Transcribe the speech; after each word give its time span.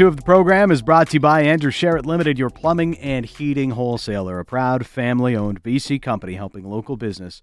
two 0.00 0.06
of 0.06 0.16
the 0.16 0.22
program 0.22 0.70
is 0.70 0.80
brought 0.80 1.08
to 1.08 1.16
you 1.16 1.20
by 1.20 1.42
Andrew 1.42 1.70
Sheret 1.70 2.06
Limited, 2.06 2.38
your 2.38 2.48
plumbing 2.48 2.96
and 3.00 3.26
heating 3.26 3.72
wholesaler, 3.72 4.38
a 4.38 4.46
proud 4.46 4.86
family 4.86 5.36
owned 5.36 5.62
BC 5.62 6.00
company 6.00 6.36
helping 6.36 6.64
local 6.64 6.96
business 6.96 7.42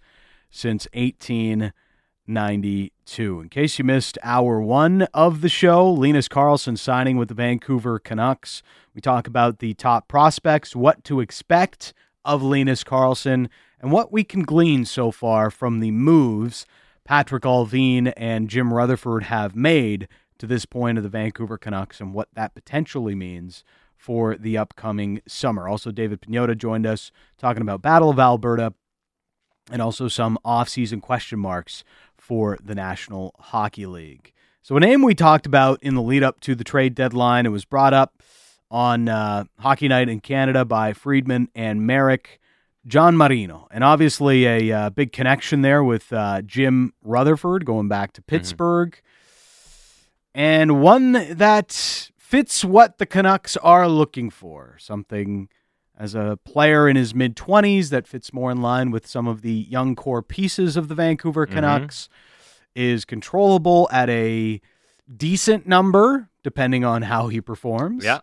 since 0.49 0.87
1892. 0.93 3.41
In 3.41 3.49
case 3.49 3.77
you 3.77 3.85
missed 3.85 4.17
hour 4.23 4.59
one 4.59 5.03
of 5.13 5.41
the 5.41 5.49
show, 5.49 5.87
Linus 5.87 6.27
Karlsson 6.27 6.79
signing 6.79 7.15
with 7.15 7.27
the 7.27 7.35
Vancouver 7.35 7.99
Canucks. 7.99 8.63
We 8.95 9.01
talk 9.01 9.27
about 9.27 9.59
the 9.59 9.75
top 9.75 10.07
prospects, 10.07 10.75
what 10.75 11.03
to 11.03 11.19
expect 11.19 11.93
of 12.25 12.41
Linus 12.41 12.83
Karlsson, 12.83 13.49
and 13.79 13.91
what 13.91 14.11
we 14.11 14.23
can 14.23 14.41
glean 14.41 14.85
so 14.85 15.11
far 15.11 15.51
from 15.51 15.79
the 15.79 15.91
moves 15.91 16.65
Patrick 17.07 17.43
Allvin 17.43 18.11
and 18.17 18.49
Jim 18.49 18.73
Rutherford 18.73 19.25
have 19.25 19.55
made 19.55 20.09
to 20.39 20.47
this 20.47 20.65
point 20.65 20.97
of 20.97 21.03
the 21.03 21.09
Vancouver 21.09 21.57
Canucks 21.57 21.99
and 21.99 22.13
what 22.13 22.29
that 22.33 22.55
potentially 22.55 23.15
means 23.15 23.63
for 23.95 24.35
the 24.35 24.57
upcoming 24.57 25.21
summer. 25.27 25.67
Also, 25.67 25.91
David 25.91 26.21
Pagnotta 26.21 26.57
joined 26.57 26.85
us 26.85 27.11
talking 27.37 27.61
about 27.61 27.81
Battle 27.81 28.09
of 28.09 28.19
Alberta 28.19 28.73
and 29.71 29.81
also 29.81 30.07
some 30.07 30.37
offseason 30.45 31.01
question 31.01 31.39
marks 31.39 31.83
for 32.17 32.57
the 32.63 32.75
National 32.75 33.33
Hockey 33.39 33.85
League. 33.85 34.33
So, 34.61 34.75
a 34.75 34.79
name 34.79 35.01
we 35.01 35.15
talked 35.15 35.45
about 35.45 35.81
in 35.81 35.95
the 35.95 36.01
lead 36.01 36.23
up 36.23 36.39
to 36.41 36.53
the 36.53 36.63
trade 36.63 36.93
deadline, 36.93 37.45
it 37.45 37.49
was 37.49 37.65
brought 37.65 37.93
up 37.93 38.21
on 38.69 39.07
uh, 39.07 39.45
Hockey 39.59 39.87
Night 39.87 40.09
in 40.09 40.19
Canada 40.19 40.65
by 40.65 40.93
Friedman 40.93 41.49
and 41.55 41.87
Marek, 41.87 42.39
John 42.85 43.15
Marino, 43.15 43.67
and 43.71 43.83
obviously 43.83 44.45
a 44.45 44.71
uh, 44.71 44.89
big 44.89 45.11
connection 45.11 45.61
there 45.61 45.83
with 45.83 46.11
uh, 46.11 46.41
Jim 46.41 46.93
Rutherford 47.03 47.65
going 47.65 47.87
back 47.87 48.13
to 48.13 48.21
mm-hmm. 48.21 48.35
Pittsburgh, 48.35 48.91
mm-hmm. 48.91 49.06
And 50.37 50.79
one 50.83 51.13
that 51.13 52.11
fits 52.15 52.63
what 52.63 52.99
the 52.99 53.07
Canucks 53.07 53.57
are 53.57 53.89
looking 53.89 54.29
for. 54.29 54.77
Something 54.79 55.49
as 55.97 56.13
a 56.13 56.37
player 56.45 56.87
in 56.87 56.95
his 56.95 57.15
mid 57.15 57.35
20s 57.35 57.89
that 57.89 58.07
fits 58.07 58.31
more 58.31 58.51
in 58.51 58.61
line 58.61 58.91
with 58.91 59.07
some 59.07 59.27
of 59.27 59.41
the 59.41 59.51
young 59.51 59.95
core 59.95 60.21
pieces 60.21 60.77
of 60.77 60.89
the 60.89 60.95
Vancouver 60.95 61.47
mm-hmm. 61.47 61.55
Canucks, 61.55 62.03
mm-hmm. 62.03 62.81
is 62.83 63.03
controllable 63.03 63.89
at 63.91 64.11
a 64.11 64.61
decent 65.13 65.65
number, 65.65 66.29
depending 66.43 66.85
on 66.85 67.01
how 67.01 67.29
he 67.29 67.41
performs. 67.41 68.05
Yeah. 68.05 68.19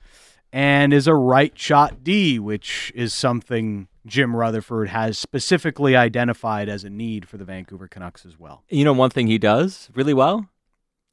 And 0.53 0.95
is 0.95 1.09
a 1.09 1.17
right 1.17 1.59
shot 1.59 2.05
D, 2.05 2.39
which 2.39 2.93
is 2.95 3.13
something 3.13 3.89
Jim 4.07 4.37
Rutherford 4.37 4.89
has 4.91 5.19
specifically 5.19 5.97
identified 5.97 6.69
as 6.69 6.85
a 6.85 6.91
need 6.91 7.27
for 7.27 7.39
the 7.39 7.45
Vancouver 7.45 7.89
Canucks 7.89 8.25
as 8.25 8.39
well. 8.39 8.63
You 8.69 8.85
know, 8.85 8.93
one 8.93 9.11
thing 9.11 9.27
he 9.27 9.39
does 9.39 9.91
really 9.97 10.15
well 10.15 10.49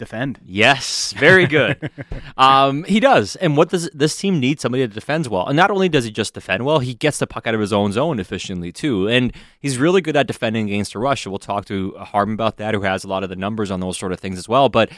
defend. 0.02 0.40
Yes, 0.44 1.14
very 1.14 1.46
good. 1.46 1.90
um, 2.38 2.84
he 2.84 3.00
does. 3.00 3.38
And 3.38 3.56
what 3.56 3.70
does 3.70 3.90
this 3.94 4.18
team 4.18 4.40
need? 4.40 4.60
Somebody 4.60 4.86
that 4.86 4.94
defends 4.94 5.30
well. 5.30 5.48
And 5.48 5.56
not 5.56 5.72
only 5.72 5.88
does 5.88 6.04
he 6.04 6.12
just 6.12 6.34
defend 6.34 6.66
well, 6.66 6.80
he 6.80 6.94
gets 6.94 7.20
the 7.20 7.28
puck 7.28 7.48
out 7.48 7.54
of 7.54 7.62
his 7.62 7.72
own 7.72 7.94
zone 7.94 8.20
efficiently 8.20 8.72
too. 8.72 9.08
And 9.08 9.32
he's 9.60 9.78
really 9.78 10.02
good 10.02 10.18
at 10.18 10.28
defending 10.28 10.68
against 10.68 10.96
a 10.96 11.00
rush. 11.00 11.26
We'll 11.26 11.40
talk 11.40 11.66
to 11.66 11.92
Harm 11.98 12.34
about 12.34 12.58
that, 12.58 12.74
who 12.74 12.82
has 12.82 13.04
a 13.04 13.08
lot 13.08 13.24
of 13.24 13.30
the 13.30 13.36
numbers 13.36 13.72
on 13.72 13.80
those 13.80 13.98
sort 13.98 14.12
of 14.12 14.20
things 14.20 14.38
as 14.38 14.50
well. 14.50 14.68
But 14.68 14.92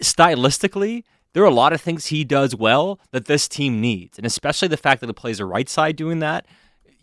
stylistically, 0.00 1.02
there 1.32 1.42
are 1.42 1.46
a 1.46 1.54
lot 1.54 1.72
of 1.72 1.80
things 1.80 2.06
he 2.06 2.22
does 2.22 2.54
well 2.54 3.00
that 3.10 3.24
this 3.24 3.48
team 3.48 3.80
needs, 3.80 4.18
and 4.18 4.26
especially 4.26 4.68
the 4.68 4.76
fact 4.76 5.00
that 5.00 5.08
he 5.08 5.12
plays 5.14 5.40
a 5.40 5.46
right 5.46 5.68
side 5.68 5.96
doing 5.96 6.18
that 6.20 6.46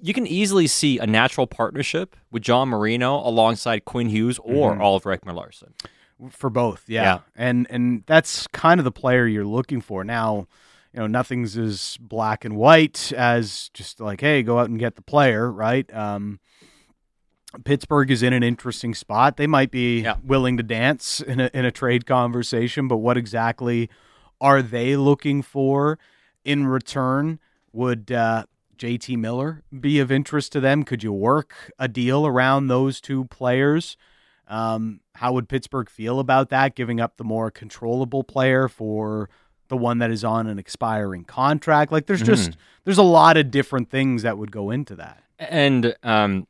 you 0.01 0.13
can 0.13 0.25
easily 0.25 0.67
see 0.67 0.97
a 0.97 1.05
natural 1.05 1.45
partnership 1.45 2.15
with 2.31 2.41
John 2.41 2.69
Marino 2.69 3.15
alongside 3.17 3.85
Quinn 3.85 4.09
Hughes 4.09 4.39
or 4.39 4.71
mm-hmm. 4.71 4.81
Oliver 4.81 5.15
Ekman-Larsson. 5.17 5.73
For 6.31 6.49
both, 6.49 6.83
yeah. 6.87 7.03
yeah. 7.03 7.19
And 7.35 7.67
and 7.69 8.03
that's 8.05 8.47
kind 8.47 8.79
of 8.79 8.83
the 8.83 8.91
player 8.91 9.25
you're 9.25 9.45
looking 9.45 9.79
for. 9.79 10.03
Now, 10.03 10.47
you 10.93 10.99
know, 10.99 11.07
nothing's 11.07 11.57
as 11.57 11.97
black 12.01 12.43
and 12.43 12.55
white 12.55 13.13
as 13.13 13.69
just 13.73 13.99
like, 13.99 14.21
hey, 14.21 14.43
go 14.43 14.59
out 14.59 14.69
and 14.69 14.79
get 14.79 14.95
the 14.95 15.01
player, 15.01 15.51
right? 15.51 15.91
Um, 15.93 16.39
Pittsburgh 17.63 18.11
is 18.11 18.21
in 18.21 18.33
an 18.33 18.43
interesting 18.43 18.93
spot. 18.93 19.37
They 19.37 19.47
might 19.47 19.71
be 19.71 20.01
yeah. 20.01 20.15
willing 20.23 20.57
to 20.57 20.63
dance 20.63 21.19
in 21.21 21.39
a 21.39 21.49
in 21.53 21.65
a 21.65 21.71
trade 21.71 22.05
conversation, 22.05 22.87
but 22.87 22.97
what 22.97 23.17
exactly 23.17 23.89
are 24.41 24.61
they 24.61 24.95
looking 24.95 25.41
for 25.41 25.99
in 26.43 26.67
return? 26.67 27.39
Would 27.71 28.11
uh, 28.11 28.45
JT 28.77 29.17
Miller 29.17 29.63
be 29.77 29.99
of 29.99 30.11
interest 30.11 30.51
to 30.53 30.59
them? 30.59 30.83
Could 30.83 31.03
you 31.03 31.13
work 31.13 31.71
a 31.79 31.87
deal 31.87 32.25
around 32.25 32.67
those 32.67 33.01
two 33.01 33.25
players? 33.25 33.97
Um, 34.49 35.01
how 35.15 35.33
would 35.33 35.47
Pittsburgh 35.47 35.89
feel 35.89 36.19
about 36.19 36.49
that, 36.49 36.75
giving 36.75 36.99
up 36.99 37.17
the 37.17 37.23
more 37.23 37.51
controllable 37.51 38.23
player 38.23 38.67
for 38.67 39.29
the 39.67 39.77
one 39.77 39.99
that 39.99 40.09
is 40.09 40.23
on 40.23 40.47
an 40.47 40.57
expiring 40.57 41.23
contract? 41.23 41.91
Like, 41.91 42.07
there's 42.07 42.21
just 42.21 42.51
mm-hmm. 42.51 42.59
there's 42.83 42.97
a 42.97 43.03
lot 43.03 43.37
of 43.37 43.51
different 43.51 43.89
things 43.89 44.23
that 44.23 44.37
would 44.37 44.51
go 44.51 44.71
into 44.71 44.95
that. 44.95 45.23
And 45.37 45.95
um, 46.03 46.47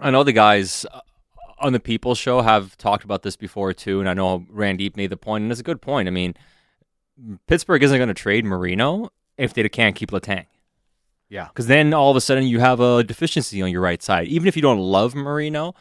I 0.00 0.10
know 0.10 0.24
the 0.24 0.32
guys 0.32 0.84
on 1.60 1.72
the 1.72 1.80
People 1.80 2.14
Show 2.14 2.42
have 2.42 2.76
talked 2.76 3.04
about 3.04 3.22
this 3.22 3.36
before 3.36 3.72
too, 3.72 4.00
and 4.00 4.08
I 4.08 4.14
know 4.14 4.44
Randy 4.50 4.92
made 4.96 5.10
the 5.10 5.16
point, 5.16 5.42
and 5.42 5.50
it's 5.50 5.60
a 5.60 5.64
good 5.64 5.80
point. 5.80 6.08
I 6.08 6.10
mean, 6.10 6.34
Pittsburgh 7.46 7.82
isn't 7.82 7.96
going 7.96 8.08
to 8.08 8.14
trade 8.14 8.44
Marino 8.44 9.10
if 9.36 9.54
they 9.54 9.68
can't 9.68 9.96
keep 9.96 10.10
Letang. 10.10 10.46
Yeah. 11.28 11.48
Because 11.48 11.66
then 11.66 11.92
all 11.92 12.10
of 12.10 12.16
a 12.16 12.20
sudden 12.20 12.44
you 12.44 12.60
have 12.60 12.80
a 12.80 13.04
deficiency 13.04 13.60
on 13.62 13.70
your 13.70 13.82
right 13.82 14.02
side. 14.02 14.28
Even 14.28 14.48
if 14.48 14.56
you 14.56 14.62
don't 14.62 14.78
love 14.78 15.14
Marino, 15.14 15.74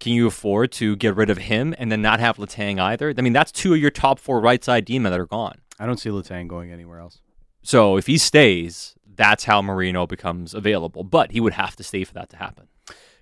can 0.00 0.12
you 0.12 0.26
afford 0.26 0.72
to 0.72 0.96
get 0.96 1.16
rid 1.16 1.30
of 1.30 1.38
him 1.38 1.74
and 1.78 1.90
then 1.90 2.02
not 2.02 2.20
have 2.20 2.36
Letang 2.36 2.80
either? 2.80 3.14
I 3.16 3.20
mean, 3.20 3.32
that's 3.32 3.52
two 3.52 3.74
of 3.74 3.80
your 3.80 3.90
top 3.90 4.18
four 4.18 4.40
right 4.40 4.62
side 4.62 4.84
demon 4.84 5.10
that 5.10 5.20
are 5.20 5.26
gone. 5.26 5.58
I 5.78 5.86
don't 5.86 5.98
see 5.98 6.10
Letang 6.10 6.48
going 6.48 6.72
anywhere 6.72 6.98
else. 6.98 7.20
So 7.62 7.96
if 7.96 8.06
he 8.06 8.18
stays, 8.18 8.94
that's 9.16 9.44
how 9.44 9.62
Marino 9.62 10.06
becomes 10.06 10.54
available. 10.54 11.04
But 11.04 11.32
he 11.32 11.40
would 11.40 11.54
have 11.54 11.76
to 11.76 11.82
stay 11.82 12.04
for 12.04 12.14
that 12.14 12.28
to 12.30 12.36
happen. 12.36 12.68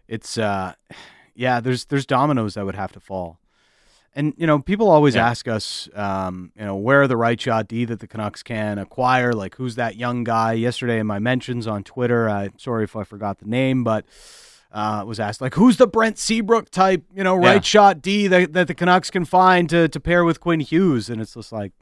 It's 0.08 0.36
uh 0.36 0.74
yeah, 1.34 1.60
there's 1.60 1.86
there's 1.86 2.06
dominoes 2.06 2.54
that 2.54 2.64
would 2.64 2.74
have 2.74 2.92
to 2.92 3.00
fall. 3.00 3.38
And 4.14 4.34
you 4.36 4.46
know, 4.46 4.58
people 4.58 4.90
always 4.90 5.14
yeah. 5.14 5.26
ask 5.26 5.48
us, 5.48 5.88
um, 5.94 6.52
you 6.54 6.64
know, 6.64 6.76
where 6.76 7.02
are 7.02 7.08
the 7.08 7.16
right 7.16 7.40
shot 7.40 7.68
D 7.68 7.86
that 7.86 8.00
the 8.00 8.06
Canucks 8.06 8.42
can 8.42 8.78
acquire? 8.78 9.32
Like, 9.32 9.54
who's 9.54 9.76
that 9.76 9.96
young 9.96 10.22
guy? 10.22 10.52
Yesterday 10.52 10.98
in 10.98 11.06
my 11.06 11.18
mentions 11.18 11.66
on 11.66 11.82
Twitter, 11.82 12.28
I 12.28 12.50
sorry 12.58 12.84
if 12.84 12.94
I 12.94 13.04
forgot 13.04 13.38
the 13.38 13.46
name, 13.46 13.84
but 13.84 14.04
uh, 14.72 15.04
was 15.06 15.20
asked 15.20 15.40
like, 15.40 15.54
who's 15.54 15.76
the 15.76 15.86
Brent 15.86 16.18
Seabrook 16.18 16.70
type, 16.70 17.04
you 17.14 17.22
know, 17.22 17.36
right 17.36 17.54
yeah. 17.56 17.60
shot 17.60 18.02
D 18.02 18.26
that, 18.28 18.52
that 18.54 18.68
the 18.68 18.74
Canucks 18.74 19.10
can 19.10 19.24
find 19.24 19.68
to 19.70 19.88
to 19.88 20.00
pair 20.00 20.24
with 20.24 20.40
Quinn 20.40 20.60
Hughes? 20.60 21.10
And 21.10 21.20
it's 21.20 21.34
just 21.34 21.52
like, 21.52 21.72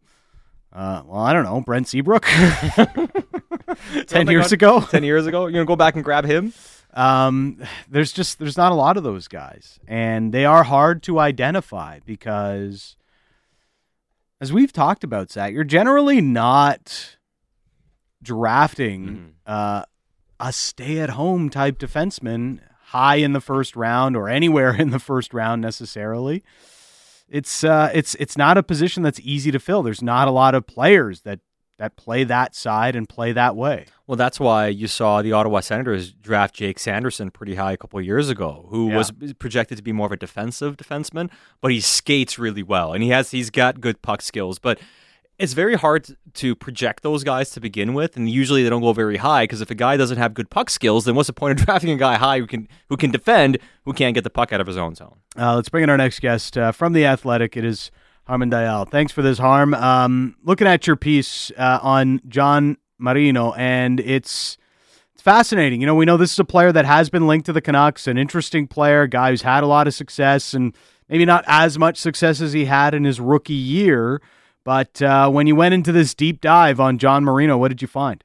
uh, 0.72 1.02
well, 1.06 1.20
I 1.20 1.32
don't 1.32 1.44
know, 1.44 1.60
Brent 1.60 1.88
Seabrook, 1.88 2.24
ten 4.06 4.28
years 4.28 4.52
ago, 4.52 4.80
ten 4.80 5.04
years 5.04 5.26
ago, 5.26 5.42
you're 5.42 5.52
gonna 5.52 5.64
go 5.64 5.76
back 5.76 5.94
and 5.94 6.04
grab 6.04 6.24
him. 6.24 6.52
Um, 6.92 7.62
there's 7.88 8.12
just 8.12 8.40
there's 8.40 8.56
not 8.56 8.72
a 8.72 8.74
lot 8.74 8.96
of 8.96 9.04
those 9.04 9.28
guys, 9.28 9.78
and 9.86 10.32
they 10.32 10.44
are 10.44 10.64
hard 10.64 11.02
to 11.04 11.20
identify 11.20 12.00
because, 12.04 12.96
as 14.40 14.52
we've 14.52 14.72
talked 14.72 15.04
about, 15.04 15.30
Zach, 15.30 15.52
you're 15.52 15.62
generally 15.62 16.20
not 16.20 17.16
drafting 18.22 19.06
mm-hmm. 19.06 19.28
uh, 19.46 19.82
a 20.40 20.52
stay-at-home 20.52 21.48
type 21.50 21.78
defenseman 21.78 22.58
high 22.90 23.16
in 23.16 23.32
the 23.32 23.40
first 23.40 23.76
round 23.76 24.16
or 24.16 24.28
anywhere 24.28 24.74
in 24.78 24.90
the 24.90 24.98
first 24.98 25.32
round 25.32 25.62
necessarily. 25.62 26.42
It's 27.28 27.62
uh, 27.62 27.90
it's 27.94 28.16
it's 28.16 28.36
not 28.36 28.58
a 28.58 28.62
position 28.62 29.02
that's 29.02 29.20
easy 29.20 29.52
to 29.52 29.60
fill. 29.60 29.82
There's 29.82 30.02
not 30.02 30.26
a 30.26 30.32
lot 30.32 30.54
of 30.54 30.66
players 30.66 31.20
that 31.20 31.38
that 31.78 31.96
play 31.96 32.24
that 32.24 32.54
side 32.54 32.94
and 32.94 33.08
play 33.08 33.32
that 33.32 33.56
way. 33.56 33.86
Well, 34.06 34.16
that's 34.16 34.38
why 34.38 34.66
you 34.66 34.86
saw 34.86 35.22
the 35.22 35.32
Ottawa 35.32 35.60
Senators 35.60 36.12
draft 36.12 36.54
Jake 36.54 36.78
Sanderson 36.78 37.30
pretty 37.30 37.54
high 37.54 37.72
a 37.72 37.76
couple 37.76 38.00
years 38.02 38.28
ago, 38.28 38.66
who 38.68 38.90
yeah. 38.90 38.96
was 38.96 39.12
projected 39.38 39.78
to 39.78 39.82
be 39.82 39.92
more 39.92 40.06
of 40.06 40.12
a 40.12 40.16
defensive 40.16 40.76
defenseman, 40.76 41.30
but 41.62 41.70
he 41.70 41.80
skates 41.80 42.38
really 42.38 42.62
well 42.62 42.92
and 42.92 43.02
he 43.02 43.10
has 43.10 43.30
he's 43.30 43.50
got 43.50 43.80
good 43.80 44.02
puck 44.02 44.20
skills, 44.20 44.58
but 44.58 44.78
it's 45.40 45.54
very 45.54 45.74
hard 45.74 46.06
to 46.34 46.54
project 46.54 47.02
those 47.02 47.24
guys 47.24 47.50
to 47.50 47.60
begin 47.60 47.94
with, 47.94 48.14
and 48.16 48.28
usually 48.28 48.62
they 48.62 48.68
don't 48.68 48.82
go 48.82 48.92
very 48.92 49.16
high 49.16 49.44
because 49.44 49.62
if 49.62 49.70
a 49.70 49.74
guy 49.74 49.96
doesn't 49.96 50.18
have 50.18 50.34
good 50.34 50.50
puck 50.50 50.68
skills, 50.68 51.06
then 51.06 51.14
what's 51.14 51.28
the 51.28 51.32
point 51.32 51.58
of 51.58 51.64
drafting 51.66 51.90
a 51.90 51.96
guy 51.96 52.16
high 52.16 52.38
who 52.38 52.46
can 52.46 52.68
who 52.90 52.96
can 52.96 53.10
defend, 53.10 53.58
who 53.84 53.94
can't 53.94 54.14
get 54.14 54.22
the 54.22 54.30
puck 54.30 54.52
out 54.52 54.60
of 54.60 54.66
his 54.66 54.76
own 54.76 54.94
zone? 54.94 55.16
Uh, 55.38 55.56
let's 55.56 55.70
bring 55.70 55.82
in 55.82 55.90
our 55.90 55.96
next 55.96 56.20
guest 56.20 56.58
uh, 56.58 56.72
from 56.72 56.92
the 56.92 57.06
Athletic. 57.06 57.56
It 57.56 57.64
is 57.64 57.90
Harman 58.26 58.50
Dayal. 58.50 58.88
Thanks 58.88 59.12
for 59.12 59.22
this, 59.22 59.38
Harm. 59.38 59.72
Um, 59.72 60.36
looking 60.44 60.66
at 60.66 60.86
your 60.86 60.96
piece 60.96 61.50
uh, 61.56 61.80
on 61.82 62.20
John 62.28 62.76
Marino, 62.98 63.52
and 63.54 63.98
it's 63.98 64.58
it's 65.14 65.22
fascinating. 65.22 65.80
You 65.80 65.86
know, 65.86 65.94
we 65.94 66.04
know 66.04 66.18
this 66.18 66.34
is 66.34 66.38
a 66.38 66.44
player 66.44 66.70
that 66.70 66.84
has 66.84 67.08
been 67.08 67.26
linked 67.26 67.46
to 67.46 67.54
the 67.54 67.62
Canucks, 67.62 68.06
an 68.06 68.18
interesting 68.18 68.66
player, 68.66 69.06
guy 69.06 69.30
who's 69.30 69.42
had 69.42 69.64
a 69.64 69.66
lot 69.66 69.86
of 69.86 69.94
success, 69.94 70.52
and 70.52 70.76
maybe 71.08 71.24
not 71.24 71.44
as 71.46 71.78
much 71.78 71.96
success 71.96 72.42
as 72.42 72.52
he 72.52 72.66
had 72.66 72.94
in 72.94 73.04
his 73.04 73.20
rookie 73.20 73.54
year. 73.54 74.20
But 74.64 75.00
uh, 75.00 75.30
when 75.30 75.46
you 75.46 75.56
went 75.56 75.74
into 75.74 75.92
this 75.92 76.14
deep 76.14 76.40
dive 76.40 76.80
on 76.80 76.98
John 76.98 77.24
Marino, 77.24 77.56
what 77.56 77.68
did 77.68 77.82
you 77.82 77.88
find? 77.88 78.22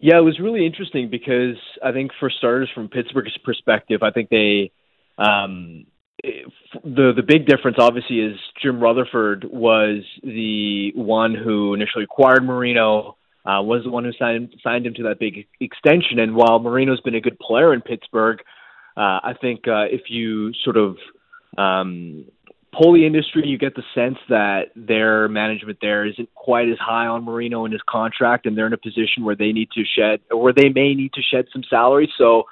Yeah, 0.00 0.18
it 0.18 0.22
was 0.22 0.38
really 0.38 0.64
interesting 0.64 1.10
because 1.10 1.56
I 1.84 1.92
think 1.92 2.12
for 2.18 2.30
starters, 2.30 2.70
from 2.74 2.88
Pittsburgh's 2.88 3.36
perspective, 3.44 4.02
I 4.02 4.10
think 4.10 4.30
they 4.30 4.72
um, 5.18 5.84
the 6.22 7.12
the 7.14 7.22
big 7.26 7.46
difference 7.46 7.76
obviously 7.78 8.20
is 8.20 8.36
Jim 8.62 8.80
Rutherford 8.80 9.44
was 9.44 10.02
the 10.22 10.92
one 10.94 11.34
who 11.34 11.74
initially 11.74 12.04
acquired 12.04 12.44
Marino, 12.44 13.16
uh, 13.44 13.60
was 13.62 13.82
the 13.84 13.90
one 13.90 14.04
who 14.04 14.12
signed 14.18 14.54
signed 14.62 14.86
him 14.86 14.94
to 14.94 15.02
that 15.04 15.18
big 15.18 15.46
extension. 15.60 16.18
And 16.18 16.34
while 16.34 16.58
Marino's 16.58 17.00
been 17.00 17.14
a 17.14 17.20
good 17.20 17.38
player 17.38 17.74
in 17.74 17.80
Pittsburgh, 17.80 18.40
uh, 18.96 19.20
I 19.22 19.34
think 19.40 19.68
uh, 19.68 19.84
if 19.90 20.02
you 20.08 20.52
sort 20.64 20.76
of 20.76 20.96
um, 21.58 22.24
the 22.78 23.04
industry, 23.06 23.46
you 23.46 23.58
get 23.58 23.74
the 23.74 23.82
sense 23.94 24.18
that 24.28 24.70
their 24.76 25.28
management 25.28 25.78
there 25.80 26.06
isn't 26.06 26.32
quite 26.34 26.68
as 26.68 26.78
high 26.78 27.06
on 27.06 27.24
Marino 27.24 27.64
and 27.64 27.72
his 27.72 27.82
contract, 27.88 28.46
and 28.46 28.56
they're 28.56 28.66
in 28.66 28.72
a 28.72 28.78
position 28.78 29.24
where 29.24 29.36
they 29.36 29.52
need 29.52 29.70
to 29.72 29.82
shed, 29.84 30.20
or 30.30 30.52
they 30.52 30.68
may 30.68 30.94
need 30.94 31.12
to 31.14 31.22
shed 31.22 31.46
some 31.52 31.62
salary. 31.68 32.12
So 32.16 32.44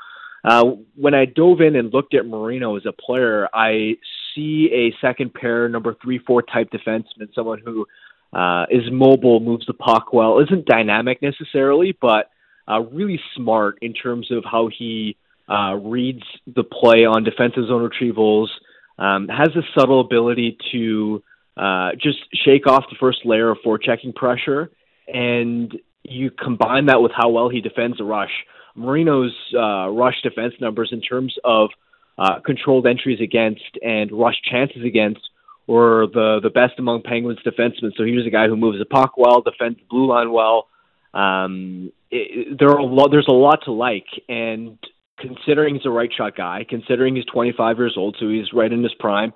uh, 0.44 0.64
when 0.94 1.14
I 1.14 1.24
dove 1.24 1.60
in 1.60 1.76
and 1.76 1.92
looked 1.92 2.14
at 2.14 2.26
Marino 2.26 2.76
as 2.76 2.84
a 2.86 2.92
player, 2.92 3.48
I 3.52 3.96
see 4.34 4.70
a 4.72 5.06
second 5.06 5.34
pair, 5.34 5.68
number 5.68 5.96
three, 6.02 6.18
four 6.18 6.42
type 6.42 6.70
defenseman, 6.70 7.34
someone 7.34 7.60
who 7.64 7.86
uh, 8.32 8.66
is 8.70 8.82
mobile, 8.90 9.40
moves 9.40 9.66
the 9.66 9.74
puck 9.74 10.12
well, 10.12 10.40
isn't 10.40 10.66
dynamic 10.66 11.22
necessarily, 11.22 11.96
but 12.00 12.30
uh, 12.70 12.80
really 12.80 13.20
smart 13.34 13.78
in 13.80 13.94
terms 13.94 14.30
of 14.30 14.44
how 14.44 14.68
he 14.76 15.16
uh, 15.48 15.74
reads 15.74 16.22
the 16.54 16.62
play 16.62 17.04
on 17.06 17.24
defensive 17.24 17.66
zone 17.66 17.88
retrievals, 17.88 18.48
um, 18.98 19.28
has 19.28 19.48
a 19.56 19.62
subtle 19.78 20.00
ability 20.00 20.58
to 20.72 21.22
uh, 21.56 21.90
just 22.00 22.18
shake 22.44 22.66
off 22.66 22.84
the 22.90 22.96
first 22.98 23.24
layer 23.24 23.50
of 23.50 23.58
forechecking 23.64 24.14
pressure, 24.14 24.70
and 25.12 25.76
you 26.02 26.30
combine 26.30 26.86
that 26.86 27.02
with 27.02 27.12
how 27.14 27.28
well 27.28 27.48
he 27.48 27.60
defends 27.60 27.98
the 27.98 28.04
rush. 28.04 28.32
Marino's 28.76 29.34
uh, 29.54 29.88
rush 29.88 30.20
defense 30.22 30.54
numbers 30.60 30.90
in 30.92 31.00
terms 31.00 31.34
of 31.44 31.70
uh, 32.16 32.40
controlled 32.44 32.86
entries 32.86 33.20
against 33.20 33.78
and 33.82 34.10
rush 34.12 34.36
chances 34.50 34.84
against 34.84 35.20
were 35.66 36.06
the 36.12 36.40
the 36.42 36.50
best 36.50 36.74
among 36.78 37.02
Penguins 37.02 37.38
defensemen. 37.44 37.92
So 37.96 38.04
he 38.04 38.12
was 38.12 38.26
a 38.26 38.30
guy 38.30 38.48
who 38.48 38.56
moves 38.56 38.78
the 38.78 38.84
puck 38.84 39.16
well, 39.16 39.42
defends 39.42 39.78
the 39.78 39.84
blue 39.88 40.08
line 40.08 40.32
well. 40.32 40.68
Um, 41.14 41.92
it, 42.10 42.58
there 42.58 42.70
are 42.70 42.80
a. 42.80 43.08
There's 43.10 43.28
a 43.28 43.32
lot 43.32 43.60
to 43.64 43.72
like, 43.72 44.06
and 44.28 44.78
considering 45.20 45.74
he's 45.74 45.86
a 45.86 45.90
right 45.90 46.10
shot 46.16 46.36
guy, 46.36 46.64
considering 46.68 47.16
he's 47.16 47.24
25 47.26 47.78
years 47.78 47.94
old, 47.96 48.16
so 48.18 48.28
he's 48.28 48.52
right 48.52 48.72
in 48.72 48.82
his 48.82 48.94
prime, 48.98 49.32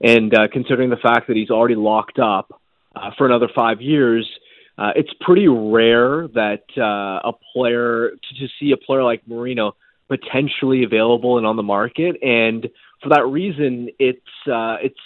and 0.00 0.34
uh, 0.34 0.48
considering 0.52 0.90
the 0.90 0.96
fact 0.96 1.28
that 1.28 1.36
he's 1.36 1.50
already 1.50 1.74
locked 1.74 2.18
up 2.18 2.60
uh, 2.94 3.10
for 3.16 3.26
another 3.26 3.48
five 3.54 3.80
years, 3.80 4.28
uh, 4.78 4.90
it's 4.94 5.10
pretty 5.20 5.48
rare 5.48 6.28
that 6.28 6.64
uh, 6.76 7.28
a 7.28 7.32
player 7.52 8.10
to, 8.10 8.46
to 8.46 8.52
see 8.60 8.72
a 8.72 8.76
player 8.76 9.02
like 9.02 9.26
Marino 9.26 9.74
potentially 10.08 10.84
available 10.84 11.38
and 11.38 11.46
on 11.46 11.56
the 11.56 11.62
market, 11.62 12.16
and 12.22 12.68
for 13.02 13.08
that 13.10 13.26
reason, 13.26 13.88
it's 13.98 14.20
uh, 14.50 14.76
it's 14.82 15.00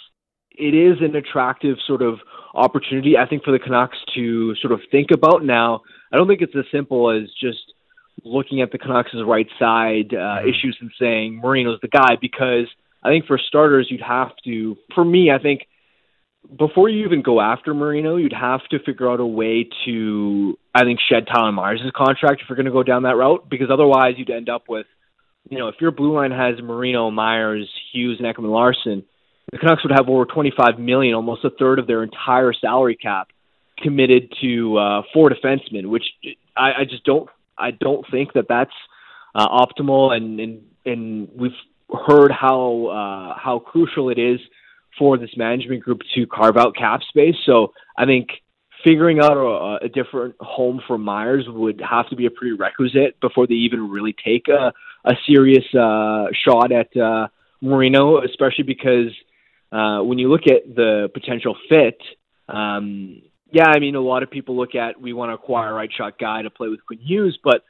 it 0.51 0.73
is 0.73 0.97
an 1.01 1.15
attractive 1.15 1.77
sort 1.87 2.01
of 2.01 2.19
opportunity. 2.53 3.17
I 3.17 3.25
think 3.25 3.43
for 3.43 3.51
the 3.51 3.59
Canucks 3.59 3.97
to 4.15 4.55
sort 4.55 4.73
of 4.73 4.81
think 4.91 5.09
about 5.13 5.43
now. 5.43 5.81
I 6.11 6.17
don't 6.17 6.27
think 6.27 6.41
it's 6.41 6.55
as 6.55 6.65
simple 6.71 7.09
as 7.09 7.29
just 7.39 7.73
looking 8.23 8.61
at 8.61 8.71
the 8.71 8.77
Canucks' 8.77 9.11
right 9.25 9.47
side 9.59 10.13
uh, 10.13 10.17
mm-hmm. 10.17 10.49
issues 10.49 10.77
and 10.81 10.91
saying 10.99 11.39
Marino's 11.41 11.79
the 11.81 11.87
guy 11.87 12.17
because 12.19 12.67
I 13.03 13.09
think 13.09 13.25
for 13.25 13.37
starters 13.37 13.87
you'd 13.89 14.01
have 14.01 14.31
to. 14.45 14.77
For 14.93 15.03
me, 15.03 15.31
I 15.31 15.39
think 15.39 15.67
before 16.57 16.89
you 16.89 17.05
even 17.05 17.21
go 17.21 17.39
after 17.39 17.73
Marino, 17.73 18.15
you'd 18.17 18.33
have 18.33 18.61
to 18.71 18.79
figure 18.79 19.09
out 19.09 19.19
a 19.19 19.25
way 19.25 19.69
to, 19.85 20.57
I 20.73 20.83
think, 20.83 20.99
shed 21.07 21.27
Tyler 21.27 21.51
Myers' 21.51 21.81
contract 21.95 22.41
if 22.41 22.49
you're 22.49 22.55
going 22.55 22.65
to 22.65 22.71
go 22.71 22.83
down 22.83 23.03
that 23.03 23.15
route, 23.15 23.49
because 23.49 23.67
otherwise 23.71 24.15
you'd 24.17 24.29
end 24.29 24.49
up 24.49 24.63
with, 24.67 24.87
you 25.49 25.57
know, 25.57 25.67
if 25.67 25.75
your 25.79 25.91
blue 25.91 26.13
line 26.13 26.31
has 26.31 26.61
Marino, 26.61 27.09
Myers, 27.11 27.69
Hughes, 27.91 28.19
and 28.19 28.27
Ekman 28.27 28.51
Larsson 28.51 29.03
the 29.51 29.57
Canucks 29.57 29.83
would 29.83 29.91
have 29.91 30.07
over 30.07 30.25
25 30.25 30.79
million, 30.79 31.13
almost 31.13 31.43
a 31.43 31.49
third 31.49 31.79
of 31.79 31.87
their 31.87 32.03
entire 32.03 32.53
salary 32.53 32.95
cap, 32.95 33.27
committed 33.77 34.33
to 34.41 34.77
uh, 34.77 35.01
four 35.13 35.29
defensemen, 35.29 35.87
which 35.87 36.05
I, 36.55 36.71
I 36.81 36.83
just 36.89 37.03
don't, 37.03 37.29
I 37.61 37.71
don't 37.71 38.05
think 38.11 38.33
that 38.33 38.45
that's 38.49 38.73
uh, 39.35 39.47
optimal, 39.47 40.15
and 40.15 40.39
and 40.39 40.61
and 40.85 41.29
we've 41.35 41.51
heard 42.07 42.31
how 42.31 42.87
uh, 42.87 43.39
how 43.39 43.59
crucial 43.59 44.09
it 44.09 44.17
is 44.17 44.39
for 44.97 45.17
this 45.17 45.29
management 45.37 45.83
group 45.83 46.01
to 46.15 46.27
carve 46.27 46.57
out 46.57 46.75
cap 46.75 47.01
space. 47.09 47.35
So 47.45 47.73
I 47.97 48.05
think 48.05 48.29
figuring 48.83 49.19
out 49.19 49.37
a, 49.37 49.85
a 49.85 49.89
different 49.89 50.35
home 50.39 50.81
for 50.87 50.97
Myers 50.97 51.45
would 51.47 51.81
have 51.81 52.09
to 52.09 52.15
be 52.15 52.25
a 52.25 52.31
prerequisite 52.31 53.19
before 53.21 53.47
they 53.47 53.53
even 53.53 53.89
really 53.89 54.13
take 54.13 54.47
a, 54.47 54.73
a 55.05 55.13
serious 55.27 55.65
uh, 55.73 56.25
shot 56.33 56.71
at 56.71 56.95
uh, 56.97 57.27
Marino, 57.61 58.21
especially 58.23 58.63
because 58.63 59.11
uh, 59.71 60.01
when 60.01 60.17
you 60.17 60.29
look 60.29 60.47
at 60.47 60.75
the 60.75 61.09
potential 61.13 61.55
fit, 61.69 62.01
um, 62.49 63.21
yeah, 63.51 63.67
I 63.67 63.79
mean, 63.79 63.95
a 63.95 64.01
lot 64.01 64.23
of 64.23 64.31
people 64.31 64.55
look 64.55 64.75
at 64.75 64.99
we 64.99 65.13
want 65.13 65.29
to 65.29 65.35
acquire 65.35 65.71
a 65.71 65.73
right 65.73 65.89
shot 65.95 66.17
guy 66.17 66.41
to 66.41 66.49
play 66.49 66.69
with 66.69 66.85
Quinn 66.85 66.99
Hughes, 66.99 67.37
but 67.43 67.63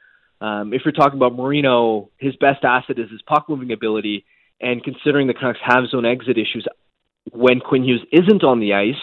um, 0.44 0.72
if 0.72 0.82
you're 0.84 0.92
talking 0.92 1.18
about 1.18 1.36
Marino, 1.36 2.10
his 2.18 2.34
best 2.36 2.64
asset 2.64 2.98
is 2.98 3.10
his 3.10 3.22
puck 3.22 3.48
moving 3.48 3.72
ability. 3.72 4.24
And 4.60 4.82
considering 4.82 5.26
the 5.26 5.34
Canucks 5.34 5.58
have 5.64 5.88
zone 5.90 6.06
exit 6.06 6.38
issues, 6.38 6.66
when 7.32 7.60
Quinn 7.60 7.84
Hughes 7.84 8.04
isn't 8.12 8.44
on 8.44 8.60
the 8.60 8.74
ice, 8.74 8.94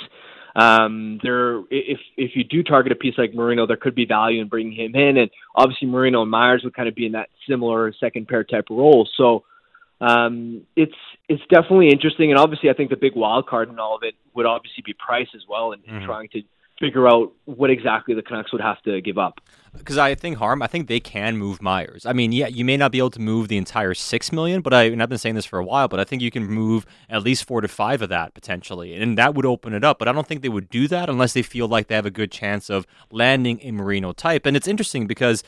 um, 0.55 1.19
there 1.21 1.59
if 1.69 1.99
if 2.17 2.31
you 2.35 2.43
do 2.43 2.63
target 2.63 2.91
a 2.91 2.95
piece 2.95 3.15
like 3.17 3.33
Marino, 3.33 3.67
there 3.67 3.77
could 3.77 3.95
be 3.95 4.05
value 4.05 4.41
in 4.41 4.47
bringing 4.47 4.73
him 4.73 4.95
in, 4.95 5.17
and 5.17 5.29
obviously 5.55 5.87
Marino 5.87 6.21
and 6.21 6.31
Myers 6.31 6.61
would 6.63 6.73
kind 6.73 6.89
of 6.89 6.95
be 6.95 7.05
in 7.05 7.11
that 7.13 7.29
similar 7.47 7.93
second 7.99 8.27
pair 8.27 8.43
type 8.43 8.65
of 8.69 8.77
role. 8.77 9.07
So 9.15 9.43
um, 10.01 10.63
it's 10.75 10.95
it's 11.27 11.43
definitely 11.49 11.89
interesting, 11.89 12.31
and 12.31 12.39
obviously 12.39 12.69
I 12.69 12.73
think 12.73 12.89
the 12.89 12.97
big 12.97 13.15
wild 13.15 13.47
card 13.47 13.69
in 13.69 13.79
all 13.79 13.95
of 13.95 14.03
it 14.03 14.15
would 14.33 14.45
obviously 14.45 14.83
be 14.85 14.93
price 14.93 15.27
as 15.35 15.43
well, 15.47 15.73
and, 15.73 15.83
mm-hmm. 15.85 16.05
trying 16.05 16.29
to 16.29 16.41
figure 16.79 17.07
out 17.07 17.31
what 17.45 17.69
exactly 17.69 18.15
the 18.15 18.21
Canucks 18.21 18.51
would 18.51 18.61
have 18.61 18.81
to 18.83 19.01
give 19.01 19.17
up. 19.17 19.41
Because 19.77 19.97
I 19.97 20.15
think 20.15 20.37
harm, 20.37 20.61
I 20.61 20.67
think 20.67 20.87
they 20.87 20.99
can 20.99 21.37
move 21.37 21.61
Myers. 21.61 22.05
I 22.05 22.13
mean, 22.13 22.31
yeah, 22.31 22.47
you 22.47 22.65
may 22.65 22.75
not 22.75 22.91
be 22.91 22.97
able 22.97 23.11
to 23.11 23.21
move 23.21 23.49
the 23.49 23.57
entire 23.57 23.93
six 23.93 24.31
million, 24.31 24.61
but 24.61 24.73
I, 24.73 24.83
and 24.83 25.03
I've 25.03 25.09
been 25.09 25.19
saying 25.19 25.35
this 25.35 25.45
for 25.45 25.59
a 25.59 25.65
while, 25.65 25.87
but 25.87 25.99
I 25.99 26.03
think 26.05 26.21
you 26.21 26.31
can 26.31 26.47
move 26.47 26.85
at 27.09 27.21
least 27.21 27.45
four 27.45 27.61
to 27.61 27.67
five 27.67 28.01
of 28.01 28.09
that 28.09 28.33
potentially, 28.33 28.95
and 28.95 29.17
that 29.17 29.35
would 29.35 29.45
open 29.45 29.73
it 29.73 29.83
up. 29.83 29.99
But 29.99 30.07
I 30.07 30.11
don't 30.11 30.25
think 30.25 30.41
they 30.41 30.49
would 30.49 30.69
do 30.69 30.87
that 30.87 31.09
unless 31.09 31.33
they 31.33 31.43
feel 31.43 31.67
like 31.67 31.87
they 31.87 31.95
have 31.95 32.05
a 32.05 32.11
good 32.11 32.31
chance 32.31 32.69
of 32.69 32.87
landing 33.11 33.59
a 33.61 33.71
Marino 33.71 34.11
type. 34.11 34.45
And 34.45 34.57
it's 34.57 34.67
interesting 34.67 35.05
because 35.05 35.43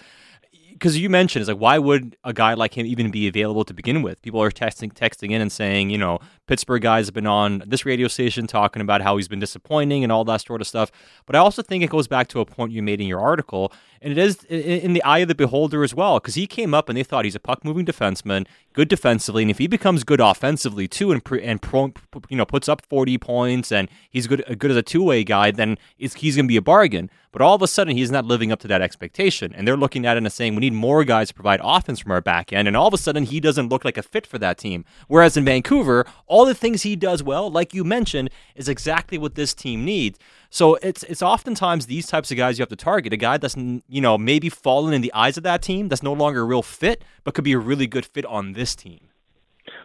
because 0.72 0.98
you 0.98 1.10
mentioned 1.10 1.42
it's 1.42 1.50
like 1.50 1.58
why 1.58 1.78
would 1.78 2.16
a 2.24 2.34
guy 2.34 2.54
like 2.54 2.78
him 2.78 2.86
even 2.86 3.12
be 3.12 3.28
available 3.28 3.64
to 3.66 3.74
begin 3.74 4.02
with? 4.02 4.22
People 4.22 4.42
are 4.42 4.52
texting 4.52 4.92
texting 4.92 5.32
in 5.32 5.42
and 5.42 5.52
saying, 5.52 5.90
you 5.90 5.98
know, 5.98 6.20
Pittsburgh 6.48 6.82
guys 6.82 7.08
have 7.08 7.14
been 7.14 7.28
on 7.28 7.64
this 7.66 7.86
radio 7.86 8.08
station 8.08 8.48
talking 8.48 8.82
about 8.82 9.02
how 9.02 9.18
he's 9.18 9.28
been 9.28 9.40
disappointing 9.40 10.04
and 10.04 10.12
all 10.12 10.24
that 10.26 10.42
sort 10.42 10.62
of 10.62 10.68
stuff. 10.68 10.92
But 11.26 11.36
I 11.36 11.40
also 11.40 11.62
think 11.62 11.84
it 11.84 11.90
goes 11.90 12.08
back 12.08 12.28
to 12.30 12.40
a 12.40 12.46
point 12.46 12.72
you 12.72 12.82
made 12.84 13.00
in 13.02 13.08
your 13.08 13.22
article, 13.22 13.72
and 14.02 14.12
it 14.12 14.18
is 14.18 14.44
in 14.46 14.94
the 14.94 15.04
eye 15.04 15.20
of 15.20 15.28
the 15.28 15.36
beholder 15.36 15.84
as 15.84 15.94
well, 15.94 16.20
because 16.20 16.36
he 16.36 16.48
came 16.48 16.74
up 16.74 16.90
and 16.90 16.98
they 16.98 17.04
thought 17.04 17.24
he's 17.24 17.36
a 17.36 17.40
puck 17.40 17.64
moving 17.64 17.86
defenseman, 17.86 18.48
good 18.74 18.88
defensively, 18.88 19.44
and 19.44 19.52
if 19.52 19.60
he 19.60 19.68
becomes 19.68 20.04
good 20.04 20.20
offensively 20.20 20.88
too, 20.88 21.12
and 21.12 21.22
and 21.44 21.62
pro, 21.62 21.94
you 22.30 22.38
know 22.38 22.46
puts 22.46 22.68
up 22.68 22.82
forty 22.86 23.18
points 23.18 23.72
and 23.72 23.90
he's 24.10 24.28
good 24.28 24.44
good 24.58 24.72
as 24.72 24.78
a 24.78 24.82
two 24.82 25.04
way 25.04 25.24
guy, 25.24 25.52
then 25.52 25.78
he's 25.98 26.16
going 26.16 26.46
to 26.46 26.48
be 26.48 26.58
a 26.58 26.62
bargain. 26.62 27.10
But 27.32 27.42
all 27.42 27.56
of 27.56 27.62
a 27.62 27.68
sudden, 27.68 27.96
he's 27.96 28.12
not 28.12 28.26
living 28.26 28.52
up 28.52 28.60
to 28.60 28.68
that 28.68 28.82
expectation. 28.82 29.54
And 29.56 29.66
they're 29.66 29.78
looking 29.78 30.06
at 30.06 30.18
it 30.18 30.24
and 30.24 30.32
saying, 30.32 30.54
we 30.54 30.60
need 30.60 30.74
more 30.74 31.06
guys 31.06 31.30
to 31.30 31.34
provide 31.34 31.62
offense 31.64 32.00
from 32.00 32.12
our 32.12 32.20
back 32.20 32.52
end. 32.52 32.68
And 32.68 32.76
all 32.76 32.88
of 32.88 32.94
a 32.94 32.98
sudden, 32.98 33.24
he 33.24 33.40
doesn't 33.40 33.70
look 33.70 33.86
like 33.86 33.98
a 33.98 34.04
fit 34.04 34.28
for 34.28 34.38
that 34.40 34.58
team. 34.58 34.84
Whereas 35.08 35.38
in 35.38 35.46
Vancouver, 35.46 36.06
all 36.28 36.46
the 36.46 36.54
things 36.54 36.84
he 36.84 36.98
does 36.98 37.24
well, 37.24 37.50
like 37.50 37.74
you 37.74 37.86
mentioned, 37.86 38.32
is 38.56 38.68
exactly 38.68 39.18
what 39.18 39.36
this 39.36 39.54
team 39.54 39.86
needs. 39.86 40.20
So 40.52 40.76
it's 40.76 41.02
it's 41.04 41.24
oftentimes 41.24 41.88
these 41.88 42.06
types 42.08 42.30
of 42.30 42.38
guys 42.38 42.60
you 42.60 42.62
have 42.62 42.70
to 42.70 42.76
target. 42.76 43.14
A 43.14 43.18
guy 43.18 43.38
that's 43.38 43.56
you 43.56 44.02
know 44.02 44.18
maybe 44.18 44.50
fallen 44.50 44.94
in 44.94 45.02
the 45.02 45.12
eyes 45.14 45.38
of 45.38 45.44
that 45.44 45.62
team, 45.62 45.88
that's 45.88 46.04
no 46.04 46.14
longer 46.14 46.42
a 46.42 46.44
real 46.44 46.62
fit, 46.62 47.04
but 47.24 47.34
could 47.34 47.46
be 47.46 47.54
a 47.54 47.60
really 47.60 47.88
good 47.88 48.06
fit 48.06 48.26
on 48.26 48.54
this 48.54 48.76
team. 48.76 49.00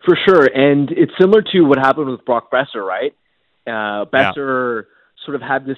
For 0.05 0.19
sure, 0.29 0.45
and 0.45 0.91
it's 0.91 1.13
similar 1.19 1.43
to 1.53 1.63
what 1.63 1.79
happened 1.79 2.11
with 2.11 2.25
Brock 2.25 2.51
Boeser, 2.51 2.85
right? 2.85 3.15
Uh, 3.67 4.05
Boeser. 4.05 4.83
Yeah 4.85 4.91
sort 5.27 5.35
of 5.35 5.43
had 5.43 5.67
this 5.67 5.77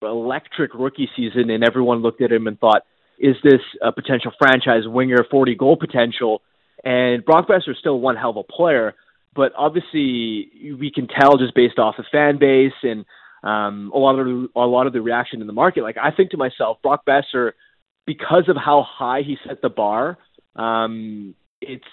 electric 0.00 0.72
rookie 0.72 1.10
season, 1.16 1.50
and 1.50 1.62
everyone 1.64 1.98
looked 1.98 2.22
at 2.22 2.32
him 2.32 2.46
and 2.46 2.58
thought, 2.58 2.84
"Is 3.18 3.36
this 3.42 3.60
a 3.82 3.92
potential 3.92 4.32
franchise 4.38 4.86
winger, 4.86 5.24
40 5.24 5.56
goal 5.56 5.76
potential?" 5.76 6.40
And 6.84 7.24
Brock 7.24 7.48
Boeser 7.48 7.70
is 7.70 7.78
still 7.78 7.98
one 7.98 8.16
hell 8.16 8.30
of 8.30 8.36
a 8.36 8.42
player, 8.44 8.94
but 9.34 9.52
obviously 9.56 10.76
we 10.78 10.90
can 10.94 11.08
tell 11.08 11.36
just 11.36 11.54
based 11.54 11.78
off 11.78 11.96
the 11.96 12.04
fan 12.04 12.36
base 12.38 12.72
and 12.82 13.04
um, 13.44 13.92
a 13.94 13.98
lot 13.98 14.18
of 14.18 14.26
the, 14.26 14.48
a 14.56 14.60
lot 14.60 14.86
of 14.86 14.92
the 14.92 15.02
reaction 15.02 15.40
in 15.40 15.46
the 15.46 15.52
market. 15.52 15.82
Like 15.82 15.96
I 16.02 16.10
think 16.10 16.30
to 16.30 16.36
myself, 16.36 16.78
Brock 16.82 17.04
Boeser, 17.06 17.52
because 18.06 18.48
of 18.48 18.56
how 18.56 18.84
high 18.88 19.22
he 19.24 19.36
set 19.46 19.62
the 19.62 19.68
bar, 19.68 20.18
um, 20.56 21.34
it's 21.60 21.84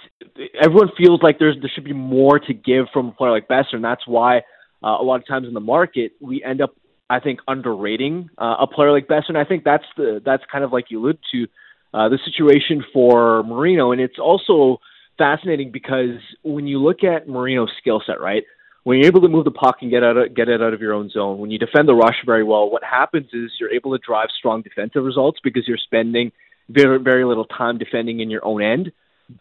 everyone 0.60 0.90
feels 0.98 1.22
like 1.22 1.40
there's 1.40 1.58
there 1.60 1.70
should 1.74 1.84
be 1.84 1.94
more 1.94 2.40
to 2.40 2.54
give 2.54 2.86
from 2.94 3.10
a 3.10 3.12
player 3.12 3.32
like 3.32 3.48
Boeser, 3.48 3.74
and 3.74 3.84
that's 3.84 4.08
why 4.08 4.38
uh, 4.84 4.98
a 5.00 5.04
lot 5.04 5.20
of 5.20 5.28
times 5.28 5.48
in 5.48 5.54
the 5.54 5.60
market 5.60 6.14
we 6.22 6.44
end 6.44 6.62
up 6.62 6.74
I 7.10 7.20
think 7.20 7.42
underrating 7.48 8.30
uh, 8.38 8.56
a 8.62 8.68
player 8.68 8.92
like 8.94 9.08
Boeser, 9.08 9.30
and 9.30 9.38
I 9.38 9.44
think 9.44 9.66
that's 9.66 9.86
the 9.98 10.22
that's 10.24 10.44
kind 10.50 10.64
of 10.64 10.72
like 10.72 10.86
you 10.90 11.00
allude 11.00 11.20
to 11.34 11.48
uh, 11.94 12.08
the 12.08 12.20
situation 12.24 12.84
for 12.94 13.44
Marino, 13.44 13.92
and 13.92 14.00
it's 14.00 14.20
also 14.20 14.80
fascinating 15.18 15.72
because 15.72 16.18
when 16.44 16.66
you 16.66 16.80
look 16.80 17.04
at 17.04 17.28
Marino's 17.28 17.72
skill 17.80 18.02
set, 18.06 18.22
right? 18.22 18.44
When 18.84 18.98
you're 18.98 19.08
able 19.08 19.22
to 19.22 19.28
move 19.28 19.46
the 19.46 19.52
puck 19.52 19.78
and 19.82 19.92
get 19.92 20.04
out 20.04 20.18
of, 20.18 20.34
get 20.34 20.50
it 20.50 20.62
out 20.62 20.74
of 20.74 20.82
your 20.82 20.94
own 20.94 21.10
zone, 21.10 21.38
when 21.38 21.52
you 21.52 21.60
defend 21.60 21.88
the 21.88 21.94
rush 21.94 22.18
very 22.26 22.44
well, 22.44 22.70
what 22.70 22.84
happens 22.84 23.28
is 23.32 23.52
you're 23.60 23.72
able 23.72 23.92
to 23.96 24.04
drive 24.04 24.30
strong 24.38 24.62
defensive 24.62 25.04
results 25.04 25.40
because 25.44 25.68
you're 25.68 25.78
spending 25.78 26.32
very 26.70 27.00
very 27.00 27.26
little 27.26 27.46
time 27.46 27.78
defending 27.78 28.22
in 28.22 28.30
your 28.30 28.44
own 28.46 28.62
end. 28.64 28.92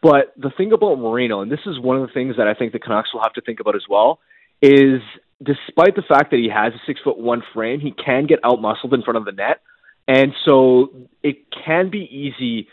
But 0.03 0.33
the 0.37 0.51
thing 0.57 0.73
about 0.73 0.97
Marino, 0.97 1.41
and 1.41 1.51
this 1.51 1.61
is 1.67 1.81
one 1.81 1.97
of 1.97 2.07
the 2.07 2.13
things 2.13 2.37
that 2.37 2.47
I 2.47 2.55
think 2.55 2.73
the 2.73 2.79
Canucks 2.79 3.13
will 3.13 3.23
have 3.23 3.33
to 3.35 3.41
think 3.41 3.61
about 3.61 3.75
as 3.75 3.85
well, 3.89 4.21
is 4.63 5.01
despite 5.43 5.97
the 5.97 6.03
fact 6.07 6.31
that 6.31 6.37
he 6.37 6.49
has 6.55 6.73
a 6.75 6.81
six 6.87 7.01
foot 7.03 7.19
one 7.19 7.43
frame, 7.55 7.81
he 7.81 7.93
can 7.93 8.27
get 8.27 8.39
out 8.45 8.61
muscled 8.61 8.95
in 8.95 9.03
front 9.03 9.17
of 9.17 9.25
the 9.25 9.33
net. 9.33 9.63
And 10.07 10.33
so 10.45 10.91
it 11.23 11.47
can 11.65 11.91
be 11.91 12.01
easy 12.01 12.69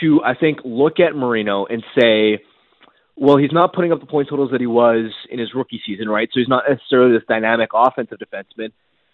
to, 0.00 0.22
I 0.24 0.34
think, 0.34 0.60
look 0.64 1.00
at 1.00 1.14
Marino 1.14 1.66
and 1.66 1.82
say, 1.98 2.42
well, 3.16 3.36
he's 3.36 3.52
not 3.52 3.72
putting 3.72 3.92
up 3.92 4.00
the 4.00 4.06
point 4.06 4.28
totals 4.28 4.50
that 4.52 4.60
he 4.60 4.66
was 4.66 5.12
in 5.30 5.38
his 5.38 5.54
rookie 5.54 5.80
season, 5.86 6.08
right? 6.08 6.28
So 6.32 6.40
he's 6.40 6.48
not 6.48 6.64
necessarily 6.68 7.12
this 7.12 7.26
dynamic 7.28 7.70
offensive 7.74 8.18
defenseman. 8.18 8.72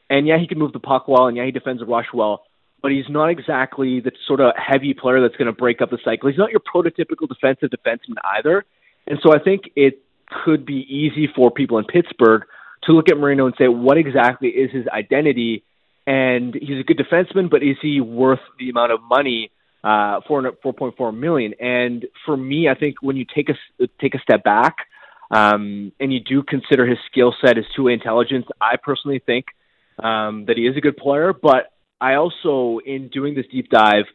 And 0.09 0.27
yeah, 0.27 0.39
he 0.39 0.47
can 0.47 0.59
move 0.59 0.73
the 0.73 0.79
puck 0.79 1.09
well, 1.09 1.27
and 1.27 1.37
yeah, 1.37 1.45
he 1.45 1.51
defends 1.51 1.81
the 1.81 1.87
rush 1.87 2.07
well, 2.15 2.45
but 2.81 2.93
he's 2.93 3.09
not 3.09 3.29
exactly 3.29 4.01
the 4.01 4.13
sort 4.27 4.41
of 4.41 4.53
heavy 4.57 4.95
player 4.95 5.21
that's 5.21 5.37
going 5.37 5.47
to 5.47 5.53
break 5.53 5.83
up 5.83 5.91
the 5.91 5.99
cycle. 6.05 6.29
He's 6.31 6.39
not 6.39 6.51
your 6.51 6.61
prototypical 6.61 7.29
defensive 7.29 7.71
defenseman 7.71 8.17
either. 8.39 8.65
And 9.07 9.19
so 9.23 9.35
I 9.35 9.39
think 9.43 9.63
it 9.77 10.03
could 10.45 10.65
be 10.65 10.87
easy 10.89 11.29
for 11.35 11.51
people 11.51 11.79
in 11.79 11.85
Pittsburgh 11.85 12.43
to 12.85 12.93
look 12.93 13.11
at 13.11 13.19
Marino 13.19 13.47
and 13.47 13.55
say, 13.59 13.69
what 13.69 13.99
exactly 13.99 14.49
is 14.49 14.71
his 14.71 14.87
identity? 14.89 15.65
And 16.07 16.55
he's 16.55 16.81
a 16.81 16.85
good 16.85 16.99
defenseman, 16.99 17.51
but 17.51 17.63
is 17.63 17.77
he 17.83 18.01
worth 18.01 18.41
the 18.59 18.71
amount 18.71 18.93
of 18.93 19.01
money? 19.03 19.51
Uh, 19.85 20.21
four 20.27 20.43
four 20.61 20.73
point 20.73 20.97
four 20.97 21.13
million. 21.13 21.55
And 21.61 22.05
for 22.27 22.37
me, 22.37 22.69
I 22.69 22.75
think 22.75 22.97
when 23.01 23.17
you 23.17 23.25
take 23.33 23.49
a 23.49 23.87
take 24.01 24.15
a 24.17 24.19
step 24.19 24.43
back 24.43 24.77
um, 25.31 25.93
and 26.01 26.13
you 26.13 26.19
do 26.21 26.43
consider 26.43 26.85
his 26.85 26.99
skill 27.11 27.33
set, 27.41 27.57
his 27.57 27.67
two 27.77 27.87
intelligence, 27.87 28.47
I 28.61 28.75
personally 28.83 29.23
think 29.25 29.47
um, 30.03 30.47
that 30.47 30.57
he 30.57 30.67
is 30.67 30.77
a 30.77 30.81
good 30.81 30.97
player. 30.97 31.33
But 31.33 31.71
I 32.01 32.15
also, 32.15 32.81
in 32.85 33.09
doing 33.09 33.35
this 33.35 33.47
deep 33.53 33.71
dive, 33.71 34.07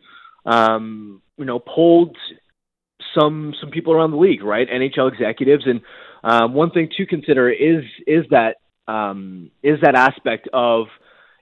um, 0.45 1.21
you 1.37 1.45
know, 1.45 1.59
polled 1.59 2.17
some 3.17 3.53
some 3.61 3.69
people 3.69 3.93
around 3.93 4.11
the 4.11 4.17
league, 4.17 4.43
right? 4.43 4.67
NHL 4.69 5.11
executives, 5.11 5.63
and 5.65 5.81
um, 6.23 6.53
one 6.53 6.71
thing 6.71 6.89
to 6.97 7.05
consider 7.05 7.49
is 7.49 7.83
is 8.05 8.25
that 8.31 8.57
um, 8.87 9.51
is 9.61 9.79
that 9.81 9.95
aspect 9.95 10.49
of 10.51 10.87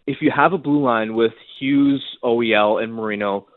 if 0.08 0.18
you 0.22 0.32
have 0.36 0.54
a 0.54 0.58
blue 0.58 0.84
line 0.84 1.16
with 1.16 1.34
Hughes, 1.60 2.04
OEL, 2.24 2.84
and 2.84 2.94
Marino, 2.94 3.48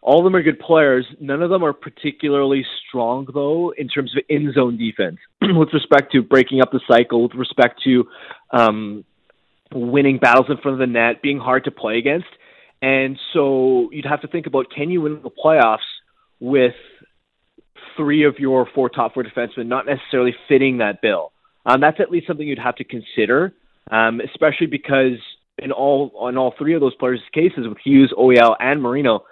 all 0.00 0.18
of 0.18 0.24
them 0.24 0.36
are 0.36 0.42
good 0.42 0.60
players. 0.60 1.06
None 1.20 1.42
of 1.42 1.50
them 1.50 1.64
are 1.64 1.72
particularly 1.72 2.64
strong, 2.86 3.26
though, 3.32 3.74
in 3.76 3.88
terms 3.88 4.14
of 4.16 4.22
in 4.28 4.52
zone 4.52 4.78
defense, 4.78 5.18
with 5.42 5.72
respect 5.72 6.12
to 6.12 6.22
breaking 6.22 6.60
up 6.60 6.70
the 6.70 6.80
cycle, 6.88 7.22
with 7.24 7.34
respect 7.34 7.82
to 7.84 8.04
um, 8.50 9.04
winning 9.72 10.18
battles 10.18 10.46
in 10.48 10.56
front 10.58 10.74
of 10.74 10.78
the 10.78 10.92
net, 10.92 11.20
being 11.22 11.38
hard 11.38 11.64
to 11.64 11.70
play 11.70 11.98
against. 11.98 12.28
And 12.80 13.18
so 13.32 13.88
you'd 13.92 14.06
have 14.06 14.20
to 14.20 14.28
think 14.28 14.46
about 14.46 14.66
can 14.74 14.90
you 14.90 15.00
win 15.02 15.20
the 15.22 15.30
playoffs 15.30 15.78
with 16.38 16.74
three 17.96 18.24
of 18.24 18.38
your 18.38 18.68
four 18.74 18.88
top 18.88 19.14
four 19.14 19.24
defensemen 19.24 19.66
not 19.66 19.84
necessarily 19.84 20.34
fitting 20.48 20.78
that 20.78 21.02
bill? 21.02 21.32
Um, 21.66 21.80
that's 21.80 21.98
at 22.00 22.10
least 22.10 22.26
something 22.26 22.46
you'd 22.46 22.58
have 22.58 22.76
to 22.76 22.84
consider, 22.84 23.52
um, 23.90 24.20
especially 24.20 24.68
because 24.68 25.18
in 25.58 25.72
all 25.72 26.12
on 26.16 26.36
all 26.36 26.54
three 26.56 26.74
of 26.74 26.80
those 26.80 26.94
players' 26.94 27.20
cases, 27.34 27.66
with 27.68 27.78
Hughes, 27.84 28.14
OEL, 28.16 28.54
and 28.60 28.80
Marino, 28.80 29.24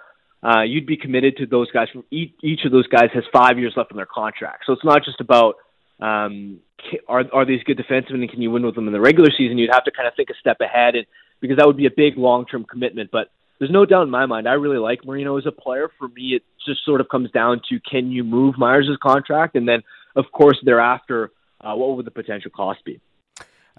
uh, 0.43 0.61
you'd 0.61 0.85
be 0.85 0.97
committed 0.97 1.37
to 1.37 1.45
those 1.45 1.69
guys. 1.71 1.87
From 1.91 2.03
each, 2.11 2.33
each 2.43 2.61
of 2.65 2.71
those 2.71 2.87
guys 2.87 3.09
has 3.13 3.23
five 3.33 3.57
years 3.57 3.73
left 3.75 3.91
on 3.91 3.97
their 3.97 4.05
contract, 4.05 4.63
so 4.65 4.73
it's 4.73 4.85
not 4.85 5.03
just 5.03 5.19
about 5.19 5.55
um, 5.99 6.59
are 7.07 7.23
are 7.33 7.45
these 7.45 7.63
good 7.63 7.77
defensemen 7.77 8.21
and 8.21 8.29
can 8.29 8.41
you 8.41 8.51
win 8.51 8.65
with 8.65 8.75
them 8.75 8.87
in 8.87 8.93
the 8.93 8.99
regular 8.99 9.29
season? 9.35 9.57
You'd 9.57 9.73
have 9.73 9.85
to 9.85 9.91
kind 9.91 10.07
of 10.07 10.13
think 10.15 10.29
a 10.29 10.33
step 10.39 10.57
ahead, 10.61 10.95
and 10.95 11.05
because 11.39 11.57
that 11.57 11.67
would 11.67 11.77
be 11.77 11.87
a 11.87 11.91
big 11.95 12.17
long 12.17 12.45
term 12.45 12.65
commitment. 12.65 13.09
But 13.11 13.29
there's 13.59 13.71
no 13.71 13.85
doubt 13.85 14.03
in 14.03 14.09
my 14.11 14.25
mind, 14.25 14.47
I 14.47 14.53
really 14.53 14.77
like 14.77 15.03
Marino 15.05 15.37
as 15.37 15.45
a 15.47 15.51
player. 15.51 15.89
For 15.97 16.07
me, 16.07 16.35
it 16.35 16.43
just 16.67 16.85
sort 16.85 17.01
of 17.01 17.09
comes 17.09 17.31
down 17.31 17.61
to 17.69 17.79
can 17.79 18.11
you 18.11 18.23
move 18.23 18.55
Myers' 18.57 18.89
contract, 19.01 19.55
and 19.55 19.67
then 19.67 19.81
of 20.15 20.25
course 20.31 20.57
thereafter, 20.63 21.31
uh, 21.61 21.73
what 21.73 21.97
would 21.97 22.05
the 22.05 22.11
potential 22.11 22.51
cost 22.51 22.85
be? 22.85 23.01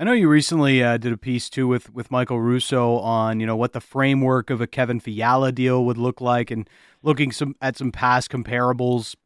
I 0.01 0.05
know 0.05 0.13
you 0.13 0.29
recently 0.29 0.81
uh, 0.81 0.97
did 0.97 1.13
a 1.13 1.17
piece 1.17 1.51
too 1.51 1.67
with 1.67 1.93
with 1.93 2.13
Michael 2.13 2.41
Russo 2.41 2.99
on 2.99 3.41
you 3.41 3.47
know 3.47 3.57
what 3.57 3.73
the 3.73 3.81
framework 3.81 4.49
of 4.49 4.61
a 4.61 4.69
Kevin 4.69 5.01
Fiala 5.01 5.51
deal 5.51 5.85
would 5.87 5.99
look 5.99 6.21
like, 6.21 6.53
and 6.53 6.71
looking 7.03 7.33
some 7.33 7.57
at 7.61 7.77
some 7.77 7.91
past 7.91 8.31
comparables 8.31 9.17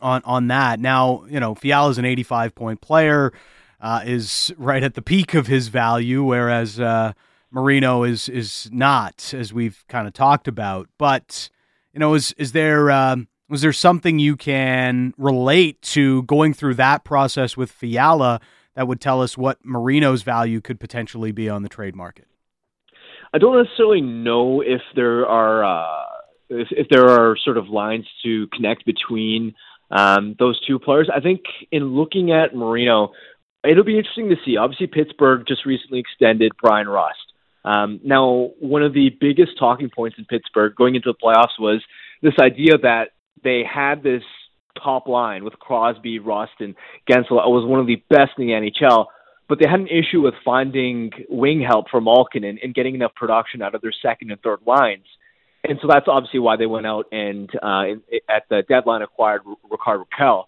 on 0.00 0.22
on 0.24 0.46
that. 0.46 0.78
Now, 0.78 1.24
you 1.28 1.40
know, 1.40 1.56
Fiala's 1.56 1.98
an 1.98 2.04
85 2.04 2.54
point 2.54 2.80
player, 2.80 3.32
uh, 3.80 4.02
is 4.04 4.54
right 4.56 4.84
at 4.84 4.94
the 4.94 5.02
peak 5.02 5.34
of 5.34 5.48
his 5.48 5.66
value, 5.66 6.22
whereas 6.22 6.78
uh, 6.78 7.12
Marino 7.50 8.04
is 8.04 8.28
is 8.28 8.68
not, 8.70 9.34
as 9.34 9.52
we've 9.52 9.84
kind 9.88 10.06
of 10.06 10.12
talked 10.12 10.46
about. 10.46 10.88
But 10.96 11.50
you 11.92 11.98
know, 11.98 12.14
is 12.14 12.32
is 12.38 12.52
there 12.52 12.92
um, 12.92 13.26
was 13.48 13.62
there 13.62 13.72
something 13.72 14.20
you 14.20 14.36
can 14.36 15.12
relate 15.18 15.82
to 15.82 16.22
going 16.22 16.54
through 16.54 16.74
that 16.74 17.02
process 17.02 17.56
with 17.56 17.72
Fiala 17.72 18.40
that 18.74 18.88
would 18.88 19.00
tell 19.00 19.22
us 19.22 19.36
what 19.36 19.58
Marino's 19.64 20.22
value 20.22 20.60
could 20.60 20.80
potentially 20.80 21.32
be 21.32 21.48
on 21.48 21.62
the 21.62 21.68
trade 21.68 21.94
market? 21.94 22.26
I 23.34 23.38
don't 23.38 23.62
necessarily 23.62 24.00
know 24.00 24.60
if 24.60 24.82
there 24.94 25.26
are. 25.26 25.64
Uh, 25.64 26.06
if, 26.48 26.68
if 26.70 26.86
there 26.90 27.08
are 27.08 27.36
sort 27.42 27.56
of 27.56 27.68
lines 27.68 28.06
to 28.22 28.46
connect 28.48 28.84
between 28.84 29.54
um, 29.90 30.34
those 30.38 30.60
two 30.66 30.78
players. 30.78 31.08
I 31.14 31.20
think 31.20 31.40
in 31.70 31.94
looking 31.94 32.32
at 32.32 32.54
Marino, 32.54 33.12
it'll 33.64 33.84
be 33.84 33.98
interesting 33.98 34.30
to 34.30 34.36
see. 34.44 34.56
Obviously, 34.56 34.86
Pittsburgh 34.86 35.44
just 35.46 35.66
recently 35.66 35.98
extended 35.98 36.52
Bryan 36.60 36.88
Rust. 36.88 37.18
Um, 37.64 38.00
now, 38.02 38.50
one 38.58 38.82
of 38.82 38.92
the 38.92 39.10
biggest 39.20 39.52
talking 39.58 39.88
points 39.88 40.16
in 40.18 40.24
Pittsburgh 40.24 40.74
going 40.74 40.96
into 40.96 41.12
the 41.12 41.18
playoffs 41.22 41.60
was 41.60 41.82
this 42.22 42.34
idea 42.40 42.78
that 42.78 43.10
they 43.44 43.62
had 43.62 44.02
this 44.02 44.22
top 44.82 45.08
line 45.08 45.44
with 45.44 45.54
Crosby, 45.54 46.18
Rust, 46.18 46.52
and 46.60 46.74
Guentzel. 47.08 47.44
It 47.44 47.50
was 47.50 47.66
one 47.66 47.80
of 47.80 47.86
the 47.86 48.02
best 48.08 48.32
in 48.38 48.46
the 48.46 48.52
NHL, 48.52 49.06
but 49.48 49.58
they 49.58 49.68
had 49.68 49.80
an 49.80 49.88
issue 49.88 50.20
with 50.22 50.34
finding 50.44 51.10
wing 51.28 51.60
help 51.60 51.90
for 51.90 52.00
Malkin 52.00 52.44
and, 52.44 52.58
and 52.62 52.74
getting 52.74 52.94
enough 52.94 53.14
production 53.14 53.62
out 53.62 53.74
of 53.74 53.80
their 53.80 53.92
second 54.02 54.30
and 54.30 54.40
third 54.40 54.60
lines 54.66 55.06
and 55.64 55.78
so 55.80 55.88
that's 55.88 56.06
obviously 56.08 56.40
why 56.40 56.56
they 56.56 56.66
went 56.66 56.86
out 56.86 57.06
and 57.12 57.50
uh, 57.62 57.84
at 58.28 58.44
the 58.50 58.62
deadline 58.68 59.02
acquired 59.02 59.42
Rickard 59.70 60.00
Rakell. 60.00 60.44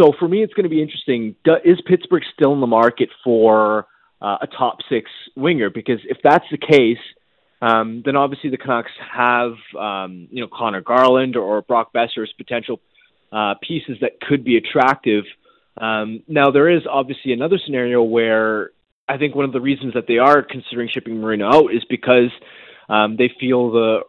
So 0.00 0.12
for 0.18 0.28
me, 0.28 0.42
it's 0.42 0.54
going 0.54 0.64
to 0.64 0.70
be 0.70 0.80
interesting. 0.80 1.34
Is 1.64 1.78
Pittsburgh 1.86 2.22
still 2.34 2.52
in 2.52 2.60
the 2.60 2.66
market 2.66 3.10
for 3.24 3.86
uh, 4.20 4.38
a 4.40 4.46
top 4.46 4.78
six 4.88 5.10
winger? 5.36 5.68
Because 5.68 5.98
if 6.04 6.18
that's 6.22 6.44
the 6.50 6.58
case, 6.58 7.02
um, 7.60 8.02
then 8.04 8.16
obviously 8.16 8.50
the 8.50 8.56
Canucks 8.56 8.92
have 9.12 9.52
um, 9.78 10.28
you 10.30 10.40
know 10.40 10.48
Conor 10.52 10.80
Garland 10.80 11.36
or 11.36 11.62
Brock 11.62 11.92
Boeser 11.92 12.22
as 12.22 12.32
potential 12.36 12.80
uh, 13.32 13.54
pieces 13.62 13.98
that 14.00 14.20
could 14.20 14.44
be 14.44 14.56
attractive. 14.56 15.24
Um, 15.80 16.22
now 16.28 16.50
there 16.50 16.68
is 16.68 16.82
obviously 16.88 17.32
another 17.32 17.58
scenario 17.64 18.02
where 18.02 18.70
I 19.08 19.16
think 19.16 19.34
one 19.34 19.44
of 19.44 19.52
the 19.52 19.60
reasons 19.60 19.94
that 19.94 20.06
they 20.06 20.18
are 20.18 20.42
considering 20.42 20.88
shipping 20.92 21.20
Marino 21.20 21.48
out 21.48 21.74
is 21.74 21.84
because 21.88 22.30
um, 22.88 23.16
they 23.16 23.30
feel 23.40 23.70
the 23.72 24.00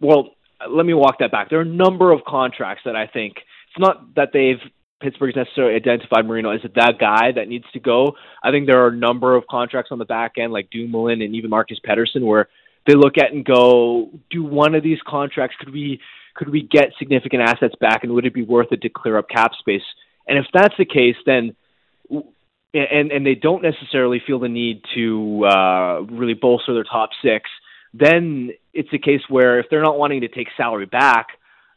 well, 0.00 0.30
let 0.68 0.86
me 0.86 0.94
walk 0.94 1.18
that 1.20 1.32
back. 1.32 1.50
There 1.50 1.58
are 1.58 1.62
a 1.62 1.64
number 1.64 2.12
of 2.12 2.24
contracts 2.26 2.82
that 2.84 2.96
I 2.96 3.06
think 3.06 3.36
it's 3.36 3.78
not 3.78 4.14
that 4.14 4.30
they've 4.32 4.60
Pittsburgh's 5.00 5.36
necessarily 5.36 5.74
identified 5.74 6.26
Marino 6.26 6.50
as 6.50 6.60
that 6.74 6.98
guy 6.98 7.32
that 7.32 7.48
needs 7.48 7.66
to 7.74 7.80
go. 7.80 8.16
I 8.42 8.50
think 8.50 8.66
there 8.66 8.82
are 8.82 8.88
a 8.88 8.96
number 8.96 9.36
of 9.36 9.46
contracts 9.46 9.90
on 9.92 9.98
the 9.98 10.06
back 10.06 10.32
end, 10.38 10.52
like 10.52 10.70
Dumoulin 10.70 11.20
and 11.20 11.34
even 11.34 11.50
Marcus 11.50 11.78
Pettersson, 11.86 12.24
where 12.24 12.48
they 12.86 12.94
look 12.94 13.18
at 13.18 13.32
and 13.32 13.44
go, 13.44 14.10
do 14.30 14.42
one 14.42 14.74
of 14.74 14.82
these 14.82 14.98
contracts 15.06 15.56
could 15.58 15.72
we 15.72 16.00
could 16.36 16.48
we 16.50 16.62
get 16.62 16.90
significant 16.98 17.42
assets 17.42 17.74
back, 17.80 18.04
and 18.04 18.12
would 18.12 18.26
it 18.26 18.34
be 18.34 18.44
worth 18.44 18.68
it 18.70 18.82
to 18.82 18.88
clear 18.88 19.18
up 19.18 19.28
cap 19.28 19.52
space? 19.58 19.82
And 20.28 20.38
if 20.38 20.46
that's 20.52 20.74
the 20.78 20.84
case, 20.84 21.16
then 21.24 21.56
and 22.74 23.10
and 23.10 23.26
they 23.26 23.34
don't 23.34 23.62
necessarily 23.62 24.22
feel 24.24 24.38
the 24.38 24.48
need 24.48 24.82
to 24.94 25.44
uh, 25.44 26.00
really 26.02 26.34
bolster 26.34 26.74
their 26.74 26.84
top 26.84 27.10
six 27.22 27.48
then 27.98 28.50
it's 28.74 28.88
a 28.92 28.98
case 28.98 29.22
where 29.28 29.58
if 29.58 29.66
they're 29.70 29.82
not 29.82 29.98
wanting 29.98 30.22
to 30.22 30.28
take 30.28 30.48
salary 30.56 30.86
back, 30.86 31.28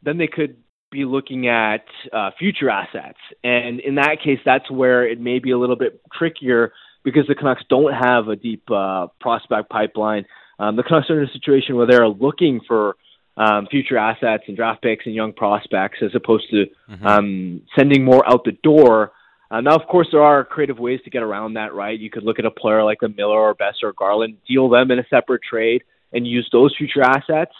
then 0.03 0.17
they 0.17 0.27
could 0.27 0.57
be 0.91 1.05
looking 1.05 1.47
at 1.47 1.85
uh, 2.11 2.31
future 2.37 2.69
assets. 2.69 3.19
And 3.43 3.79
in 3.79 3.95
that 3.95 4.17
case, 4.23 4.39
that's 4.43 4.69
where 4.69 5.07
it 5.07 5.19
may 5.19 5.39
be 5.39 5.51
a 5.51 5.57
little 5.57 5.75
bit 5.75 6.01
trickier 6.17 6.73
because 7.03 7.25
the 7.27 7.35
Canucks 7.35 7.63
don't 7.69 7.93
have 7.93 8.27
a 8.27 8.35
deep 8.35 8.63
uh, 8.71 9.07
prospect 9.21 9.69
pipeline. 9.69 10.25
Um, 10.57 10.75
the 10.75 10.83
Canucks 10.83 11.09
are 11.09 11.21
in 11.21 11.29
a 11.29 11.31
situation 11.31 11.75
where 11.75 11.87
they're 11.87 12.07
looking 12.07 12.59
for 12.67 12.95
um, 13.43 13.61
future 13.71 13.97
assets 13.97 14.43
and 14.47 14.55
draft 14.59 14.81
picks 14.85 15.05
and 15.07 15.15
young 15.15 15.33
prospects 15.33 15.99
as 16.07 16.11
opposed 16.13 16.47
to 16.51 16.59
mm-hmm. 16.91 17.07
um, 17.07 17.61
sending 17.77 18.01
more 18.03 18.23
out 18.29 18.41
the 18.43 18.57
door. 18.63 19.13
Uh, 19.51 19.61
now, 19.61 19.75
of 19.75 19.85
course, 19.87 20.09
there 20.11 20.21
are 20.21 20.43
creative 20.43 20.77
ways 20.77 20.99
to 21.05 21.09
get 21.09 21.23
around 21.23 21.51
that, 21.55 21.73
right? 21.73 21.97
You 22.05 22.11
could 22.13 22.25
look 22.27 22.37
at 22.37 22.45
a 22.45 22.51
player 22.51 22.83
like 22.83 23.01
a 23.01 23.09
Miller 23.09 23.39
or 23.47 23.55
Boeser 23.55 23.85
or 23.89 23.93
Garland, 23.93 24.33
deal 24.47 24.69
them 24.69 24.91
in 24.91 24.99
a 24.99 25.07
separate 25.09 25.41
trade, 25.51 25.81
and 26.13 26.27
use 26.27 26.47
those 26.51 26.71
future 26.77 27.01
assets. 27.01 27.55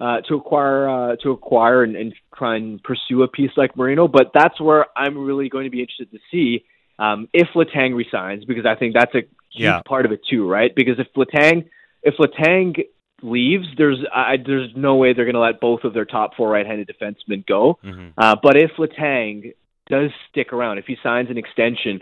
uh, 0.00 0.20
to 0.22 0.34
acquire 0.34 0.88
uh, 0.88 1.16
to 1.22 1.30
acquire 1.30 1.82
and, 1.82 1.94
and 1.94 2.14
try 2.36 2.56
and 2.56 2.82
pursue 2.82 3.22
a 3.22 3.28
piece 3.28 3.50
like 3.56 3.76
Marino. 3.76 4.08
But 4.08 4.30
that's 4.32 4.58
where 4.60 4.86
I'm 4.96 5.16
really 5.18 5.48
going 5.48 5.64
to 5.64 5.70
be 5.70 5.80
interested 5.80 6.10
to 6.12 6.18
see 6.30 6.64
um, 6.98 7.28
if 7.32 7.48
Letang 7.54 7.94
resigns 7.94 8.44
because 8.44 8.64
I 8.66 8.74
think 8.76 8.94
that's 8.94 9.14
a 9.14 9.18
huge 9.18 9.28
Yeah. 9.52 9.82
part 9.82 10.06
of 10.06 10.12
it 10.12 10.20
too, 10.28 10.48
right? 10.48 10.74
Because 10.74 10.98
if 10.98 11.08
Letang 11.14 11.68
if 12.02 12.14
Letang 12.18 12.82
leaves, 13.22 13.66
there's 13.76 13.98
I, 14.14 14.36
there's 14.44 14.70
no 14.76 14.96
way 14.96 15.12
they're 15.12 15.24
going 15.24 15.34
to 15.34 15.40
let 15.40 15.60
both 15.60 15.84
of 15.84 15.94
their 15.94 16.04
top 16.04 16.34
four 16.36 16.50
right-handed 16.50 16.88
defensemen 16.88 17.46
go. 17.46 17.78
Mhm. 17.84 18.12
Uh, 18.16 18.36
but 18.42 18.56
if 18.56 18.72
Letang 18.78 19.54
does 19.88 20.10
stick 20.30 20.52
around, 20.52 20.78
if 20.78 20.86
he 20.86 20.96
signs 21.02 21.30
an 21.30 21.38
extension, 21.38 22.00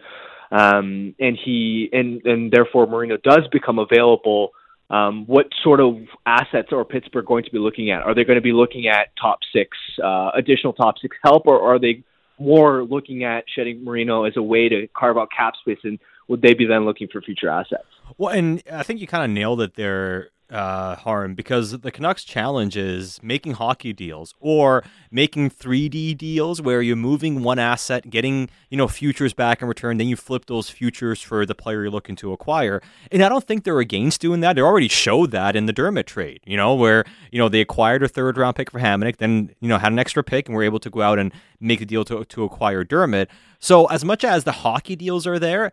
um, 0.51 1.15
and 1.19 1.39
he 1.43 1.89
and 1.93 2.25
and 2.25 2.53
therefore 2.53 2.87
Marino 2.87 3.17
does 3.17 3.47
become 3.51 3.79
available, 3.79 4.51
um, 4.91 5.27
what 5.27 5.47
sort 5.63 5.81
of 5.81 5.97
assets 6.25 6.69
are 6.73 6.85
Pittsburgh 6.85 7.27
going 7.27 7.45
to 7.45 7.51
be 7.51 7.59
looking 7.59 7.91
at? 7.91 8.03
Are 8.03 8.15
they 8.15 8.25
going 8.25 8.39
to 8.39 8.43
be 8.43 8.53
looking 8.53 8.89
at 8.89 9.09
top 9.21 9.41
six, 9.53 9.77
uh, 10.03 10.31
additional 10.35 10.73
top 10.73 10.97
six 11.01 11.17
help, 11.23 11.47
or 11.47 11.61
are 11.61 11.79
they 11.79 12.03
more 12.39 12.85
looking 12.85 13.25
at 13.25 13.45
shedding 13.55 13.85
Marino 13.85 14.25
as 14.25 14.35
a 14.37 14.43
way 14.43 14.69
to 14.69 14.87
carve 14.97 15.19
out 15.19 15.29
cap 15.37 15.55
space? 15.61 15.79
And 15.85 15.99
would 16.29 16.43
they 16.43 16.55
be 16.55 16.67
then 16.67 16.85
looking 16.85 17.09
for 17.11 17.21
future 17.21 17.49
assets? 17.49 17.85
Well, 18.17 18.33
and 18.33 18.63
I 18.71 18.83
think 18.83 19.01
you 19.01 19.07
kind 19.07 19.25
of 19.25 19.31
nailed 19.31 19.61
it 19.61 19.75
there, 19.75 20.31
uh, 20.51 20.97
Harm, 20.97 21.35
because 21.35 21.73
the 21.73 21.91
Canucks 21.91 22.25
challenge 22.25 22.77
is 22.77 23.21
making 23.23 23.55
hockey 23.55 23.93
deals 23.93 24.35
or 24.41 24.83
making 25.11 25.51
3D 25.51 26.17
deals 26.17 26.63
where 26.63 26.81
you're 26.81 26.97
moving 26.97 27.43
one 27.43 27.59
asset, 27.59 28.09
getting 28.11 28.49
you 28.71 28.77
know 28.77 28.89
futures 28.89 29.35
back 29.35 29.61
in 29.61 29.69
return, 29.69 29.99
then 29.99 30.09
you 30.09 30.17
flip 30.17 30.47
those 30.47 30.71
futures 30.71 31.21
for 31.21 31.45
the 31.45 31.55
player 31.55 31.83
you're 31.83 31.91
looking 31.91 32.17
to 32.17 32.33
acquire. 32.33 32.81
And 33.13 33.23
I 33.23 33.29
don't 33.29 33.45
think 33.45 33.65
they're 33.65 33.81
against 33.81 34.21
doing 34.21 34.41
that. 34.41 34.55
They 34.55 34.63
already 34.63 34.89
showed 34.89 35.31
that 35.33 35.55
in 35.55 35.67
the 35.67 35.73
Dermott 35.73 36.07
trade, 36.07 36.41
you 36.47 36.57
know, 36.57 36.75
where 36.75 37.05
you 37.31 37.39
know 37.39 37.49
they 37.49 37.61
acquired 37.61 38.03
a 38.03 38.09
third 38.09 38.37
round 38.37 38.57
pick 38.57 38.71
for 38.71 38.81
Hamonic, 38.81 39.19
then 39.19 39.51
you 39.61 39.69
know 39.69 39.79
had 39.79 39.93
an 39.93 39.99
extra 39.99 40.25
pick 40.25 40.49
and 40.49 40.57
were 40.57 40.63
able 40.63 40.81
to 40.81 40.91
go 40.91 41.03
out 41.03 41.19
and 41.19 41.33
make 41.61 41.81
a 41.81 41.87
deal 41.87 42.05
to 42.05 42.25
to 42.25 42.45
acquire 42.45 42.85
Dermott. 42.85 43.29
So 43.59 43.87
as 43.87 44.05
much 44.05 44.25
as 44.25 44.45
the 44.45 44.53
hockey 44.53 44.97
deals 44.97 45.27
are 45.27 45.39
there 45.39 45.73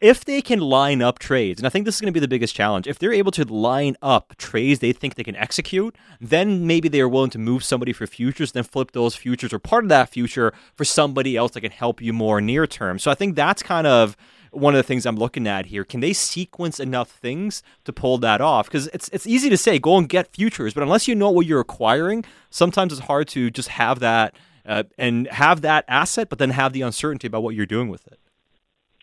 if 0.00 0.24
they 0.24 0.42
can 0.42 0.60
line 0.60 1.00
up 1.00 1.18
trades, 1.18 1.58
and 1.58 1.66
I 1.66 1.70
think 1.70 1.86
this 1.86 1.94
is 1.94 2.00
going 2.00 2.12
to 2.12 2.16
be 2.16 2.20
the 2.20 2.28
biggest 2.28 2.54
challenge, 2.54 2.86
if 2.86 2.98
they're 2.98 3.12
able 3.12 3.32
to 3.32 3.44
line 3.44 3.96
up 4.02 4.34
trades 4.36 4.80
they 4.80 4.92
think 4.92 5.14
they 5.14 5.24
can 5.24 5.36
execute, 5.36 5.96
then 6.20 6.66
maybe 6.66 6.88
they 6.88 7.00
are 7.00 7.08
willing 7.08 7.30
to 7.30 7.38
move 7.38 7.64
somebody 7.64 7.92
for 7.92 8.06
futures, 8.06 8.52
then 8.52 8.64
flip 8.64 8.92
those 8.92 9.16
futures 9.16 9.52
or 9.52 9.58
part 9.58 9.84
of 9.84 9.88
that 9.88 10.10
future 10.10 10.52
for 10.74 10.84
somebody 10.84 11.36
else 11.36 11.52
that 11.52 11.62
can 11.62 11.70
help 11.70 12.02
you 12.02 12.12
more 12.12 12.40
near 12.40 12.66
term. 12.66 12.98
So 12.98 13.10
I 13.10 13.14
think 13.14 13.36
that's 13.36 13.62
kind 13.62 13.86
of 13.86 14.16
one 14.50 14.74
of 14.74 14.78
the 14.78 14.82
things 14.82 15.06
I'm 15.06 15.16
looking 15.16 15.46
at 15.46 15.66
here. 15.66 15.84
Can 15.84 16.00
they 16.00 16.12
sequence 16.12 16.78
enough 16.78 17.10
things 17.10 17.62
to 17.84 17.92
pull 17.92 18.18
that 18.18 18.40
off? 18.40 18.66
Because 18.66 18.88
it's 18.88 19.08
it's 19.08 19.26
easy 19.26 19.48
to 19.48 19.56
say 19.56 19.78
go 19.78 19.96
and 19.96 20.08
get 20.08 20.32
futures, 20.34 20.74
but 20.74 20.82
unless 20.82 21.08
you 21.08 21.14
know 21.14 21.30
what 21.30 21.46
you're 21.46 21.60
acquiring, 21.60 22.24
sometimes 22.50 22.92
it's 22.92 23.02
hard 23.02 23.28
to 23.28 23.50
just 23.50 23.68
have 23.68 24.00
that 24.00 24.34
uh, 24.66 24.82
and 24.98 25.26
have 25.28 25.62
that 25.62 25.84
asset, 25.88 26.28
but 26.28 26.38
then 26.38 26.50
have 26.50 26.74
the 26.74 26.82
uncertainty 26.82 27.26
about 27.26 27.42
what 27.42 27.54
you're 27.54 27.66
doing 27.66 27.88
with 27.88 28.06
it. 28.08 28.18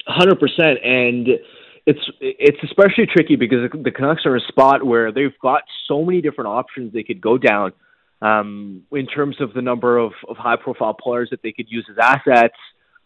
Hundred 0.05 0.39
percent, 0.39 0.79
and 0.83 1.27
it's 1.85 1.99
it's 2.19 2.57
especially 2.63 3.05
tricky 3.05 3.37
because 3.37 3.69
the 3.71 3.91
Canucks 3.91 4.25
are 4.25 4.35
in 4.35 4.41
a 4.41 4.47
spot 4.47 4.85
where 4.85 5.11
they've 5.11 5.37
got 5.41 5.63
so 5.87 6.03
many 6.03 6.21
different 6.21 6.49
options 6.49 6.91
they 6.91 7.03
could 7.03 7.21
go 7.21 7.37
down 7.37 7.71
um, 8.21 8.83
in 8.91 9.05
terms 9.05 9.39
of 9.39 9.53
the 9.53 9.61
number 9.61 9.97
of, 9.97 10.11
of 10.27 10.37
high 10.37 10.55
profile 10.55 10.93
players 10.93 11.29
that 11.31 11.41
they 11.41 11.51
could 11.51 11.69
use 11.69 11.85
as 11.89 11.97
assets, 11.97 12.55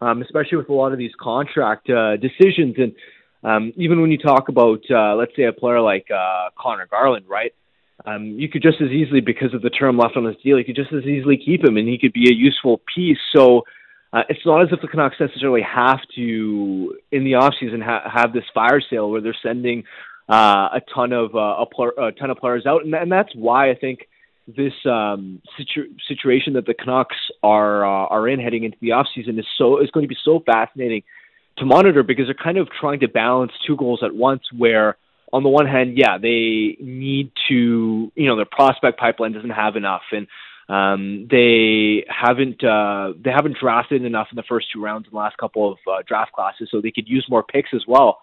um, 0.02 0.22
especially 0.22 0.58
with 0.58 0.70
a 0.70 0.74
lot 0.74 0.92
of 0.92 0.98
these 0.98 1.12
contract 1.20 1.90
uh, 1.90 2.18
decisions. 2.18 2.76
And 2.78 2.96
um, 3.44 3.74
even 3.76 4.02
when 4.02 4.12
you 4.12 4.18
talk 4.18 4.50
about, 4.50 4.82
uh, 4.90 5.16
let's 5.16 5.36
say, 5.36 5.44
a 5.44 5.54
player 5.54 5.82
like 5.82 6.08
uh, 6.12 6.50
Conor 6.60 6.88
Garland, 6.90 7.26
right? 7.28 7.54
Um, 8.06 8.26
you 8.26 8.48
could 8.48 8.62
just 8.62 8.80
as 8.80 8.90
easily, 8.90 9.22
because 9.22 9.54
of 9.56 9.64
the 9.64 9.72
term 9.72 9.98
left 9.98 10.18
on 10.18 10.26
his 10.26 10.36
deal, 10.44 10.60
you 10.60 10.66
could 10.66 10.76
just 10.76 10.94
as 10.94 11.04
easily 11.04 11.38
keep 11.38 11.64
him, 11.64 11.78
and 11.78 11.88
he 11.88 11.98
could 11.98 12.14
be 12.14 12.30
a 12.30 12.34
useful 12.34 12.82
piece. 12.96 13.18
So 13.36 13.64
uh, 14.18 14.24
it's 14.30 14.46
not 14.46 14.62
as 14.62 14.70
if 14.72 14.82
the 14.82 14.88
Canucks 14.88 15.18
necessarily 15.20 15.62
have 15.62 16.00
to, 16.16 16.96
in 17.12 17.24
the 17.24 17.34
offseason, 17.34 17.84
ha- 17.84 18.10
have 18.12 18.34
this 18.34 18.46
fire 18.54 18.82
sale 18.82 19.10
where 19.12 19.22
they're 19.22 19.36
sending 19.44 19.84
uh, 20.28 20.70
a 20.74 20.82
ton 20.94 21.14
of 21.14 21.36
uh, 21.36 21.40
a, 21.40 21.66
pl- 21.66 21.92
a 21.98 22.12
ton 22.14 22.30
of 22.32 22.38
players 22.38 22.66
out, 22.66 22.84
and, 22.84 22.94
and 22.94 23.12
that's 23.12 23.30
why 23.36 23.70
I 23.70 23.76
think 23.76 24.08
this 24.48 24.74
um, 24.86 25.42
situ- 25.58 25.94
situation 26.08 26.54
that 26.54 26.66
the 26.66 26.74
Canucks 26.74 27.16
are 27.44 27.86
uh, 27.86 28.08
are 28.08 28.28
in 28.28 28.40
heading 28.40 28.64
into 28.64 28.78
the 28.82 28.90
offseason 28.90 29.38
is 29.38 29.46
so 29.58 29.80
is 29.82 29.92
going 29.92 30.04
to 30.04 30.10
be 30.10 30.18
so 30.24 30.42
fascinating 30.46 31.04
to 31.58 31.66
monitor 31.66 32.02
because 32.02 32.26
they're 32.26 32.44
kind 32.44 32.58
of 32.58 32.70
trying 32.80 33.02
to 33.02 33.08
balance 33.08 33.52
two 33.66 33.76
goals 33.76 34.02
at 34.04 34.16
once. 34.16 34.44
Where 34.58 34.98
on 35.32 35.44
the 35.44 35.50
one 35.50 35.68
hand, 35.68 35.98
yeah, 35.98 36.18
they 36.18 36.78
need 36.80 37.32
to, 37.50 38.12
you 38.16 38.28
know, 38.28 38.36
their 38.36 38.46
prospect 38.46 39.00
pipeline 39.00 39.34
doesn't 39.34 39.50
have 39.50 39.76
enough, 39.76 40.04
and 40.12 40.28
um, 40.70 41.28
they 41.32 42.06
haven't 42.10 42.64
uh, 42.64 43.14
they 43.24 43.32
haven't 43.32 43.58
drafted 43.60 44.04
enough 44.04 44.28
in 44.32 44.36
the 44.36 44.44
first 44.44 44.68
two 44.74 44.84
rounds 44.84 45.06
in 45.06 45.12
the 45.12 45.18
last 45.18 45.38
couple 45.38 45.72
of 45.72 45.78
uh, 45.88 46.02
draft 46.06 46.34
classes, 46.34 46.68
so 46.72 46.82
they 46.82 46.92
could 46.92 47.08
use 47.08 47.26
more 47.30 47.44
picks 47.44 47.70
as 47.74 47.84
well. 47.88 48.20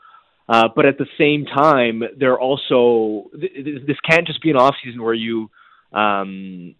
Uh, 0.46 0.68
but 0.76 0.84
at 0.84 0.98
the 0.98 1.06
same 1.16 1.46
time, 1.46 2.02
they're 2.18 2.38
also 2.38 3.30
th- 3.40 3.86
this 3.86 3.96
can't 4.08 4.26
just 4.26 4.42
be 4.42 4.50
an 4.50 4.56
off 4.56 4.74
season 4.84 5.02
where 5.02 5.14
you 5.14 5.50
um, 5.92 6.74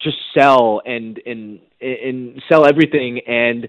just 0.00 0.16
sell 0.34 0.80
and 0.86 1.20
and 1.26 1.60
and 1.80 2.42
sell 2.48 2.66
everything 2.66 3.20
and 3.26 3.68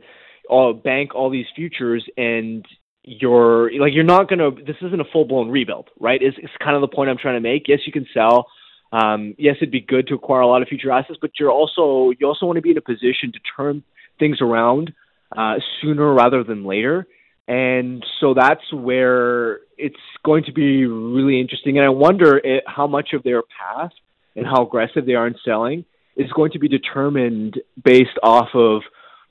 uh, 0.49 0.71
bank 0.71 1.13
all 1.15 1.29
these 1.29 1.47
futures 1.55 2.05
and 2.15 2.65
you're 3.03 3.71
like 3.79 3.93
you're 3.93 4.03
not 4.03 4.29
gonna 4.29 4.51
this 4.51 4.75
isn't 4.81 5.01
a 5.01 5.05
full 5.11 5.25
blown 5.25 5.49
rebuild 5.49 5.89
right 5.99 6.21
is 6.21 6.33
it's 6.37 6.53
kind 6.63 6.75
of 6.75 6.81
the 6.81 6.95
point 6.95 7.09
i'm 7.09 7.17
trying 7.17 7.33
to 7.33 7.39
make 7.39 7.67
yes 7.67 7.79
you 7.85 7.91
can 7.91 8.05
sell 8.13 8.47
um, 8.91 9.35
yes 9.37 9.55
it'd 9.57 9.71
be 9.71 9.81
good 9.81 10.07
to 10.07 10.15
acquire 10.15 10.41
a 10.41 10.47
lot 10.47 10.61
of 10.61 10.67
future 10.67 10.91
assets 10.91 11.19
but 11.21 11.31
you're 11.39 11.51
also 11.51 12.11
you 12.19 12.27
also 12.27 12.45
want 12.45 12.57
to 12.57 12.61
be 12.61 12.71
in 12.71 12.77
a 12.77 12.81
position 12.81 13.31
to 13.31 13.39
turn 13.55 13.83
things 14.19 14.39
around 14.41 14.93
uh, 15.35 15.55
sooner 15.81 16.13
rather 16.13 16.43
than 16.43 16.65
later 16.65 17.07
and 17.47 18.05
so 18.19 18.33
that's 18.33 18.71
where 18.73 19.59
it's 19.77 19.95
going 20.23 20.43
to 20.43 20.51
be 20.53 20.85
really 20.85 21.39
interesting 21.39 21.77
and 21.77 21.85
i 21.85 21.89
wonder 21.89 22.37
it, 22.37 22.63
how 22.67 22.87
much 22.87 23.09
of 23.13 23.23
their 23.23 23.41
path 23.41 23.91
and 24.35 24.45
how 24.45 24.63
aggressive 24.63 25.05
they 25.05 25.13
are 25.13 25.27
in 25.27 25.35
selling 25.43 25.85
is 26.15 26.31
going 26.33 26.51
to 26.51 26.59
be 26.59 26.67
determined 26.67 27.59
based 27.83 28.17
off 28.21 28.49
of 28.53 28.81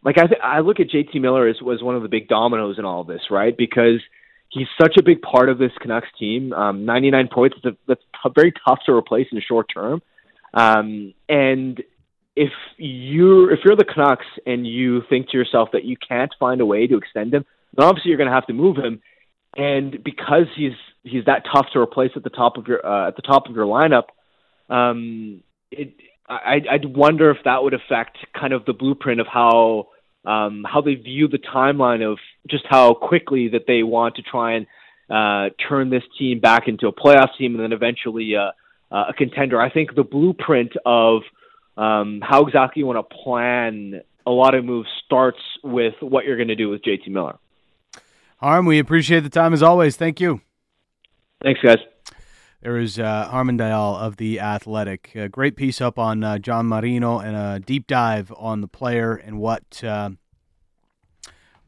like 0.02 0.18
I 0.18 0.26
th- 0.26 0.40
I 0.42 0.60
look 0.60 0.80
at 0.80 0.88
JT 0.88 1.20
Miller 1.20 1.46
as 1.46 1.60
was 1.60 1.82
one 1.82 1.94
of 1.94 2.02
the 2.02 2.08
big 2.08 2.28
dominoes 2.28 2.78
in 2.78 2.84
all 2.84 3.04
this, 3.04 3.22
right? 3.30 3.56
Because 3.56 4.00
he's 4.50 4.66
such 4.80 4.96
a 4.98 5.02
big 5.02 5.22
part 5.22 5.48
of 5.48 5.58
this 5.58 5.72
Canucks 5.80 6.08
team. 6.18 6.52
Um, 6.52 6.84
99 6.84 7.28
points 7.32 7.56
that's, 7.62 7.76
that's 7.86 8.02
t- 8.22 8.30
very 8.34 8.52
tough 8.66 8.80
to 8.86 8.92
replace 8.92 9.28
in 9.30 9.36
the 9.36 9.42
short 9.42 9.66
term. 9.72 10.02
Um, 10.52 11.14
and 11.28 11.82
if 12.36 12.52
you're 12.76 13.52
if 13.52 13.60
you're 13.64 13.76
the 13.76 13.84
Canucks 13.84 14.26
and 14.46 14.66
you 14.66 15.02
think 15.08 15.30
to 15.30 15.36
yourself 15.36 15.70
that 15.72 15.84
you 15.84 15.96
can't 15.96 16.34
find 16.38 16.60
a 16.60 16.66
way 16.66 16.86
to 16.86 16.96
extend 16.96 17.34
him, 17.34 17.44
then 17.76 17.86
obviously 17.86 18.10
you're 18.10 18.18
going 18.18 18.28
to 18.28 18.34
have 18.34 18.46
to 18.46 18.52
move 18.52 18.76
him. 18.76 19.00
And 19.56 20.02
because 20.02 20.46
he's 20.56 20.72
he's 21.02 21.24
that 21.26 21.44
tough 21.52 21.66
to 21.72 21.80
replace 21.80 22.12
at 22.16 22.24
the 22.24 22.30
top 22.30 22.56
of 22.56 22.66
your 22.66 22.84
uh, 22.84 23.08
at 23.08 23.16
the 23.16 23.22
top 23.22 23.48
of 23.48 23.54
your 23.54 23.66
lineup, 23.66 24.08
um, 24.68 25.42
it 25.70 25.94
I, 26.28 26.60
I'd 26.70 26.96
wonder 26.96 27.30
if 27.30 27.38
that 27.44 27.62
would 27.62 27.74
affect 27.74 28.18
kind 28.38 28.52
of 28.52 28.64
the 28.64 28.72
blueprint 28.72 29.20
of 29.20 29.26
how 29.26 29.88
um, 30.24 30.64
how 30.70 30.80
they 30.80 30.94
view 30.94 31.28
the 31.28 31.38
timeline 31.38 32.02
of 32.10 32.18
just 32.48 32.64
how 32.68 32.94
quickly 32.94 33.48
that 33.48 33.62
they 33.66 33.82
want 33.82 34.16
to 34.16 34.22
try 34.22 34.54
and 34.54 34.66
uh, 35.10 35.50
turn 35.68 35.90
this 35.90 36.02
team 36.18 36.40
back 36.40 36.68
into 36.68 36.86
a 36.86 36.92
playoff 36.92 37.36
team 37.36 37.54
and 37.54 37.62
then 37.62 37.72
eventually 37.72 38.36
uh, 38.36 38.52
uh, 38.94 39.06
a 39.08 39.12
contender. 39.12 39.60
I 39.60 39.70
think 39.70 39.94
the 39.94 40.04
blueprint 40.04 40.72
of 40.84 41.22
um, 41.76 42.20
how 42.22 42.46
exactly 42.46 42.80
you 42.80 42.86
want 42.86 43.08
to 43.08 43.16
plan 43.16 44.02
a 44.26 44.30
lot 44.30 44.54
of 44.54 44.64
moves 44.64 44.88
starts 45.04 45.40
with 45.64 45.94
what 46.00 46.24
you're 46.24 46.36
going 46.36 46.48
to 46.48 46.56
do 46.56 46.68
with 46.68 46.82
JT 46.82 47.08
Miller. 47.08 47.38
Harm, 48.36 48.66
we 48.66 48.78
appreciate 48.78 49.20
the 49.20 49.30
time 49.30 49.52
as 49.52 49.62
always. 49.62 49.96
Thank 49.96 50.20
you. 50.20 50.40
Thanks, 51.42 51.60
guys. 51.62 51.78
There 52.62 52.76
is 52.76 52.98
uh, 52.98 53.26
Harman 53.28 53.56
Dayal 53.56 53.98
of 53.98 54.18
The 54.18 54.38
Athletic. 54.38 55.12
A 55.14 55.30
great 55.30 55.56
piece 55.56 55.80
up 55.80 55.98
on 55.98 56.22
uh, 56.22 56.36
John 56.36 56.66
Marino 56.66 57.18
and 57.18 57.34
a 57.34 57.58
deep 57.58 57.86
dive 57.86 58.30
on 58.36 58.60
the 58.60 58.68
player 58.68 59.14
and 59.14 59.38
what 59.38 59.82
uh, 59.82 60.10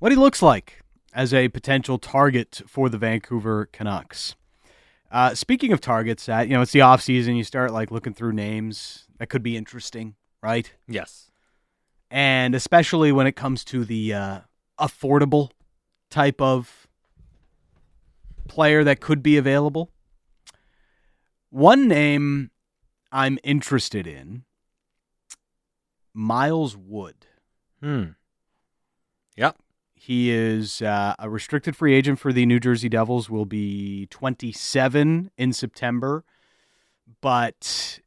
what 0.00 0.12
he 0.12 0.16
looks 0.16 0.42
like 0.42 0.83
as 1.14 1.33
a 1.33 1.48
potential 1.48 1.98
target 1.98 2.61
for 2.66 2.90
the 2.90 2.98
Vancouver 2.98 3.70
Canucks. 3.72 4.35
Uh, 5.11 5.35
speaking 5.35 5.72
of 5.72 5.81
targets, 5.81 6.26
that 6.26 6.48
you 6.48 6.55
know 6.55 6.61
it's 6.61 6.72
the 6.72 6.83
off 6.83 7.00
season. 7.00 7.37
You 7.37 7.44
start 7.44 7.72
like 7.72 7.90
looking 7.90 8.12
through 8.12 8.33
names 8.33 9.07
that 9.18 9.28
could 9.28 9.42
be 9.42 9.57
interesting, 9.57 10.14
right? 10.42 10.70
Yes. 10.87 11.31
And 12.11 12.55
especially 12.55 13.12
when 13.12 13.26
it 13.26 13.33
comes 13.33 13.64
to 13.66 13.87
the 13.87 14.12
uh, 14.12 14.40
affordable 14.78 15.52
type 16.11 16.42
of 16.42 16.87
player 18.46 18.85
that 18.85 19.00
could 19.00 19.22
be 19.22 19.38
available. 19.38 19.91
One 21.53 21.87
name 21.87 22.51
I'm 23.12 23.38
interested 23.45 24.07
in 24.07 24.45
Miles 26.15 26.77
Wood. 26.79 27.27
Hmm. 27.83 28.05
Yep. 29.37 29.57
He 29.95 30.31
is 30.31 30.81
uh, 30.81 31.15
a 31.19 31.29
restricted 31.29 31.77
free 31.77 31.95
agent 31.95 32.19
for 32.19 32.33
the 32.33 32.47
New 32.47 32.59
Jersey 32.59 32.88
Devils, 32.88 33.29
will 33.29 33.45
be 33.45 34.07
27 34.07 35.31
in 35.37 35.53
September. 35.53 36.25
But 37.21 38.01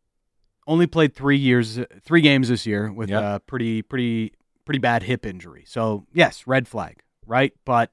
only 0.66 0.88
played 0.88 1.14
three 1.14 1.38
years, 1.38 1.80
three 2.02 2.22
games 2.22 2.50
this 2.50 2.66
year 2.66 2.92
with 2.92 3.12
Yep. 3.12 3.24
a 3.24 3.40
pretty, 3.42 3.84
pretty, 3.84 4.34
pretty 4.66 4.80
bad 4.80 5.04
hip 5.04 5.24
injury. 5.24 5.66
So 5.68 6.08
yes, 6.14 6.48
red 6.48 6.68
flag, 6.68 7.04
right? 7.28 7.54
But 7.64 7.92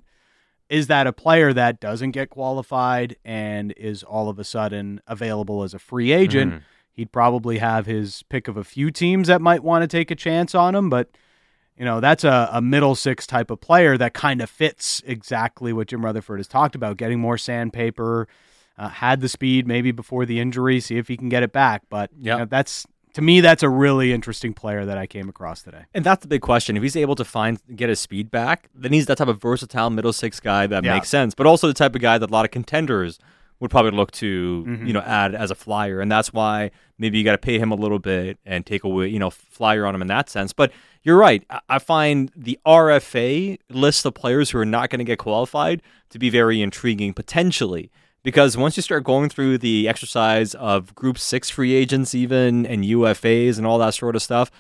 is 0.73 0.87
that 0.87 1.07
a 1.07 1.13
player 1.13 1.53
that 1.53 1.81
doesn't 1.81 2.13
get 2.13 2.31
qualified 2.31 3.15
and 3.25 3.73
is 3.77 4.03
all 4.03 4.31
of 4.31 4.39
a 4.39 4.45
sudden 4.45 5.01
available 5.07 5.63
as 5.63 5.75
a 5.75 5.79
free 5.79 6.13
agent? 6.13 6.55
Mhm. 6.55 6.61
He'd 6.95 7.13
probably 7.13 7.59
have 7.59 7.85
his 7.87 8.23
pick 8.25 8.49
of 8.49 8.57
a 8.57 8.65
few 8.65 8.91
teams 8.91 9.29
that 9.29 9.41
might 9.43 9.63
want 9.63 9.83
to 9.83 9.87
take 9.89 10.11
a 10.11 10.15
chance 10.15 10.55
on 10.55 10.75
him, 10.75 10.89
but 10.89 11.11
you 11.77 11.85
know 11.85 12.01
that's 12.01 12.25
a, 12.25 12.49
a 12.53 12.61
middle 12.63 12.95
six 12.95 13.27
type 13.27 13.51
of 13.51 13.61
player 13.61 13.99
that 13.99 14.15
kind 14.15 14.41
of 14.41 14.49
fits 14.49 15.03
exactly 15.07 15.73
what 15.73 15.89
Jim 15.89 16.05
Rutherford 16.05 16.39
has 16.39 16.49
talked 16.49 16.75
about: 16.75 16.97
getting 16.97 17.21
more 17.21 17.39
sandpaper, 17.39 18.29
uh, 18.79 18.89
had 18.89 19.21
the 19.21 19.29
speed 19.29 19.67
maybe 19.67 19.91
before 19.93 20.25
the 20.27 20.41
injury, 20.41 20.81
see 20.81 20.97
if 20.97 21.09
he 21.09 21.17
can 21.17 21.29
get 21.29 21.43
it 21.43 21.53
back. 21.53 21.83
But 21.91 22.11
you 22.17 22.27
Yeah. 22.31 22.39
know, 22.39 22.45
that's 22.47 22.87
to 23.15 23.23
me 23.23 23.41
that's 23.41 23.63
a 23.63 23.69
really 23.69 24.13
interesting 24.13 24.55
player 24.55 24.85
that 24.85 24.97
I 24.99 25.07
came 25.07 25.29
across 25.29 25.63
today. 25.63 25.85
And 25.95 26.05
that's 26.05 26.23
the 26.23 26.29
big 26.29 26.41
question. 26.41 26.77
If 26.77 26.83
he's 26.83 26.97
able 26.97 27.15
to 27.17 27.25
find 27.25 27.59
get 27.77 27.89
his 27.89 28.01
speed 28.01 28.31
back, 28.31 28.69
then 28.75 28.93
he's 28.93 29.07
that 29.07 29.19
type 29.19 29.29
of 29.29 29.41
versatile 29.41 29.91
middle 29.91 30.13
six 30.13 30.41
guy 30.41 30.67
that 30.67 30.85
Yeah. 30.85 30.95
makes 30.95 31.09
sense. 31.09 31.35
But 31.35 31.47
also 31.47 31.67
the 31.67 31.75
type 31.75 31.95
of 31.95 32.01
guy 32.01 32.19
that 32.19 32.31
a 32.31 32.33
lot 32.33 32.45
of 32.45 32.51
contenders 32.51 33.19
would 33.61 33.71
probably 33.71 33.93
look 33.93 34.11
to, 34.11 34.65
Mhm. 34.67 34.87
you 34.89 34.93
know, 34.93 35.03
add 35.03 35.35
as 35.37 35.51
a 35.53 35.55
flyer. 35.55 36.01
And 36.01 36.11
that's 36.11 36.33
why 36.33 36.73
maybe 36.99 37.17
you 37.19 37.23
got 37.25 37.33
to 37.33 37.39
pay 37.39 37.59
him 37.61 37.71
a 37.71 37.77
little 37.77 38.01
bit 38.01 38.39
and 38.45 38.67
take 38.67 38.83
away, 38.83 39.07
you 39.09 39.21
know, 39.21 39.31
flyer 39.31 39.87
on 39.87 39.95
him 39.95 40.03
in 40.03 40.09
that 40.09 40.29
sense. 40.29 40.53
But 40.53 40.73
you're 41.05 41.17
right. 41.17 41.45
I- 41.49 41.61
I 41.69 41.79
find 41.79 42.33
the 42.35 42.59
RFA 42.67 43.59
list 43.71 44.05
of 44.05 44.15
players 44.15 44.51
who 44.51 44.59
are 44.59 44.65
not 44.65 44.91
going 44.91 44.99
to 44.99 45.05
get 45.05 45.19
qualified 45.19 45.81
to 46.11 46.19
be 46.19 46.29
very 46.29 46.61
intriguing 46.61 47.13
potentially. 47.15 47.91
Because 48.23 48.57
once 48.57 48.77
you 48.77 48.83
start 48.83 49.05
going 49.05 49.29
through 49.29 49.59
the 49.59 49.89
exercise 49.89 50.55
of 50.55 50.95
group 50.95 51.19
six 51.19 51.51
free 51.51 51.75
agents, 51.75 52.15
even 52.15 52.65
and 52.67 52.85
UFAs 52.85 53.59
and 53.59 53.67
all 53.67 53.79
that 53.79 53.95
sort 53.95 54.15
of 54.15 54.23
stuff, 54.23 54.51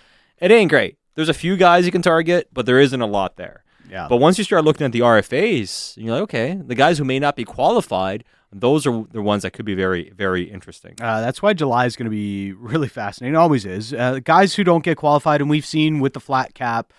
it 0.40 0.51
ain't 0.51 0.70
great. 0.70 0.98
There's 1.14 1.29
a 1.29 1.35
few 1.35 1.57
guys 1.57 1.87
you 1.87 1.92
can 1.92 2.03
target, 2.03 2.48
but 2.53 2.66
there 2.66 2.81
isn't 2.81 3.01
a 3.01 3.07
lot 3.07 3.37
there. 3.37 3.62
Yeah, 3.88 4.07
But 4.09 4.16
once 4.16 4.38
you 4.38 4.44
start 4.44 4.64
looking 4.64 4.87
at 4.87 4.92
the 4.92 5.01
RFAs, 5.01 5.96
you're 5.98 6.14
like, 6.14 6.22
okay, 6.22 6.55
the 6.55 6.75
guys 6.75 6.96
who 6.96 7.05
may 7.05 7.18
not 7.18 7.37
be 7.37 7.44
qualified, 7.44 8.25
those 8.51 8.87
are 8.87 9.05
the 9.12 9.20
ones 9.20 9.42
that 9.42 9.53
could 9.53 9.66
be 9.66 9.75
very, 9.75 10.11
very 10.16 10.44
interesting. 10.44 10.94
Uh, 11.01 11.20
that's 11.20 11.42
why 11.42 11.53
July 11.53 11.85
is 11.85 11.94
going 11.94 12.07
to 12.07 12.11
be 12.11 12.53
really 12.59 12.88
fascinating. 12.88 13.35
It 13.35 13.38
always 13.38 13.66
is. 13.66 13.92
Uh, 13.92 14.20
guys 14.25 14.55
who 14.55 14.64
don't 14.64 14.83
get 14.83 14.96
qualified, 14.96 15.40
and 15.42 15.51
we've 15.51 15.66
seen 15.66 16.01
with 16.01 16.14
the 16.14 16.20
flat 16.20 16.55
cap 16.55 16.92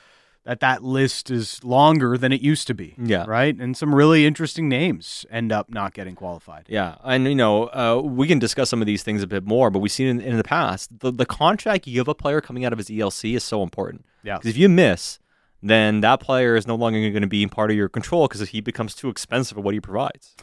that 0.45 0.59
that 0.59 0.83
list 0.83 1.31
is 1.31 1.63
longer 1.63 2.17
than 2.17 2.31
it 2.31 2.41
used 2.41 2.67
to 2.67 2.73
be. 2.73 2.95
Yeah. 2.97 3.25
Right. 3.27 3.55
And 3.55 3.77
some 3.77 3.95
really 3.95 4.25
interesting 4.25 4.67
names 4.67 5.25
end 5.31 5.51
up 5.51 5.69
not 5.69 5.93
getting 5.93 6.15
qualified. 6.15 6.65
Yeah, 6.67 6.95
and 7.03 7.25
you 7.25 7.35
know, 7.35 7.67
uh, 7.67 8.01
we 8.03 8.27
can 8.27 8.39
discuss 8.39 8.69
some 8.69 8.81
of 8.81 8.85
these 8.85 9.03
things 9.03 9.23
a 9.23 9.27
bit 9.27 9.45
more, 9.45 9.69
but 9.69 9.79
we've 9.79 9.91
seen 9.91 10.07
in, 10.07 10.21
in 10.21 10.37
the 10.37 10.43
past 10.43 10.99
the 10.99 11.11
the 11.11 11.25
contract 11.25 11.87
you 11.87 11.93
give 11.93 12.07
a 12.07 12.15
player 12.15 12.41
coming 12.41 12.65
out 12.65 12.73
of 12.73 12.79
his 12.79 12.89
ELC 12.89 13.35
is 13.35 13.43
so 13.43 13.63
important. 13.63 14.05
Yeah. 14.23 14.37
Because 14.37 14.49
if 14.49 14.57
you 14.57 14.69
miss, 14.69 15.19
then 15.61 16.01
that 16.01 16.19
player 16.19 16.55
is 16.55 16.67
no 16.67 16.75
longer 16.75 16.99
going 17.09 17.21
to 17.21 17.27
be 17.27 17.47
part 17.47 17.71
of 17.71 17.77
your 17.77 17.89
control 17.89 18.27
because 18.27 18.49
he 18.49 18.61
becomes 18.61 18.93
too 18.95 19.09
expensive 19.09 19.55
for 19.55 19.61
what 19.61 19.73
he 19.73 19.79
provides. 19.79 20.35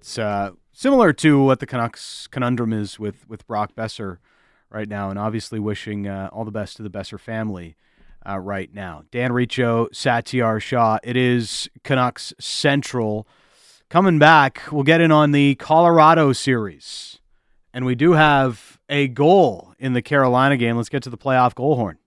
It's 0.00 0.18
uh, 0.18 0.52
similar 0.72 1.12
to 1.14 1.42
what 1.42 1.60
the 1.60 1.66
Canucks 1.66 2.26
conundrum 2.26 2.72
is 2.72 2.98
with 2.98 3.28
with 3.28 3.46
Brock 3.46 3.74
Boeser 3.76 4.18
right 4.70 4.88
now, 4.88 5.10
and 5.10 5.18
obviously 5.18 5.58
wishing 5.58 6.08
uh, 6.08 6.30
all 6.32 6.44
the 6.44 6.50
best 6.50 6.78
to 6.78 6.82
the 6.82 6.90
Boeser 6.90 7.20
family 7.20 7.76
uh, 8.28 8.38
right 8.38 8.72
now. 8.72 9.02
Dan 9.10 9.32
Riccio, 9.32 9.86
Satiar 9.88 10.60
Shah. 10.60 10.98
It 11.02 11.16
is 11.16 11.68
Canucks 11.84 12.32
Central 12.38 13.26
coming 13.88 14.18
back. 14.18 14.62
We'll 14.70 14.82
get 14.82 15.00
in 15.00 15.12
on 15.12 15.32
the 15.32 15.54
Colorado 15.56 16.32
series, 16.32 17.20
and 17.74 17.84
we 17.84 17.94
do 17.94 18.12
have 18.12 18.78
a 18.88 19.08
goal 19.08 19.74
in 19.78 19.92
the 19.92 20.02
Carolina 20.02 20.56
game. 20.56 20.76
Let's 20.76 20.88
get 20.88 21.02
to 21.04 21.10
the 21.10 21.18
playoff 21.18 21.54
goal 21.54 21.76
horn. 21.76 21.98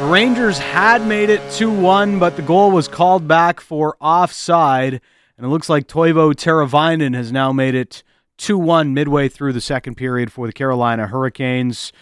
The 0.00 0.12
Rangers 0.12 0.58
had 0.58 1.06
made 1.06 1.30
it 1.30 1.40
2 1.52 1.70
1, 1.70 2.18
but 2.18 2.36
the 2.36 2.42
goal 2.42 2.70
was 2.70 2.86
called 2.86 3.26
back 3.26 3.60
for 3.60 3.96
offside. 4.00 5.00
And 5.36 5.46
it 5.46 5.48
looks 5.48 5.68
like 5.68 5.88
Teuvo 5.88 6.34
Teravainen 6.34 7.14
has 7.14 7.32
now 7.32 7.50
made 7.52 7.74
it 7.74 8.02
2 8.38 8.58
1 8.58 8.94
midway 8.94 9.28
through 9.28 9.52
the 9.52 9.60
second 9.60 9.96
period 9.96 10.32
for 10.32 10.46
the 10.46 10.52
Carolina 10.52 11.06
Hurricanes. 11.06 11.92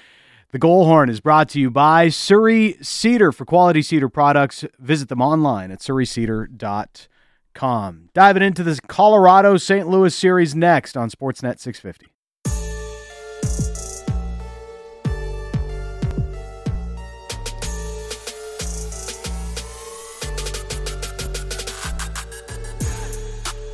The 0.53 0.59
goal 0.59 0.87
horn 0.87 1.11
is 1.11 1.21
brought 1.21 1.49
to 1.51 1.61
you 1.61 1.71
by 1.71 2.09
Surrey 2.11 2.77
Cedar. 2.81 3.33
For 3.33 3.45
quality 3.45 3.83
cedar 3.83 4.09
products, 4.09 4.65
visit 4.79 5.09
them 5.09 5.21
online 5.21 5.73
at 5.73 5.81
surreycedar.com. 5.81 8.11
Diving 8.15 8.43
into 8.43 8.63
this 8.63 8.79
Colorado 8.81 9.57
St. 9.57 9.89
Louis 9.89 10.15
series 10.15 10.55
next 10.55 10.97
on 10.97 11.11
Sportsnet 11.11 11.59
650. 11.59 12.14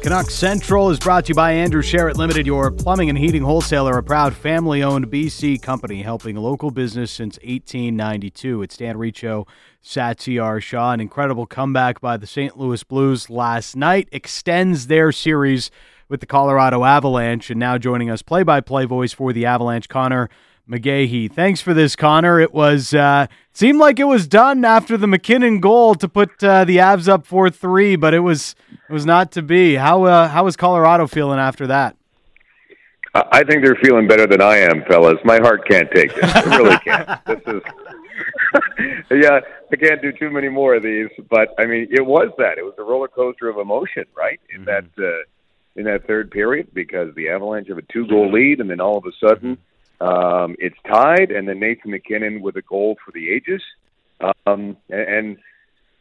Canucks 0.02 0.34
Central 0.34 0.88
is 0.88 0.98
brought 0.98 1.26
to 1.26 1.28
you 1.28 1.34
by 1.34 1.52
Andrew 1.52 1.82
Sheret 1.82 2.14
Limited, 2.14 2.46
your 2.46 2.70
plumbing 2.70 3.10
and 3.10 3.18
heating 3.18 3.42
wholesaler, 3.42 3.98
a 3.98 4.02
proud 4.02 4.34
family 4.34 4.82
owned 4.82 5.08
BC 5.08 5.60
company 5.60 6.00
helping 6.00 6.36
local 6.36 6.70
business 6.70 7.10
since 7.10 7.36
1892. 7.40 8.62
It's 8.62 8.78
Dan 8.78 8.96
Riccio, 8.96 9.46
Satiar 9.84 10.62
Shah. 10.62 10.92
An 10.92 11.00
incredible 11.00 11.44
comeback 11.44 12.00
by 12.00 12.16
the 12.16 12.26
St. 12.26 12.56
Louis 12.56 12.82
Blues 12.82 13.28
last 13.28 13.76
night 13.76 14.08
extends 14.10 14.86
their 14.86 15.12
series 15.12 15.70
with 16.08 16.20
the 16.20 16.26
Colorado 16.26 16.82
Avalanche. 16.82 17.50
And 17.50 17.60
now 17.60 17.76
joining 17.76 18.08
us, 18.08 18.22
play 18.22 18.42
by 18.42 18.62
play 18.62 18.86
voice 18.86 19.12
for 19.12 19.34
the 19.34 19.44
Avalanche, 19.44 19.90
Conor 19.90 20.30
McGahey. 20.66 21.30
Thanks 21.30 21.60
for 21.60 21.74
this, 21.74 21.94
Connor. 21.94 22.40
It 22.40 22.54
was 22.54 22.94
uh, 22.94 23.26
seemed 23.52 23.78
like 23.78 23.98
it 23.98 24.04
was 24.04 24.26
done 24.26 24.64
after 24.64 24.96
the 24.96 25.06
MacKinnon 25.06 25.60
goal 25.60 25.94
to 25.96 26.08
put 26.08 26.42
uh, 26.42 26.64
the 26.64 26.78
Avs 26.78 27.06
up 27.06 27.26
four 27.26 27.50
three, 27.50 27.96
but 27.96 28.14
it 28.14 28.20
was 28.20 28.54
it 28.90 28.92
was 28.92 29.06
not 29.06 29.30
to 29.32 29.42
be. 29.42 29.76
How 29.76 30.02
uh, 30.02 30.28
how 30.28 30.44
was 30.44 30.56
Colorado 30.56 31.06
feeling 31.06 31.38
after 31.38 31.68
that? 31.68 31.96
I 33.14 33.44
think 33.44 33.64
they're 33.64 33.78
feeling 33.82 34.08
better 34.08 34.26
than 34.26 34.40
I 34.40 34.58
am, 34.58 34.84
fellas. 34.88 35.18
My 35.24 35.38
heart 35.38 35.68
can't 35.68 35.88
take 35.92 36.14
this. 36.14 36.24
It 36.24 36.46
really 36.46 36.76
can't. 36.78 37.08
This 37.26 37.40
is, 37.46 37.62
yeah, 39.22 39.40
I 39.72 39.76
can't 39.76 40.02
do 40.02 40.12
too 40.12 40.30
many 40.30 40.48
more 40.48 40.74
of 40.74 40.82
these. 40.82 41.08
But 41.28 41.54
I 41.58 41.66
mean, 41.66 41.86
it 41.90 42.04
was 42.04 42.32
that. 42.38 42.58
It 42.58 42.64
was 42.64 42.74
a 42.78 42.82
roller 42.82 43.06
coaster 43.06 43.48
of 43.48 43.58
emotion, 43.58 44.04
right? 44.16 44.40
In 44.52 44.64
that 44.64 44.86
uh, 44.98 45.22
in 45.76 45.84
that 45.84 46.08
third 46.08 46.32
period, 46.32 46.68
because 46.74 47.14
the 47.14 47.28
Avalanche 47.28 47.68
have 47.68 47.78
a 47.78 47.82
two 47.82 48.08
goal 48.08 48.32
lead, 48.32 48.60
and 48.60 48.68
then 48.68 48.80
all 48.80 48.98
of 48.98 49.04
a 49.04 49.12
sudden, 49.24 49.56
um, 50.00 50.56
it's 50.58 50.76
tied, 50.84 51.30
and 51.30 51.48
then 51.48 51.60
Nathan 51.60 51.92
MacKinnon 51.92 52.42
with 52.42 52.56
a 52.56 52.62
goal 52.62 52.96
for 53.04 53.12
the 53.12 53.30
ages, 53.30 53.62
um, 54.20 54.76
and, 54.88 55.08
and 55.08 55.38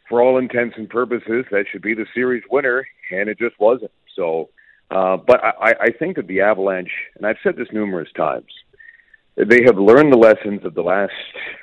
for 0.10 0.22
all 0.22 0.38
intents 0.38 0.76
and 0.78 0.90
purposes, 0.90 1.46
that 1.52 1.66
should 1.72 1.82
be 1.84 1.94
the 1.94 2.08
series 2.14 2.44
winner, 2.50 2.86
and 3.12 3.30
it 3.30 3.38
just 3.40 3.60
wasn't. 3.60 3.92
So. 4.16 4.50
Uh, 4.92 5.18
but 5.18 5.40
I, 5.44 5.76
I 5.80 5.92
think 6.00 6.16
that 6.16 6.26
the 6.26 6.42
Avalanche, 6.42 6.90
and 7.16 7.24
I've 7.24 7.38
said 7.44 7.56
this 7.56 7.68
numerous 7.72 8.10
times, 8.18 8.52
they 9.48 9.64
have 9.66 9.78
learned 9.78 10.12
the 10.12 10.18
lessons 10.18 10.66
of 10.66 10.74
the 10.74 10.82
last 10.82 11.14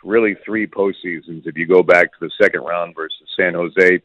really 0.02 0.35
three 0.44 0.66
postseasons. 0.66 1.46
If 1.46 1.56
you 1.56 1.66
go 1.66 1.82
back 1.82 2.12
to 2.12 2.18
the 2.20 2.30
second 2.40 2.62
round 2.62 2.94
versus 2.94 3.28
San 3.37 3.54
Jose 3.54 4.00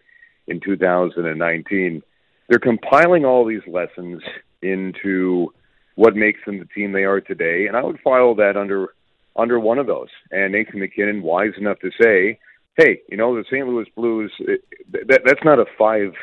in 0.47 0.59
2019, 0.59 2.01
they're 2.49 2.59
compiling 2.59 3.23
all 3.23 3.45
these 3.45 3.61
lessons 3.67 4.21
into 4.61 5.53
what 5.95 6.15
makes 6.15 6.41
them 6.45 6.59
the 6.59 6.65
team 6.65 6.91
they 6.91 7.05
are 7.05 7.21
today. 7.21 7.67
And 7.67 7.77
I 7.77 7.83
would 7.83 7.99
file 8.01 8.35
that 8.35 8.57
under 8.57 8.87
under 9.37 9.57
one 9.57 9.79
of 9.79 9.87
those. 9.87 10.09
And 10.31 10.51
Nathan 10.51 10.79
MacKinnon, 10.79 11.21
wise 11.21 11.53
enough 11.57 11.79
to 11.79 11.91
say, 12.01 12.39
"Hey, 12.77 13.01
you 13.09 13.17
know 13.17 13.35
the 13.35 13.43
St. 13.45 13.67
Louis 13.67 13.87
Blues. 13.95 14.31
It, 14.39 14.63
that, 15.07 15.21
that's 15.25 15.43
not 15.43 15.59
a 15.59 15.65
five 15.77 16.13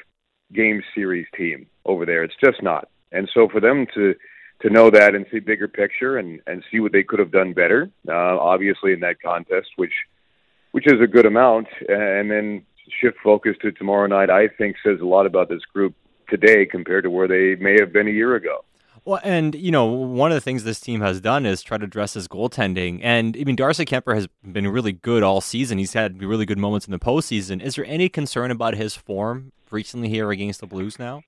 game 0.53 0.83
series 0.95 1.27
team 1.37 1.67
over 1.85 2.07
there. 2.07 2.25
It's 2.25 2.35
just 2.43 2.63
not. 2.63 2.89
And 3.13 3.29
so 3.33 3.49
for 3.49 3.61
them 3.61 3.87
to 3.95 4.15
to 4.61 4.71
know 4.71 4.91
that 4.91 5.15
and 5.15 5.25
see 5.31 5.39
bigger 5.39 5.69
picture 5.69 6.19
and 6.19 6.41
and 6.47 6.65
see 6.71 6.81
what 6.81 6.93
they 6.93 7.03
could 7.03 7.19
have 7.19 7.31
done 7.31 7.53
better, 7.53 7.91
uh, 8.09 8.39
obviously 8.39 8.93
in 8.93 9.01
that 9.01 9.21
contest, 9.21 9.69
which 9.77 9.93
which 10.73 10.87
is 10.87 11.01
a 11.01 11.07
good 11.07 11.27
amount, 11.27 11.69
and 11.89 12.31
then 12.31 12.65
shift 13.01 13.19
focus 13.23 13.57
to 13.63 13.73
tomorrow 13.73 14.07
night, 14.07 14.31
I 14.31 14.49
think 14.49 14.77
says 14.85 15.01
a 15.01 15.07
lot 15.07 15.27
about 15.27 15.49
this 15.49 15.65
group 15.73 15.95
today 16.29 16.67
compared 16.67 17.05
to 17.05 17.11
where 17.11 17.29
they 17.29 17.61
may 17.63 17.77
have 17.81 17.93
been 17.93 18.09
a 18.09 18.13
year 18.13 18.35
ago. 18.37 18.65
Well, 19.09 19.21
and 19.25 19.55
you 19.55 19.71
know, 19.71 19.87
one 19.87 20.33
of 20.33 20.35
the 20.35 20.41
things 20.43 20.65
this 20.65 20.81
team 20.81 21.01
has 21.01 21.19
done 21.19 21.47
is 21.47 21.63
try 21.63 21.79
to 21.79 21.85
address 21.85 22.13
his 22.13 22.29
goaltending. 22.29 23.01
And 23.03 23.39
I 23.41 23.45
mean, 23.45 23.57
Darcy 23.57 23.87
Kuemper 23.87 24.15
has 24.15 24.29
been 24.45 24.69
really 24.69 24.93
good 24.93 25.23
all 25.23 25.41
season. 25.41 25.79
He's 25.79 25.95
had 25.95 26.23
really 26.23 26.45
good 26.45 26.59
moments 26.59 26.87
in 26.87 26.93
the 26.93 26.99
postseason. 26.99 27.63
Is 27.63 27.77
there 27.77 27.87
any 27.87 28.11
concern 28.11 28.51
about 28.51 28.75
his 28.75 28.95
form 28.95 29.53
recently 29.71 30.11
here 30.11 30.31
against 30.31 30.61
the 30.61 30.67
Blues 30.67 30.99
now? 30.99 31.23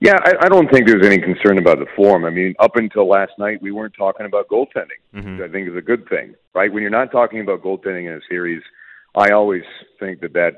Yeah, 0.00 0.16
I, 0.24 0.32
I 0.40 0.48
don't 0.48 0.68
think 0.72 0.88
there's 0.88 1.06
any 1.06 1.18
concern 1.20 1.56
about 1.56 1.78
the 1.78 1.86
form. 1.94 2.24
I 2.24 2.30
mean, 2.30 2.52
up 2.58 2.74
until 2.74 3.08
last 3.08 3.30
night, 3.38 3.62
we 3.62 3.70
weren't 3.70 3.94
talking 3.96 4.26
about 4.26 4.48
goaltending, 4.48 4.98
Mhm. 5.14 5.38
which 5.38 5.48
I 5.48 5.52
think 5.52 5.68
is 5.68 5.76
a 5.76 5.80
good 5.82 6.08
thing, 6.08 6.34
right? 6.52 6.72
When 6.72 6.82
you're 6.82 6.90
not 6.90 7.12
talking 7.12 7.40
about 7.40 7.62
goaltending 7.62 8.08
in 8.08 8.14
a 8.14 8.20
series, 8.28 8.60
I 9.14 9.28
always 9.28 9.62
think 10.00 10.20
that 10.22 10.32
that 10.32 10.54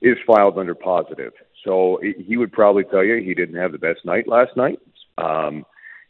is 0.00 0.16
filed 0.26 0.56
under 0.56 0.74
positive. 0.74 1.34
So 1.62 2.00
he 2.02 2.38
would 2.38 2.52
probably 2.52 2.84
tell 2.84 3.04
you 3.04 3.16
he 3.16 3.34
didn't 3.34 3.56
have 3.56 3.72
the 3.72 3.78
best 3.78 4.02
night 4.06 4.26
last 4.26 4.56
night. 4.56 4.80
Um, 5.22 5.64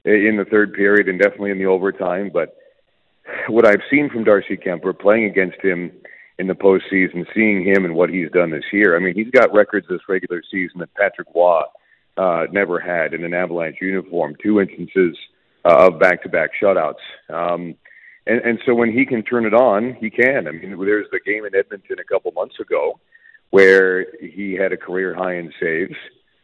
in 0.04 0.36
the 0.36 0.44
third 0.44 0.72
period 0.74 1.08
and 1.08 1.20
definitely 1.20 1.50
in 1.50 1.58
the 1.58 1.66
overtime. 1.66 2.30
But 2.32 2.56
what 3.48 3.66
I've 3.66 3.82
seen 3.90 4.10
from 4.10 4.24
Darcy 4.24 4.56
Kuemper 4.56 4.98
playing 4.98 5.26
against 5.26 5.60
him 5.62 5.92
in 6.38 6.46
the 6.46 6.54
postseason, 6.54 7.26
seeing 7.34 7.64
him 7.64 7.84
and 7.84 7.94
what 7.94 8.10
he's 8.10 8.30
done 8.30 8.50
this 8.50 8.64
year, 8.72 8.96
I 8.96 9.00
mean, 9.00 9.14
he's 9.14 9.30
got 9.30 9.52
records 9.52 9.86
this 9.88 10.00
regular 10.08 10.42
season 10.50 10.80
that 10.80 10.94
Patrick 10.94 11.28
Roy 11.34 11.62
uh, 12.16 12.46
never 12.50 12.80
had 12.80 13.14
in 13.14 13.24
an 13.24 13.34
Avalanche 13.34 13.76
uniform. 13.80 14.34
Two 14.42 14.60
instances 14.60 15.16
uh, 15.64 15.86
of 15.86 16.00
back-to-back 16.00 16.50
shutouts. 16.60 16.94
Um, 17.28 17.76
and, 18.26 18.40
and 18.40 18.58
so 18.66 18.74
when 18.74 18.92
he 18.92 19.06
can 19.06 19.22
turn 19.22 19.46
it 19.46 19.54
on, 19.54 19.94
he 20.00 20.10
can. 20.10 20.48
I 20.48 20.52
mean, 20.52 20.76
there's 20.84 21.06
the 21.10 21.20
game 21.24 21.44
in 21.44 21.54
Edmonton 21.54 21.98
a 22.00 22.04
couple 22.04 22.32
months 22.32 22.58
ago 22.60 22.98
where 23.50 24.06
he 24.20 24.54
had 24.54 24.72
a 24.72 24.76
career 24.76 25.14
high 25.14 25.36
in 25.36 25.52
saves, 25.60 25.96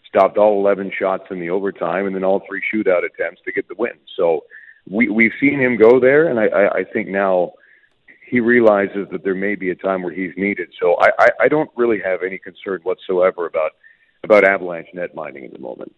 stopped 0.09 0.39
all 0.39 0.59
11 0.61 0.93
shots 0.99 1.25
in 1.31 1.39
the 1.39 1.51
overtime, 1.51 2.07
and 2.07 2.15
then 2.15 2.25
all 2.25 2.43
three 2.49 2.63
shootout 2.73 3.05
attempts 3.05 3.43
to 3.45 3.53
get 3.53 3.69
the 3.69 3.75
win. 3.77 3.93
So 4.17 4.45
we, 4.91 5.09
we've 5.09 5.33
seen 5.41 5.61
him 5.61 5.77
go 5.77 6.01
there, 6.01 6.29
and 6.29 6.41
I, 6.41 6.47
I, 6.47 6.75
I 6.79 6.85
think 6.85 7.09
now 7.09 7.53
he 8.29 8.41
realizes 8.41 9.07
that 9.11 9.25
there 9.25 9.35
may 9.35 9.55
be 9.55 9.71
a 9.71 9.75
time 9.75 10.03
where 10.03 10.13
he's 10.13 10.33
needed. 10.37 10.69
So 10.81 10.97
I, 11.01 11.09
I, 11.19 11.29
I 11.43 11.49
don't 11.49 11.71
really 11.77 12.01
have 12.05 12.23
any 12.23 12.39
concern 12.39 12.81
whatsoever 12.83 13.47
about 13.47 13.73
about 14.25 14.43
Avalanche 14.45 14.89
netminding 14.95 15.45
at 15.45 15.53
the 15.53 15.61
moment. 15.61 15.95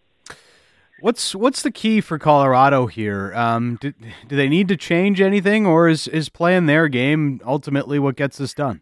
What's 1.01 1.33
what's 1.33 1.63
the 1.63 1.71
key 1.71 2.01
for 2.01 2.19
Colorado 2.19 2.85
here? 2.85 3.33
Um, 3.33 3.77
do, 3.81 3.93
do 4.27 4.35
they 4.35 4.47
need 4.47 4.67
to 4.67 4.77
change 4.77 5.19
anything, 5.19 5.65
or 5.65 5.89
is 5.89 6.07
is 6.07 6.29
playing 6.29 6.67
their 6.67 6.87
game 6.87 7.41
ultimately 7.43 7.97
what 7.97 8.15
gets 8.15 8.37
this 8.37 8.53
done? 8.53 8.81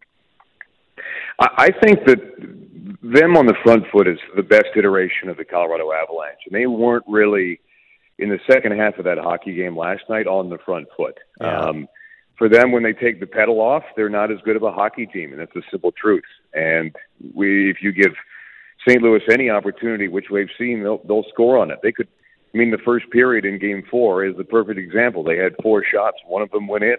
I 1.40 1.70
think 1.82 2.06
that 2.06 2.20
them 3.02 3.38
on 3.38 3.46
the 3.46 3.56
front 3.64 3.86
foot 3.92 4.08
is 4.08 4.20
the 4.36 4.44
best 4.44 4.68
iteration 4.76 5.30
of 5.30 5.38
the 5.38 5.46
Colorado 5.46 5.92
Avalanche, 5.92 6.40
and 6.46 6.56
they 6.56 6.66
weren't 6.66 7.06
really 7.08 7.60
in 8.18 8.30
the 8.30 8.40
second 8.50 8.78
half 8.78 8.98
of 8.98 9.06
that 9.06 9.18
hockey 9.18 9.54
game 9.54 9.78
last 9.78 10.04
night 10.10 10.28
on 10.28 10.50
the 10.50 10.58
front 10.60 10.88
foot. 10.96 11.18
Yeah. 11.40 11.60
Um, 11.60 11.88
for 12.38 12.50
them, 12.50 12.72
when 12.72 12.84
they 12.84 12.94
take 12.94 13.20
the 13.20 13.26
pedal 13.26 13.60
off, 13.60 13.84
they're 13.96 14.10
not 14.10 14.32
as 14.32 14.38
good 14.46 14.56
of 14.56 14.64
a 14.64 14.72
hockey 14.72 15.06
team, 15.06 15.32
and 15.32 15.40
that's 15.40 15.56
a 15.56 15.62
simple 15.70 15.92
truth. 15.92 16.24
And 16.54 16.96
we, 17.34 17.70
if 17.70 17.78
you 17.82 17.92
give 17.92 18.14
St. 18.88 19.02
Louis 19.02 19.22
any 19.30 19.50
opportunity, 19.50 20.08
which 20.08 20.30
we've 20.32 20.50
seen, 20.58 20.82
they'll, 20.82 21.02
they'll 21.06 21.26
score 21.30 21.58
on 21.58 21.72
it. 21.72 21.80
They 21.84 21.92
could. 21.92 22.08
I 22.54 22.58
mean, 22.58 22.72
the 22.72 22.80
first 22.80 23.10
period 23.12 23.46
in 23.46 23.60
Game 23.60 23.84
Four 23.92 24.26
is 24.26 24.36
the 24.36 24.44
perfect 24.44 24.80
example. 24.80 25.24
They 25.24 25.38
had 25.38 25.54
four 25.62 25.84
shots. 25.84 26.18
One 26.26 26.42
of 26.42 26.50
them 26.50 26.68
went 26.68 26.84
in 26.84 26.96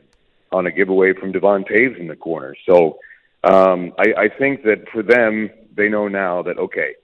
on 0.52 0.66
a 0.66 0.70
giveaway 0.70 1.12
from 1.12 1.32
Devon 1.32 1.64
Toews 1.64 1.98
in 1.98 2.06
the 2.06 2.16
corner. 2.16 2.54
So 2.68 2.98
um, 3.42 3.92
I, 3.98 4.24
I 4.24 4.28
think 4.28 4.62
that 4.64 4.88
for 4.92 5.02
them, 5.02 5.50
they 5.76 5.88
know 5.88 6.08
now 6.08 6.42
that 6.42 6.58
okay, 6.58 6.94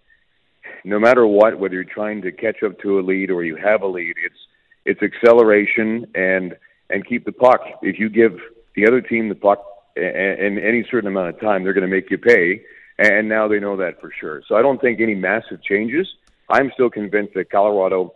no 0.84 0.98
matter 0.98 1.26
what, 1.26 1.58
whether 1.58 1.74
you're 1.74 1.84
trying 1.84 2.22
to 2.22 2.32
catch 2.32 2.62
up 2.62 2.78
to 2.80 2.98
a 2.98 3.02
lead 3.02 3.30
or 3.30 3.44
you 3.44 3.56
have 3.56 3.82
a 3.82 3.86
lead, 3.86 4.14
it's 4.24 4.38
it's 4.84 5.02
acceleration 5.02 6.06
and 6.14 6.56
and 6.90 7.06
keep 7.06 7.24
the 7.24 7.32
puck. 7.32 7.60
If 7.82 7.98
you 7.98 8.08
give 8.08 8.38
the 8.74 8.86
other 8.86 9.00
team 9.00 9.28
the 9.28 9.34
puck 9.34 9.64
in 9.96 10.58
any 10.58 10.86
certain 10.90 11.08
amount 11.08 11.30
of 11.30 11.40
time, 11.40 11.64
they're 11.64 11.72
going 11.72 11.88
to 11.88 11.94
make 11.94 12.10
you 12.10 12.18
pay 12.18 12.62
and 12.98 13.28
now 13.28 13.48
they 13.48 13.58
know 13.58 13.76
that 13.76 14.00
for 14.00 14.10
sure. 14.18 14.42
So 14.48 14.56
I 14.56 14.62
don't 14.62 14.80
think 14.80 15.00
any 15.00 15.14
massive 15.14 15.62
changes. 15.62 16.06
I'm 16.48 16.70
still 16.74 16.90
convinced 16.90 17.34
that 17.34 17.50
Colorado, 17.50 18.14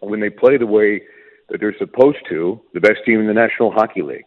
when 0.00 0.20
they 0.20 0.30
play 0.30 0.56
the 0.56 0.66
way 0.66 1.02
that 1.48 1.60
they're 1.60 1.76
supposed 1.78 2.18
to, 2.28 2.60
the 2.74 2.80
best 2.80 3.04
team 3.04 3.20
in 3.20 3.26
the 3.26 3.34
National 3.34 3.70
Hockey 3.70 4.02
League. 4.02 4.24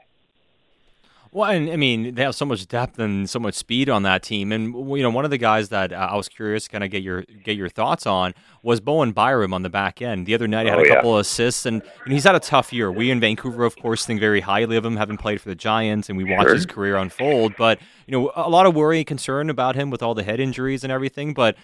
Well, 1.34 1.50
and 1.50 1.70
I 1.70 1.78
mean, 1.78 2.15
they 2.15 2.24
have 2.24 2.36
so 2.36 2.46
much 2.46 2.67
depth 2.67 3.00
and 3.00 3.30
so 3.30 3.39
much 3.39 3.54
speed 3.54 3.89
on 3.89 4.04
that 4.04 4.22
team. 4.22 4.52
And 4.52 4.74
you 4.98 5.02
know, 5.02 5.10
one 5.10 5.24
of 5.24 5.32
the 5.32 5.38
guys 5.38 5.70
that 5.70 5.94
uh, 5.94 6.10
I 6.12 6.17
was 6.17 6.28
curious 6.28 6.65
to 6.65 6.70
kind 6.70 6.84
of 6.84 6.91
get 6.91 7.04
your 7.04 7.22
get 7.22 7.56
your 7.56 7.70
thoughts 7.70 8.06
on 8.06 8.34
was 8.63 8.82
Bowen 8.82 9.13
Byram 9.13 9.54
on 9.54 9.62
the 9.62 9.70
back 9.70 10.02
end. 10.02 10.26
The 10.26 10.34
other 10.34 10.48
night, 10.48 10.65
he 10.65 10.70
had 10.70 10.80
oh, 10.80 10.84
a 10.84 10.88
couple 10.89 11.13
of 11.15 11.22
assists, 11.22 11.65
and, 11.65 11.82
and, 12.04 12.13
he's 12.13 12.26
had 12.26 12.36
a 12.36 12.39
tough 12.39 12.74
year. 12.74 12.91
We 12.91 13.12
in 13.12 13.22
Vancouver, 13.22 13.63
of 13.63 13.78
course, 13.78 14.06
think 14.06 14.20
very 14.20 14.41
highly 14.41 14.76
of 14.76 14.84
him, 14.84 14.98
having 14.98 15.15
played 15.15 15.39
for 15.39 15.48
the 15.48 15.56
Giants, 15.56 16.10
and 16.10 16.17
we 16.17 16.26
watch 16.26 16.48
sure. 16.48 16.54
his 16.54 16.65
career 16.65 16.98
unfold. 16.98 17.54
But 17.58 17.80
you 18.08 18.12
know, 18.12 18.32
a 18.36 18.50
lot 18.50 18.65
of 18.65 18.76
worry 18.76 18.98
and 18.98 19.08
concern 19.08 19.50
about 19.50 19.76
him 19.76 19.89
with 19.89 20.04
all 20.04 20.13
the 20.13 20.24
head 20.24 20.41
injuries 20.41 20.84
and 20.84 20.91
everything. 20.91 21.34
But 21.34 21.56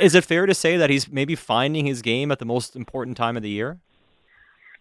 is 0.00 0.16
it 0.16 0.24
fair 0.24 0.46
to 0.46 0.54
say 0.54 0.76
that 0.76 0.90
he's 0.90 1.08
maybe 1.08 1.36
finding 1.36 1.86
his 1.86 2.02
game 2.02 2.32
at 2.32 2.40
the 2.40 2.44
most 2.44 2.74
important 2.74 3.16
time 3.16 3.36
of 3.36 3.44
the 3.44 3.50
year? 3.50 3.78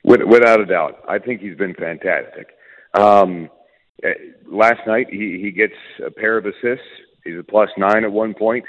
Without 0.04 0.60
a 0.60 0.65
doubt, 0.65 1.04
I 1.08 1.19
think 1.19 1.41
he's 1.41 1.56
been 1.56 1.75
fantastic. 1.75 2.47
Um, 2.95 3.51
last 4.47 4.82
night 4.88 5.08
he 5.10 5.39
he 5.41 5.51
gets 5.51 5.73
a 6.06 6.12
pair 6.12 6.38
of 6.38 6.45
assists. 6.45 6.86
He's 7.23 7.38
a 7.39 7.43
plus 7.43 7.69
nine 7.77 8.04
at 8.04 8.12
one 8.12 8.34
point, 8.34 8.65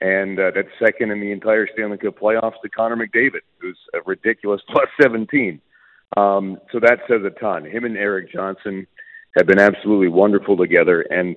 and 0.00 0.38
uh, 0.38 0.50
that's 0.54 0.68
second 0.78 1.10
in 1.10 1.20
the 1.20 1.32
entire 1.32 1.66
Stanley 1.72 1.98
Cup 1.98 2.18
playoffs 2.18 2.60
to 2.62 2.68
Connor 2.68 2.96
McDavid, 2.96 3.40
who's 3.58 3.78
a 3.94 3.98
ridiculous 4.06 4.60
plus 4.68 4.88
seventeen. 5.00 5.60
Um, 6.16 6.58
so 6.70 6.78
that 6.80 7.00
says 7.08 7.22
a 7.24 7.30
ton. 7.40 7.64
Him 7.64 7.84
and 7.84 7.96
Erik 7.96 8.30
Johnson 8.32 8.86
have 9.36 9.46
been 9.46 9.58
absolutely 9.58 10.08
wonderful 10.08 10.56
together, 10.56 11.02
and 11.10 11.36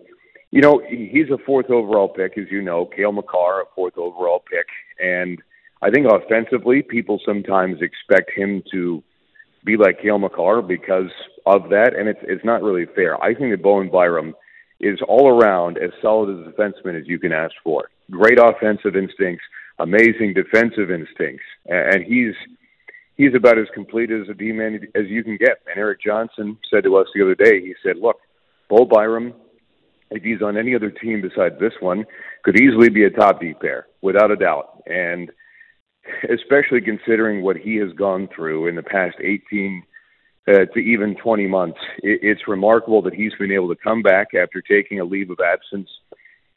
you 0.51 0.61
know 0.61 0.81
he's 0.87 1.29
a 1.31 1.37
fourth 1.45 1.69
overall 1.69 2.09
pick, 2.09 2.37
as 2.37 2.45
you 2.51 2.61
know. 2.61 2.85
Cale 2.85 3.11
Makar, 3.11 3.61
a 3.61 3.65
fourth 3.75 3.97
overall 3.97 4.43
pick, 4.49 4.67
and 4.99 5.41
I 5.81 5.89
think 5.89 6.07
offensively, 6.07 6.81
people 6.81 7.19
sometimes 7.25 7.81
expect 7.81 8.31
him 8.35 8.63
to 8.71 9.03
be 9.67 9.77
like 9.77 10.01
Cale 10.01 10.17
Makar 10.17 10.61
because 10.63 11.11
of 11.45 11.69
that, 11.69 11.91
and 11.95 12.07
it's 12.07 12.19
it's 12.23 12.45
not 12.45 12.63
really 12.63 12.85
fair. 12.95 13.21
I 13.21 13.35
think 13.35 13.51
that 13.51 13.61
Bowen 13.61 13.91
Byram 13.91 14.33
is 14.79 14.99
all 15.07 15.27
around 15.27 15.77
as 15.77 15.91
solid 16.01 16.29
as 16.33 16.47
a 16.47 16.51
defenseman 16.51 16.99
as 16.99 17.07
you 17.07 17.19
can 17.19 17.31
ask 17.31 17.53
for. 17.63 17.89
Great 18.09 18.39
offensive 18.39 18.95
instincts, 18.95 19.43
amazing 19.79 20.33
defensive 20.33 20.89
instincts, 20.89 21.43
and 21.67 22.03
he's 22.03 22.33
he's 23.17 23.35
about 23.35 23.59
as 23.59 23.67
complete 23.73 24.09
as 24.09 24.29
a 24.29 24.33
D 24.33 24.51
man 24.53 24.79
as 24.95 25.07
you 25.07 25.23
can 25.23 25.37
get. 25.37 25.59
And 25.67 25.77
Erik 25.77 26.01
Johnson 26.01 26.57
said 26.71 26.83
to 26.85 26.95
us 26.95 27.07
the 27.13 27.23
other 27.23 27.35
day, 27.35 27.59
he 27.59 27.75
said, 27.83 27.97
"Look, 27.97 28.17
Bo 28.69 28.85
Byram, 28.85 29.33
if 30.11 30.23
he's 30.23 30.41
on 30.41 30.57
any 30.57 30.73
other 30.75 30.89
team 30.89 31.21
besides 31.21 31.59
this 31.59 31.73
one, 31.81 32.05
could 32.43 32.59
easily 32.59 32.89
be 32.89 33.03
a 33.03 33.09
top 33.09 33.41
D 33.41 33.53
pair, 33.53 33.87
without 34.01 34.31
a 34.31 34.37
doubt." 34.37 34.81
And 34.85 35.29
especially 36.29 36.81
considering 36.81 37.41
what 37.41 37.57
he 37.57 37.75
has 37.77 37.91
gone 37.93 38.27
through 38.33 38.67
in 38.67 38.75
the 38.75 38.83
past 38.83 39.17
18 39.21 39.83
uh, 40.47 40.65
to 40.73 40.79
even 40.79 41.15
20 41.15 41.47
months. 41.47 41.79
It, 42.03 42.19
it's 42.23 42.47
remarkable 42.47 43.01
that 43.03 43.13
he's 43.13 43.33
been 43.39 43.51
able 43.51 43.69
to 43.69 43.81
come 43.81 44.01
back 44.01 44.27
after 44.33 44.61
taking 44.61 44.99
a 44.99 45.05
leave 45.05 45.29
of 45.29 45.39
absence 45.39 45.89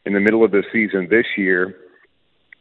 in 0.06 0.12
the 0.12 0.20
middle 0.20 0.44
of 0.44 0.50
the 0.50 0.62
season 0.72 1.08
this 1.10 1.26
year 1.36 1.76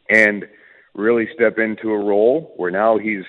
and 0.08 0.46
really 0.94 1.28
step 1.34 1.58
into 1.58 1.90
a 1.92 1.98
role 1.98 2.52
where 2.56 2.70
now 2.70 2.98
he's 2.98 3.24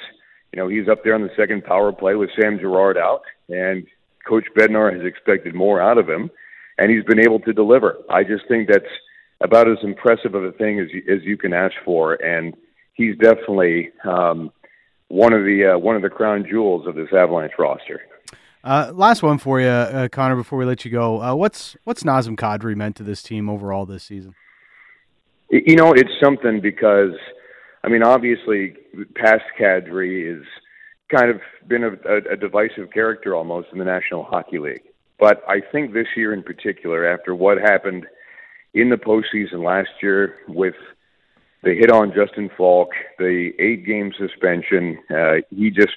you 0.52 0.58
know 0.58 0.68
he's 0.68 0.90
up 0.90 1.04
there 1.04 1.14
on 1.14 1.22
the 1.22 1.30
second 1.38 1.64
power 1.64 1.92
play 1.92 2.16
with 2.16 2.30
Sam 2.40 2.60
Girard 2.60 2.98
out 2.98 3.22
and 3.50 3.86
coach 4.28 4.46
Bednar 4.58 4.92
has 4.94 5.06
expected 5.06 5.54
more 5.56 5.80
out 5.80 5.98
of 5.98 6.10
him 6.10 6.30
and 6.78 6.92
he's 6.92 7.04
been 7.04 7.20
able 7.20 7.40
to 7.42 7.54
deliver. 7.54 7.98
I 8.10 8.24
just 8.24 8.48
think 8.48 8.68
that's 8.68 8.84
about 9.42 9.70
as 9.70 9.78
impressive 9.84 10.36
of 10.36 10.44
a 10.44 10.52
thing 10.52 10.80
as 10.80 10.88
you, 10.92 11.04
as 11.14 11.24
you 11.24 11.38
can 11.38 11.54
ask 11.54 11.76
for 11.86 12.14
and 12.16 12.56
he's 12.94 13.18
definitely 13.18 13.92
um, 14.04 14.52
one 15.08 15.34
of 15.34 15.44
the 15.44 15.74
uh, 15.74 15.78
one 15.78 15.96
of 15.96 16.02
the 16.02 16.10
crown 16.10 16.46
jewels 16.50 16.88
of 16.88 16.96
this 16.96 17.10
Avalanche 17.14 17.54
roster. 17.58 18.02
Uh, 18.64 18.92
last 18.94 19.24
one 19.24 19.38
for 19.38 19.60
you, 19.60 19.68
uh, 19.68 20.08
Connor. 20.08 20.36
Before 20.36 20.60
we 20.60 20.66
let 20.66 20.86
you 20.86 20.92
go, 20.92 21.22
uh, 21.22 21.34
what's 21.36 21.76
what's 21.84 22.04
Nazem 22.04 22.36
Kadri 22.36 22.76
meant 22.76 22.96
to 22.98 23.04
this 23.04 23.24
team 23.24 23.50
overall 23.50 23.86
this 23.86 24.04
season? 24.04 24.36
You 25.50 25.76
know, 25.76 25.92
it's 25.92 26.12
something 26.24 26.62
because, 26.62 27.14
I 27.84 27.90
mean, 27.90 28.04
obviously, 28.04 28.76
past 29.16 29.44
Kadri 29.60 30.40
is 30.40 30.46
kind 31.14 31.30
of 31.30 31.42
been 31.68 31.84
a, 31.84 31.92
a, 32.08 32.34
a 32.34 32.38
divisive 32.38 32.92
character 32.94 33.36
almost 33.36 33.68
in 33.74 33.80
the 33.80 33.84
National 33.84 34.24
Hockey 34.24 34.60
League. 34.60 34.84
But 35.20 35.44
I 35.48 35.62
think 35.72 35.94
this 35.94 36.08
year 36.16 36.34
in 36.34 36.42
particular, 36.42 37.06
after 37.06 37.36
what 37.36 37.58
happened 37.58 38.06
in 38.74 38.90
the 38.90 38.96
postseason 38.96 39.66
last 39.66 39.90
year 40.02 40.36
with 40.48 40.76
the 41.64 41.76
hit 41.76 41.92
on 41.92 42.14
Justin 42.16 42.50
Faulk, 42.58 42.90
the 43.20 43.52
eight 43.60 43.86
game 43.86 44.12
suspension. 44.18 44.98
Uh, 45.10 45.36
he 45.50 45.70
just, 45.70 45.94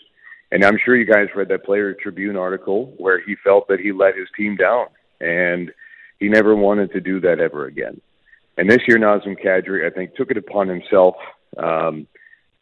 and 0.53 0.65
I'm 0.65 0.79
sure 0.85 0.97
you 0.97 1.07
guys 1.07 1.29
read 1.35 1.49
that 1.49 1.65
Player 1.65 1.95
Tribune 1.95 2.37
article 2.37 2.95
where 2.99 3.21
he 3.25 3.35
felt 3.43 3.69
that 3.69 3.81
he 3.81 3.93
let 3.93 4.17
his 4.17 4.29
team 4.37 4.57
down 4.57 4.87
and 5.21 5.71
he 6.19 6.29
never 6.29 6.55
wanted 6.55 6.93
to 6.93 7.01
do 7.01 7.21
that 7.21 7.41
ever 7.41 7.67
again. 7.67 8.01
And 8.57 8.71
this 8.71 8.83
year, 8.87 8.99
Nazem 8.99 9.37
Kadri, 9.43 9.87
I 9.87 9.95
think, 9.95 10.15
took 10.15 10.31
it 10.31 10.37
upon 10.37 10.69
himself 10.69 11.17
um, 11.59 12.07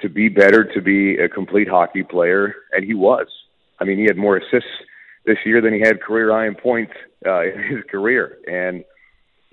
to 0.01 0.09
be 0.09 0.29
better, 0.29 0.65
to 0.65 0.81
be 0.81 1.17
a 1.19 1.29
complete 1.29 1.69
hockey 1.69 2.03
player, 2.03 2.55
and 2.73 2.85
he 2.85 2.95
was. 2.95 3.27
I 3.79 3.85
mean, 3.85 3.99
he 3.99 4.05
had 4.05 4.17
more 4.17 4.37
assists 4.37 4.71
this 5.27 5.39
year 5.45 5.61
than 5.61 5.75
he 5.75 5.81
had 5.81 6.01
career 6.01 6.33
high 6.33 6.47
in 6.47 6.55
points 6.55 6.93
uh, 7.27 7.43
in 7.43 7.63
his 7.77 7.85
career, 7.91 8.39
and 8.47 8.85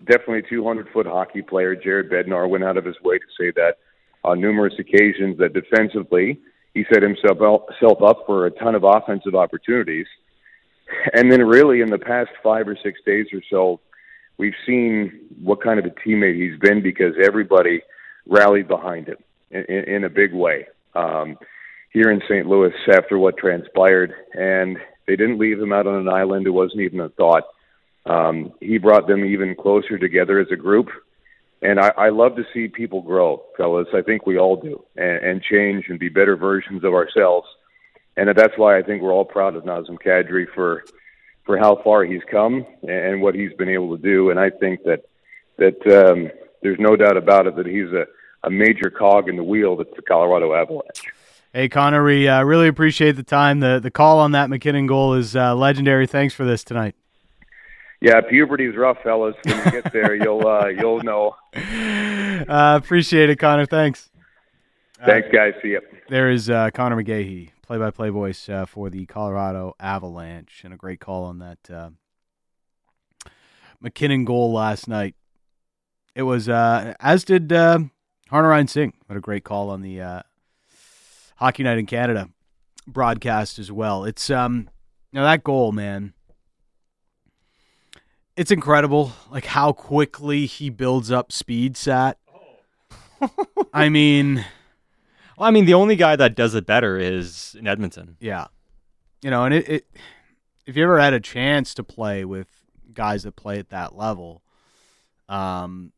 definitely 0.06 0.40
a 0.40 0.50
200 0.50 0.90
foot 0.92 1.06
hockey 1.06 1.42
player. 1.42 1.76
Jared 1.76 2.10
Bednar 2.10 2.50
went 2.50 2.64
out 2.64 2.78
of 2.78 2.86
his 2.86 2.96
way 3.04 3.18
to 3.18 3.26
say 3.40 3.52
that 3.56 3.78
on 4.24 4.42
numerous 4.42 4.74
occasions 4.80 5.38
that 5.38 5.54
defensively 5.54 6.40
he 6.74 6.86
set 6.92 7.02
himself 7.02 7.42
up 7.42 8.18
for 8.26 8.46
a 8.46 8.52
ton 8.52 8.76
of 8.76 8.84
offensive 8.84 9.36
opportunities. 9.36 10.08
And 11.14 11.32
then, 11.32 11.44
really, 11.44 11.82
in 11.82 11.90
the 11.90 12.00
past 12.00 12.32
five 12.44 12.68
or 12.68 12.78
six 12.82 13.00
days 13.06 13.28
or 13.34 13.42
so, 13.50 13.80
we've 14.38 14.56
seen 14.66 15.20
what 15.42 15.62
kind 15.62 15.80
of 15.80 15.86
a 15.86 15.90
teammate 15.90 16.36
he's 16.36 16.60
been 16.60 16.82
because 16.82 17.14
everybody 17.24 17.82
rallied 18.26 18.68
behind 18.68 19.08
him 19.08 19.18
in, 19.52 19.64
in 19.66 20.04
a 20.04 20.10
big 20.10 20.34
way. 20.34 20.68
Um, 20.96 21.38
here 21.92 22.12
in 22.12 22.22
St. 22.28 22.48
Louis 22.48 22.74
after 22.92 23.18
what 23.18 23.38
transpired, 23.38 24.14
and 24.34 24.78
they 25.08 25.16
didn't 25.16 25.40
leave 25.40 25.60
him 25.60 25.74
out 25.74 25.88
on 25.88 25.96
an 25.96 26.10
island. 26.10 26.46
It 26.46 26.52
wasn't 26.52 26.82
even 26.82 27.00
a 27.00 27.10
thought. 27.10 27.44
Um, 28.10 28.54
he 28.60 28.80
brought 28.80 29.08
them 29.08 29.24
even 29.24 29.56
closer 29.56 30.00
together 30.00 30.40
as 30.40 30.48
a 30.52 30.56
group, 30.56 30.90
and 31.62 31.80
I, 31.80 31.90
I 31.90 32.10
love 32.10 32.36
to 32.38 32.46
see 32.54 32.68
people 32.68 33.02
grow, 33.02 33.44
fellas. 33.56 33.88
I 33.94 34.02
think 34.02 34.26
we 34.26 34.40
all 34.40 34.56
do, 34.56 34.84
and, 34.96 35.24
and 35.24 35.44
change 35.44 35.86
and 35.90 36.00
be 36.00 36.10
better 36.10 36.36
versions 36.36 36.84
of 36.84 36.94
ourselves. 36.94 37.48
And 38.18 38.28
that's 38.36 38.58
why 38.58 38.78
I 38.78 38.82
think 38.82 39.02
we're 39.02 39.14
all 39.14 39.26
proud 39.26 39.56
of 39.56 39.64
Nazem 39.64 39.98
Kadri 40.04 40.46
for 40.54 40.84
for 41.46 41.58
how 41.58 41.82
far 41.84 42.04
he's 42.04 42.22
come 42.30 42.66
and 42.88 43.22
what 43.22 43.34
he's 43.34 43.54
been 43.54 43.70
able 43.70 43.96
to 43.96 44.02
do. 44.02 44.30
And 44.30 44.40
I 44.40 44.50
think 44.50 44.84
that 44.84 45.04
that 45.58 46.10
um, 46.10 46.30
there's 46.62 46.80
no 46.80 46.96
doubt 46.96 47.18
about 47.18 47.48
it 47.48 47.56
that 47.58 47.66
he's 47.66 47.92
a, 47.92 48.06
a 48.44 48.50
major 48.50 48.90
cog 48.90 49.30
in 49.30 49.36
the 49.36 49.44
wheel 49.44 49.76
that's 49.76 49.96
the 49.96 50.02
Colorado 50.02 50.54
Avalanche. 50.54 51.12
Hey 51.54 51.70
Connor, 51.70 52.04
we 52.04 52.28
uh, 52.28 52.44
really 52.44 52.68
appreciate 52.68 53.14
the 53.14 53.24
time. 53.24 53.60
the 53.60 53.80
The 53.82 53.92
call 53.92 54.20
on 54.20 54.32
that 54.32 54.50
MacKinnon 54.50 54.88
goal 54.88 55.14
is 55.14 55.36
uh, 55.36 55.56
legendary. 55.56 56.08
Thanks 56.08 56.34
for 56.34 56.46
this 56.46 56.64
tonight. 56.64 56.96
Yeah, 58.02 58.22
puberty's 58.22 58.78
rough, 58.78 58.98
fellas. 59.04 59.36
When 59.44 59.58
you 59.58 59.72
get 59.72 59.92
there, 59.92 60.16
you'll 60.16 60.48
uh, 60.48 60.68
you'll 60.68 61.02
know. 61.02 61.36
Uh, 62.40 62.80
appreciate 62.82 63.30
it, 63.30 63.36
Conor. 63.36 63.66
Thanks. 63.66 64.10
Thanks, 65.06 65.28
guys. 65.30 65.54
See 65.62 65.70
you. 65.70 65.82
There 66.08 66.32
is 66.32 66.50
uh, 66.50 66.70
Conor 66.72 67.04
McGahey, 67.04 67.50
play-by-play 67.64 68.10
voice 68.10 68.48
uh, 68.48 68.66
for 68.66 68.90
the 68.90 69.06
Colorado 69.08 69.76
Avalanche, 69.78 70.62
and 70.64 70.74
a 70.74 70.78
great 70.78 71.02
call 71.02 71.26
on 71.26 71.40
that 71.40 71.58
uh, 71.70 71.90
MacKinnon 73.82 74.24
goal 74.24 74.54
last 74.54 74.88
night. 74.88 75.16
It 76.16 76.22
was 76.22 76.48
uh, 76.48 76.94
as 77.02 77.26
did 77.26 77.52
uh, 77.52 77.80
Harnarayan 78.32 78.70
Singh. 78.70 78.94
What 79.08 79.18
a 79.18 79.22
great 79.22 79.44
call 79.44 79.70
on 79.70 79.82
the 79.82 80.00
uh, 80.02 80.22
Hockey 81.36 81.64
Night 81.64 81.78
in 81.78 81.88
Canada 81.88 82.30
broadcast 82.88 83.60
as 83.60 83.70
well. 83.70 84.06
It's 84.06 84.30
um, 84.30 84.70
you 85.12 85.20
know 85.20 85.26
that 85.26 85.44
goal, 85.44 85.74
man 85.74 86.14
it's 88.36 88.52
incredible, 88.52 89.14
like 89.32 89.46
how 89.46 89.72
quickly 89.72 90.46
he 90.46 90.70
builds 90.70 91.12
up 91.12 91.32
speed. 91.32 91.78
Sat. 91.78 92.18
I 93.74 93.90
mean, 93.90 94.46
well, 95.38 95.48
I 95.48 95.52
mean, 95.52 95.66
the 95.66 95.74
only 95.74 95.96
guy 95.96 96.16
that 96.16 96.36
does 96.36 96.56
it 96.56 96.66
better 96.66 96.98
is 96.98 97.56
in 97.60 97.68
Edmonton. 97.68 98.16
Yeah, 98.20 98.48
you 99.22 99.30
know, 99.30 99.46
and 99.46 99.54
it, 99.54 99.70
it 99.70 99.88
if 100.66 100.78
you 100.78 100.84
ever 100.84 101.00
had 101.00 101.14
a 101.14 101.20
chance 101.20 101.74
to 101.76 101.84
play 101.84 102.26
with 102.26 102.48
guys 102.94 103.24
that 103.24 103.36
play 103.36 103.60
at 103.60 103.70
that 103.70 103.96
level, 103.96 104.44
um, 105.28 105.92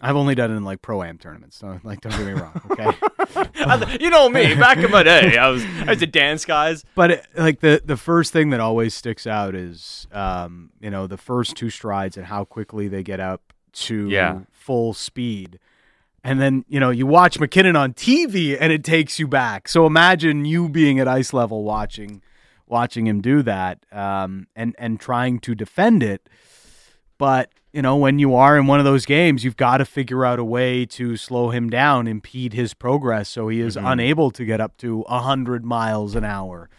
I've 0.00 0.14
only 0.14 0.34
done 0.36 0.52
it 0.52 0.56
in 0.56 0.64
like 0.64 0.80
pro 0.80 1.02
am 1.02 1.18
tournaments. 1.18 1.56
So 1.56 1.80
like, 1.82 2.00
don't 2.00 2.12
get 2.12 2.26
me 2.26 2.32
wrong, 2.32 2.60
okay? 2.70 3.98
you 4.00 4.10
know 4.10 4.28
me. 4.28 4.54
Back 4.54 4.78
in 4.78 4.90
my 4.90 5.02
day, 5.02 5.36
I 5.36 5.48
was 5.48 5.64
I 5.64 5.90
was 5.90 6.02
a 6.02 6.06
dance 6.06 6.44
guys. 6.44 6.84
But 6.94 7.10
it, 7.10 7.26
like 7.36 7.60
the 7.60 7.82
the 7.84 7.96
first 7.96 8.32
thing 8.32 8.50
that 8.50 8.60
always 8.60 8.94
sticks 8.94 9.26
out 9.26 9.54
is, 9.54 10.06
um, 10.12 10.70
you 10.80 10.90
know, 10.90 11.06
the 11.06 11.16
first 11.16 11.56
two 11.56 11.70
strides 11.70 12.16
and 12.16 12.26
how 12.26 12.44
quickly 12.44 12.86
they 12.86 13.02
get 13.02 13.18
up 13.18 13.52
to 13.72 14.08
yeah. 14.08 14.40
full 14.52 14.94
speed. 14.94 15.58
And 16.22 16.40
then 16.40 16.64
you 16.68 16.78
know 16.78 16.90
you 16.90 17.06
watch 17.06 17.40
MacKinnon 17.40 17.76
on 17.76 17.92
TV 17.92 18.56
and 18.58 18.72
it 18.72 18.84
takes 18.84 19.18
you 19.18 19.26
back. 19.26 19.68
So 19.68 19.86
imagine 19.86 20.44
you 20.44 20.68
being 20.68 21.00
at 21.00 21.08
ice 21.08 21.32
level 21.32 21.64
watching 21.64 22.22
watching 22.68 23.06
him 23.06 23.20
do 23.20 23.42
that 23.42 23.84
um, 23.90 24.46
and 24.54 24.74
and 24.78 25.00
trying 25.00 25.40
to 25.40 25.54
defend 25.54 26.02
it. 26.02 26.28
But 27.18 27.50
you 27.76 27.82
know, 27.82 27.94
when 27.94 28.18
you 28.18 28.34
are 28.34 28.56
in 28.56 28.66
one 28.66 28.78
of 28.78 28.86
those 28.86 29.04
games, 29.04 29.44
you've 29.44 29.58
got 29.58 29.76
to 29.76 29.84
figure 29.84 30.24
out 30.24 30.38
a 30.38 30.44
way 30.44 30.86
to 30.86 31.14
slow 31.18 31.50
him 31.50 31.68
down, 31.68 32.08
impede 32.08 32.54
his 32.54 32.72
progress 32.72 33.28
so 33.28 33.48
he 33.48 33.60
is 33.60 33.76
mm-hmm. 33.76 33.86
unable 33.86 34.30
to 34.30 34.46
get 34.46 34.62
up 34.62 34.78
to 34.78 35.00
100 35.00 35.62
miles 35.62 36.14
an 36.14 36.24
hour. 36.24 36.70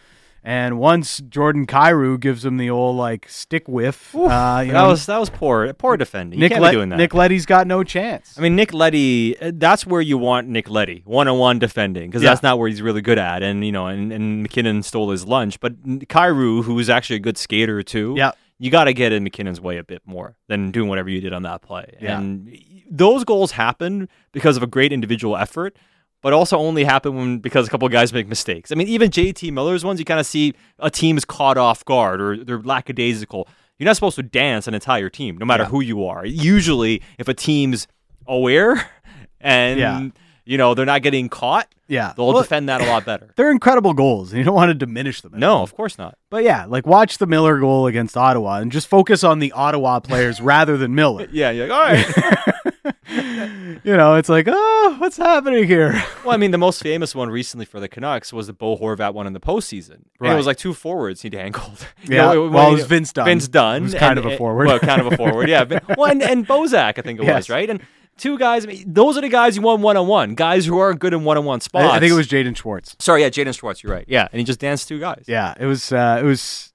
And 0.44 0.80
once 0.80 1.20
Jordan 1.20 1.68
Kyrou 1.68 2.20
gives 2.20 2.44
him 2.44 2.58
the 2.58 2.72
old 2.72 2.96
like 2.96 3.30
stick 3.30 3.68
whiff, 3.68 4.16
uh, 4.16 4.64
that 4.64 4.68
know, 4.68 4.88
was 4.88 5.06
that 5.06 5.20
was 5.20 5.30
poor, 5.30 5.72
poor 5.74 5.98
defending. 5.98 6.40
Nick, 6.40 6.58
Le- 6.58 6.72
doing 6.72 6.90
that. 6.90 6.96
Nick 6.96 7.14
Leddy's 7.14 7.46
got 7.46 7.68
no 7.68 7.84
chance. 7.84 8.34
I 8.36 8.42
mean, 8.42 8.56
Nick 8.56 8.74
Leddy, 8.74 9.36
that's 9.40 9.86
where 9.86 10.02
you 10.02 10.18
want 10.18 10.48
Nick 10.48 10.68
Leddy, 10.68 11.04
one 11.06 11.28
on 11.28 11.38
one 11.38 11.60
defending 11.60 12.10
because 12.10 12.24
yeah. 12.24 12.30
that's 12.30 12.42
not 12.42 12.58
where 12.58 12.70
he's 12.70 12.82
really 12.82 13.02
good 13.02 13.20
at. 13.20 13.44
And 13.44 13.64
you 13.64 13.72
know, 13.72 13.86
and, 13.86 14.12
and 14.12 14.42
MacKinnon 14.42 14.82
stole 14.82 15.12
his 15.12 15.28
lunch, 15.28 15.60
but 15.60 15.80
Kyrou, 15.84 16.64
who's 16.64 16.90
actually 16.90 17.18
a 17.18 17.20
good 17.20 17.38
skater 17.38 17.84
too, 17.84 18.16
yeah 18.18 18.32
you 18.60 18.72
got 18.72 18.86
to 18.86 18.94
get 18.94 19.12
in 19.12 19.24
MacKinnon's 19.24 19.62
way 19.62 19.78
a 19.78 19.84
bit 19.84 20.02
more 20.06 20.36
than 20.48 20.72
doing 20.72 20.90
whatever 20.90 21.10
you 21.10 21.22
did 21.22 21.34
on 21.34 21.44
that 21.44 21.62
play. 21.62 21.96
Yeah. 22.02 22.20
And 22.20 22.60
those 22.90 23.24
goals 23.24 23.52
happen 23.52 24.10
because 24.32 24.58
of 24.58 24.64
a 24.64 24.68
great 24.68 24.92
individual 24.92 25.38
effort, 25.38 25.78
but 26.22 26.34
also 26.34 26.58
only 26.58 26.84
happen 26.84 27.16
when 27.16 27.40
because 27.40 27.68
a 27.68 27.70
couple 27.70 27.86
of 27.86 27.92
guys 27.92 28.12
make 28.12 28.28
mistakes. 28.28 28.72
I 28.72 28.76
mean, 28.76 28.88
even 28.88 29.12
JT 29.12 29.52
Miller's 29.52 29.86
ones, 29.86 30.00
you 30.00 30.06
kind 30.06 30.20
of 30.20 30.26
see 30.26 30.54
a 30.80 30.90
team 30.90 31.18
is 31.18 31.26
caught 31.26 31.58
off 31.58 31.86
guard 31.86 32.20
or 32.20 32.44
they're 32.44 32.62
lackadaisical. 32.62 33.48
You're 33.78 33.86
not 33.86 33.96
supposed 33.96 34.16
to 34.16 34.24
dance 34.24 34.68
an 34.68 34.74
entire 34.74 35.10
team, 35.10 35.38
no 35.38 35.46
matter 35.46 35.64
yeah. 35.64 35.70
who 35.70 35.82
you 35.82 36.06
are. 36.06 36.26
Usually, 36.26 37.04
if 37.20 37.28
a 37.28 37.34
team's 37.36 37.88
aware 38.26 38.90
and 39.40 39.80
yeah 39.80 40.10
you 40.48 40.58
know, 40.58 40.74
they're 40.74 40.86
not 40.86 41.02
getting 41.02 41.28
caught, 41.28 41.68
yeah, 41.88 42.14
they'll 42.16 42.28
well, 42.28 42.42
defend 42.42 42.70
that 42.70 42.82
a 42.82 42.86
lot 42.86 43.06
better. 43.06 43.32
They're 43.36 43.52
incredible 43.52 43.94
goals, 43.94 44.32
and 44.32 44.40
you 44.40 44.44
don't 44.44 44.56
want 44.56 44.70
to 44.70 44.74
diminish 44.74 45.22
them. 45.22 45.34
No, 45.36 45.62
of 45.62 45.74
course 45.76 45.98
not. 45.98 46.18
But 46.30 46.44
yeah, 46.44 46.66
like 46.66 46.86
watch 46.86 47.18
the 47.18 47.28
Miller 47.28 47.60
goal 47.60 47.88
against 47.88 48.18
Ottawa 48.18 48.60
and 48.60 48.72
just 48.72 48.88
focus 48.88 49.24
on 49.24 49.40
the 49.40 49.52
Ottawa 49.54 50.00
players 50.00 50.42
rather 50.42 50.78
than 50.78 50.96
Miller. 50.96 51.28
yeah, 51.32 51.52
you're 51.52 51.68
like, 51.68 51.78
all 51.78 52.94
right. 52.94 53.80
you 53.84 53.96
know, 53.96 54.16
it's 54.16 54.28
like, 54.28 54.48
oh, 54.50 54.96
what's 55.00 55.16
happening 55.16 55.66
here? 55.66 56.02
well, 56.26 56.34
I 56.34 56.38
mean, 56.38 56.52
the 56.52 56.58
most 56.58 56.84
famous 56.84 57.16
one 57.16 57.30
recently 57.30 57.66
for 57.66 57.80
the 57.80 57.88
Canucks 57.88 58.34
was 58.34 58.48
the 58.48 58.54
Bo 58.54 58.78
Horvat 58.78 59.14
one 59.14 59.28
in 59.28 59.34
the 59.34 59.40
postseason. 59.40 60.04
Right. 60.20 60.30
And 60.30 60.34
it 60.34 60.36
was 60.36 60.46
like 60.46 60.58
two 60.58 60.74
forwards 60.74 61.22
he 61.22 61.30
dangled. 61.30 61.88
yeah, 62.04 62.34
know, 62.34 62.50
well, 62.50 62.70
it 62.70 62.74
was 62.74 62.86
Vince 62.86 63.14
Dunn. 63.14 63.26
Vince 63.26 63.48
Dunn. 63.48 63.84
Who's 63.84 63.94
kind 63.94 64.18
and, 64.18 64.28
of 64.28 64.34
a 64.34 64.38
forward. 64.38 64.68
Well, 64.68 64.80
kind 64.80 65.02
of 65.02 65.14
a 65.14 65.16
forward, 65.16 65.48
yeah. 65.48 65.64
well, 65.98 66.12
and, 66.12 66.22
and 66.22 66.46
Bozak, 66.46 66.98
I 66.98 67.02
think 67.02 67.20
it 67.20 67.26
yes. 67.26 67.36
was, 67.36 67.50
right? 67.50 67.70
And 67.70 67.82
two 68.18 68.38
guys. 68.38 68.66
I 68.66 68.68
mean, 68.68 68.84
those 68.88 69.18
are 69.18 69.22
the 69.22 69.30
guys 69.30 69.56
you 69.56 69.62
want 69.62 69.82
one 69.82 69.98
on 69.98 70.08
one. 70.08 70.36
Guys 70.36 70.66
who 70.66 70.78
are 70.80 70.94
good 70.94 71.14
in 71.14 71.24
one 71.24 71.38
on 71.38 71.46
one 71.46 71.62
spots. 71.62 71.86
I, 71.86 71.98
I, 71.98 72.00
think 72.00 72.12
it 72.12 72.16
was 72.16 72.28
Jaden 72.28 72.56
Schwartz. 72.56 72.96
Sorry, 73.00 73.22
yeah, 73.22 73.30
Jaden 73.30 73.58
Schwartz. 73.58 73.84
You're 73.84 73.94
right. 73.94 74.06
Yeah, 74.08 74.28
and 74.32 74.40
he 74.40 74.46
just 74.46 74.60
danced 74.60 74.88
two 74.88 75.00
guys. 75.00 75.26
Yeah, 75.28 75.54
it 75.60 75.66
was. 75.66 75.92
Uh, 75.92 76.20
it 76.22 76.26
was. 76.26 76.74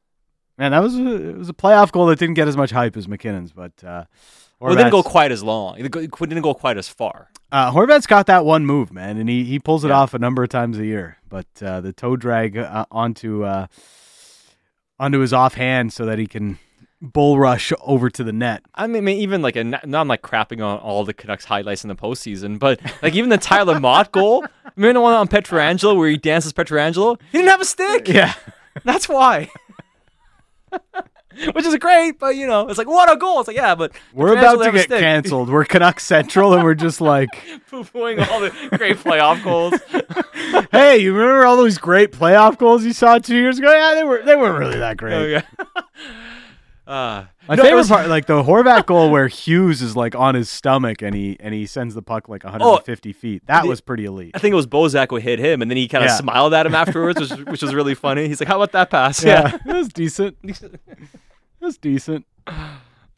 Man, 0.59 0.72
that 0.72 0.81
was 0.81 0.96
a, 0.96 1.31
it 1.31 1.38
was 1.38 1.48
a 1.48 1.55
playoff 1.55 1.92
goal 1.92 2.07
that 2.07 2.18
didn't 2.18 2.35
get 2.35 2.46
as 2.46 2.57
much 2.57 2.70
hype 2.70 2.96
as 2.96 3.09
MacKinnon's, 3.09 3.52
but. 3.52 3.72
Uh, 3.85 4.05
well, 4.61 4.72
it 4.72 4.76
didn't 4.76 4.92
go 4.92 5.02
quite 5.02 5.33
as 5.33 5.42
long. 5.42 5.76
It 5.76 5.90
didn't 5.90 6.42
go 6.42 6.55
quite 6.55 6.78
as 6.78 6.88
far. 6.88 7.31
Uh, 7.50 7.72
Horvat's 7.72 8.07
got 8.07 8.26
that 8.26 8.44
one 8.44 8.64
move, 8.64 8.92
man, 8.92 9.18
and 9.18 9.28
he, 9.28 9.42
he 9.42 9.59
pulls 9.59 9.85
it 9.85 9.88
yeah. 9.88 9.98
off 9.98 10.14
a 10.14 10.20
number 10.20 10.44
of 10.44 10.50
times 10.50 10.78
a 10.78 10.87
year. 10.87 11.18
But 11.28 11.46
uh, 11.61 11.81
the 11.81 11.92
toe 11.92 12.16
drag 12.16 12.57
uh, 12.57 12.87
onto 12.90 13.42
uh, 13.42 13.66
onto 15.00 15.18
his 15.18 15.33
offhand 15.33 15.92
so 15.92 16.07
that 16.07 16.20
he 16.20 16.28
can 16.28 16.59
bull 17.02 17.38
rush 17.38 17.72
over 17.80 18.08
to 18.08 18.24
the 18.24 18.32
net. 18.32 18.62
I 18.74 18.86
mean, 18.86 19.08
even 19.08 19.42
like 19.42 19.56
a 19.56 19.64
not 19.64 19.84
I'm 19.84 20.08
like 20.08 20.22
crapping 20.22 20.64
on 20.64 20.78
all 20.78 21.04
the 21.04 21.12
Canucks 21.12 21.44
highlights 21.44 21.84
in 21.84 21.88
the 21.88 21.96
postseason, 21.96 22.58
but 22.58 22.80
like 23.02 23.14
even 23.14 23.28
the 23.28 23.38
Tyler 23.38 23.78
Motte 23.80 24.12
goal, 24.12 24.44
remember 24.76 25.00
the 25.00 25.02
one 25.02 25.14
on 25.14 25.28
Pietrangelo 25.28 25.96
where 25.96 26.08
he 26.08 26.16
dances 26.16 26.52
Pietrangelo? 26.52 27.20
He 27.32 27.38
didn't 27.38 27.50
have 27.50 27.60
a 27.60 27.64
stick. 27.64 28.08
Yeah, 28.08 28.34
that's 28.84 29.08
why. 29.08 29.50
Which 31.54 31.64
is 31.64 31.74
great, 31.76 32.18
but 32.18 32.36
you 32.36 32.46
know, 32.46 32.68
it's 32.68 32.76
like 32.76 32.86
what 32.86 33.10
a 33.10 33.16
goal. 33.16 33.40
It's 33.40 33.48
like 33.48 33.56
yeah, 33.56 33.74
but 33.74 33.92
we're 34.12 34.36
about 34.36 34.62
to 34.62 34.70
get 34.70 34.88
canceled. 34.88 35.48
We're 35.48 35.64
Canucks 35.64 36.04
Central, 36.04 36.52
and 36.52 36.62
we're 36.62 36.74
just 36.74 37.00
like 37.00 37.30
poo-pooing 37.70 38.28
all 38.28 38.40
the 38.40 38.50
great 38.76 38.98
playoff 38.98 39.42
goals. 39.42 39.72
hey, 40.70 40.98
you 40.98 41.14
remember 41.14 41.46
all 41.46 41.56
those 41.56 41.78
great 41.78 42.12
playoff 42.12 42.58
goals 42.58 42.84
you 42.84 42.92
saw 42.92 43.16
two 43.18 43.36
years 43.36 43.58
ago? 43.58 43.72
Yeah, 43.72 43.94
they 43.94 44.04
were 44.04 44.22
they 44.22 44.36
weren't 44.36 44.58
really 44.58 44.78
that 44.78 44.98
great. 44.98 45.14
Oh, 45.14 45.24
yeah. 45.24 45.42
Uh, 46.86 47.26
My 47.46 47.56
favorite 47.56 47.76
was, 47.76 47.88
part, 47.88 48.08
like 48.08 48.26
the 48.26 48.42
Horvat 48.42 48.86
goal 48.86 49.10
where 49.12 49.28
Hughes 49.28 49.82
is 49.82 49.94
like 49.94 50.16
on 50.16 50.34
his 50.34 50.50
stomach 50.50 51.00
and 51.00 51.14
he 51.14 51.36
and 51.38 51.54
he 51.54 51.64
sends 51.64 51.94
the 51.94 52.02
puck 52.02 52.28
like 52.28 52.42
150 52.42 53.10
oh, 53.10 53.12
feet. 53.12 53.46
That 53.46 53.62
the, 53.62 53.68
was 53.68 53.80
pretty 53.80 54.04
elite. 54.04 54.32
I 54.34 54.38
think 54.38 54.52
it 54.52 54.56
was 54.56 54.66
Bozak 54.66 55.10
who 55.10 55.16
hit 55.16 55.38
him, 55.38 55.62
and 55.62 55.70
then 55.70 55.76
he 55.76 55.86
kind 55.86 56.04
of 56.04 56.10
yeah. 56.10 56.16
smiled 56.16 56.54
at 56.54 56.66
him 56.66 56.74
afterwards, 56.82 57.20
which, 57.20 57.46
which 57.46 57.62
was 57.62 57.74
really 57.74 57.94
funny. 57.94 58.26
He's 58.26 58.40
like, 58.40 58.48
"How 58.48 58.56
about 58.56 58.72
that 58.72 58.90
pass?" 58.90 59.24
Yeah, 59.24 59.58
yeah. 59.64 59.74
it 59.74 59.76
was 59.76 59.88
decent. 59.88 60.36
it 60.42 60.78
was 61.60 61.78
decent. 61.78 62.26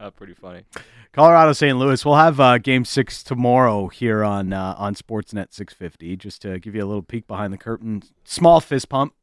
Uh, 0.00 0.11
pretty 0.11 0.35
funny. 0.35 0.64
Colorado 1.12 1.53
St. 1.53 1.79
Louis. 1.79 2.05
We'll 2.05 2.16
have 2.16 2.40
uh, 2.40 2.59
Game 2.59 2.85
Six 2.85 3.23
tomorrow 3.23 3.87
here 3.87 4.25
on 4.25 4.52
uh, 4.52 4.75
on 4.77 4.96
Sportsnet 4.96 5.54
650. 5.54 6.17
Just 6.17 6.42
to 6.42 6.58
give 6.58 6.75
you 6.75 6.83
a 6.83 6.85
little 6.85 7.02
peek 7.02 7.29
behind 7.29 7.52
the 7.52 7.58
curtain. 7.58 8.02
Small 8.25 8.60
fist 8.60 8.88
pump. 8.88 9.15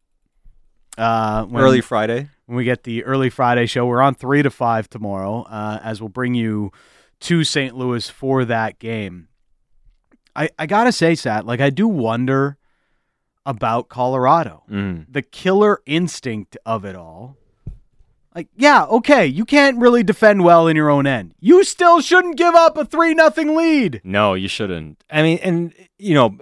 Uh, 0.97 1.45
when, 1.45 1.63
Early 1.63 1.81
Friday 1.81 2.27
when 2.51 2.57
we 2.57 2.65
get 2.65 2.83
the 2.83 3.05
early 3.05 3.29
Friday 3.29 3.65
show. 3.65 3.85
We're 3.85 4.01
on 4.01 4.13
three 4.13 4.43
to 4.43 4.49
five 4.49 4.89
tomorrow, 4.89 5.43
uh, 5.43 5.79
as 5.81 6.01
we'll 6.01 6.09
bring 6.09 6.33
you 6.33 6.71
to 7.21 7.45
St. 7.45 7.73
Louis 7.77 8.09
for 8.09 8.43
that 8.43 8.77
game. 8.77 9.29
I, 10.35 10.49
I 10.59 10.65
gotta 10.65 10.91
say, 10.91 11.15
Sat, 11.15 11.45
like 11.45 11.61
I 11.61 11.69
do 11.69 11.87
wonder 11.87 12.57
about 13.45 13.87
Colorado, 13.87 14.63
mm. 14.69 15.05
the 15.09 15.21
killer 15.21 15.81
instinct 15.85 16.57
of 16.65 16.83
it 16.83 16.97
all. 16.97 17.37
Like, 18.35 18.49
yeah, 18.57 18.83
okay, 18.83 19.25
you 19.25 19.45
can't 19.45 19.77
really 19.77 20.03
defend 20.03 20.43
well 20.43 20.67
in 20.67 20.75
your 20.75 20.89
own 20.89 21.07
end. 21.07 21.35
You 21.39 21.63
still 21.63 22.01
shouldn't 22.01 22.35
give 22.35 22.53
up 22.53 22.77
a 22.77 22.83
three 22.83 23.13
nothing 23.13 23.55
lead. 23.55 24.01
No, 24.03 24.33
you 24.33 24.49
shouldn't. 24.49 25.01
I 25.09 25.21
mean, 25.21 25.39
and 25.41 25.73
you 25.97 26.15
know, 26.15 26.37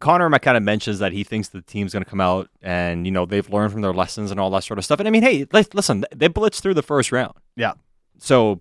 Conor 0.00 0.30
kind 0.38 0.56
of 0.56 0.62
mentions 0.62 0.98
that 1.00 1.12
he 1.12 1.24
thinks 1.24 1.48
the 1.48 1.62
team's 1.62 1.92
going 1.92 2.04
to 2.04 2.10
come 2.10 2.20
out 2.20 2.48
and 2.62 3.06
you 3.06 3.12
know 3.12 3.26
they've 3.26 3.48
learned 3.50 3.72
from 3.72 3.82
their 3.82 3.92
lessons 3.92 4.30
and 4.30 4.38
all 4.38 4.50
that 4.50 4.64
sort 4.64 4.78
of 4.78 4.84
stuff. 4.84 4.98
And 4.98 5.08
I 5.08 5.10
mean, 5.10 5.22
hey, 5.22 5.46
listen, 5.52 6.04
they 6.14 6.28
blitzed 6.28 6.60
through 6.60 6.74
the 6.74 6.82
first 6.82 7.12
round. 7.12 7.34
Yeah. 7.56 7.72
So 8.18 8.60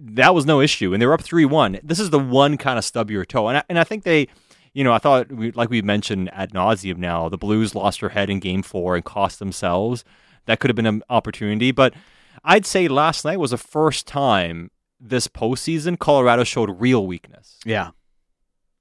that 0.00 0.34
was 0.34 0.46
no 0.46 0.60
issue, 0.60 0.92
and 0.92 1.00
they 1.00 1.06
were 1.06 1.14
up 1.14 1.22
three 1.22 1.44
one. 1.44 1.78
This 1.82 2.00
is 2.00 2.10
the 2.10 2.18
one 2.18 2.56
kind 2.56 2.78
of 2.78 2.84
stub 2.84 3.10
your 3.10 3.24
toe, 3.24 3.48
and 3.48 3.58
I, 3.58 3.64
and 3.68 3.78
I 3.78 3.84
think 3.84 4.04
they. 4.04 4.28
You 4.76 4.82
know, 4.82 4.92
I 4.92 4.98
thought, 4.98 5.30
we, 5.30 5.52
like 5.52 5.70
we 5.70 5.82
mentioned 5.82 6.30
ad 6.32 6.52
nauseum 6.52 6.96
now, 6.96 7.28
the 7.28 7.38
Blues 7.38 7.76
lost 7.76 8.00
their 8.00 8.08
head 8.08 8.28
in 8.28 8.40
game 8.40 8.64
four 8.64 8.96
and 8.96 9.04
cost 9.04 9.38
themselves. 9.38 10.02
That 10.46 10.58
could 10.58 10.68
have 10.68 10.74
been 10.74 10.84
an 10.84 11.00
opportunity. 11.08 11.70
But 11.70 11.94
I'd 12.42 12.66
say 12.66 12.88
last 12.88 13.24
night 13.24 13.38
was 13.38 13.52
the 13.52 13.56
first 13.56 14.08
time 14.08 14.72
this 14.98 15.28
postseason 15.28 15.96
Colorado 15.96 16.42
showed 16.42 16.80
real 16.80 17.06
weakness. 17.06 17.60
Yeah. 17.64 17.90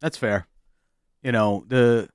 That's 0.01 0.17
fair. 0.17 0.47
You 1.23 1.31
know, 1.31 1.63
the 1.67 2.09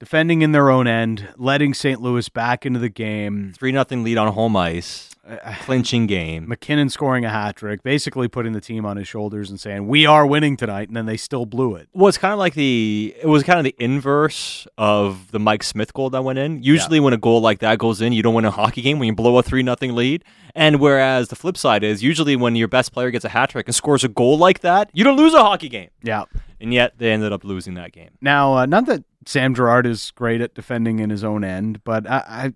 defending 0.00 0.42
in 0.42 0.50
their 0.50 0.70
own 0.70 0.88
end, 0.88 1.28
letting 1.36 1.74
St. 1.74 2.00
Louis 2.00 2.28
back 2.28 2.66
into 2.66 2.80
the 2.80 2.88
game. 2.88 3.52
3 3.56 3.70
nothing 3.70 4.02
lead 4.02 4.18
on 4.18 4.32
home 4.32 4.56
ice 4.56 5.10
clinching 5.60 6.06
game. 6.06 6.48
MacKinnon 6.48 6.88
scoring 6.88 7.24
a 7.24 7.30
hat 7.30 7.56
trick, 7.56 7.82
basically 7.82 8.28
putting 8.28 8.52
the 8.52 8.60
team 8.60 8.84
on 8.84 8.96
his 8.96 9.06
shoulders 9.06 9.50
and 9.50 9.60
saying, 9.60 9.86
"We 9.86 10.06
are 10.06 10.26
winning 10.26 10.56
tonight," 10.56 10.88
and 10.88 10.96
then 10.96 11.06
they 11.06 11.16
still 11.16 11.46
blew 11.46 11.76
it. 11.76 11.88
Well, 11.92 12.08
it's 12.08 12.18
kind 12.18 12.32
of 12.32 12.38
like 12.38 12.54
the 12.54 13.14
it 13.20 13.26
was 13.26 13.42
kind 13.42 13.58
of 13.58 13.64
the 13.64 13.74
inverse 13.78 14.66
of 14.78 15.30
the 15.30 15.38
Mike 15.38 15.62
Smith 15.62 15.92
goal 15.92 16.10
that 16.10 16.22
went 16.22 16.38
in. 16.38 16.62
Usually, 16.62 16.98
yeah. 16.98 17.04
when 17.04 17.12
a 17.12 17.18
goal 17.18 17.40
like 17.40 17.60
that 17.60 17.78
goes 17.78 18.00
in, 18.00 18.12
you 18.12 18.22
don't 18.22 18.34
win 18.34 18.44
a 18.44 18.50
hockey 18.50 18.82
game 18.82 18.98
when 18.98 19.06
you 19.06 19.14
blow 19.14 19.38
a 19.38 19.42
three 19.42 19.62
nothing 19.62 19.94
lead. 19.94 20.24
And 20.54 20.80
whereas 20.80 21.28
the 21.28 21.36
flip 21.36 21.56
side 21.56 21.84
is 21.84 22.02
usually 22.02 22.34
when 22.34 22.56
your 22.56 22.68
best 22.68 22.92
player 22.92 23.10
gets 23.10 23.24
a 23.24 23.28
hat 23.28 23.50
trick 23.50 23.68
and 23.68 23.74
scores 23.74 24.02
a 24.02 24.08
goal 24.08 24.36
like 24.36 24.60
that, 24.60 24.90
you 24.92 25.04
don't 25.04 25.16
lose 25.16 25.32
a 25.32 25.42
hockey 25.42 25.68
game. 25.68 25.90
Yeah. 26.02 26.24
And 26.60 26.74
yet 26.74 26.98
they 26.98 27.12
ended 27.12 27.32
up 27.32 27.44
losing 27.44 27.74
that 27.74 27.92
game. 27.92 28.10
Now, 28.20 28.54
uh, 28.56 28.66
not 28.66 28.86
that 28.86 29.04
Sam 29.26 29.54
Girard 29.54 29.86
is 29.86 30.12
great 30.12 30.40
at 30.40 30.54
defending 30.54 30.98
in 30.98 31.10
his 31.10 31.22
own 31.22 31.44
end, 31.44 31.84
but 31.84 32.08
I, 32.08 32.24
I 32.26 32.52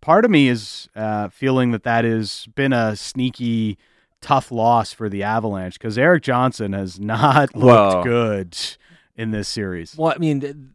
part 0.00 0.24
of 0.24 0.30
me 0.30 0.48
is 0.48 0.88
uh, 0.94 1.28
feeling 1.30 1.72
that 1.72 1.84
that 1.84 2.04
has 2.04 2.46
been 2.54 2.72
a 2.72 2.94
sneaky, 2.96 3.78
tough 4.20 4.52
loss 4.52 4.92
for 4.92 5.08
the 5.08 5.22
Avalanche 5.22 5.78
because 5.78 5.96
Erik 5.96 6.22
Johnson 6.22 6.74
has 6.74 7.00
not 7.00 7.54
looked 7.56 7.64
well, 7.64 8.04
good 8.04 8.56
in 9.16 9.30
this 9.30 9.48
series. 9.48 9.96
Well, 9.96 10.12
I 10.14 10.18
mean, 10.18 10.74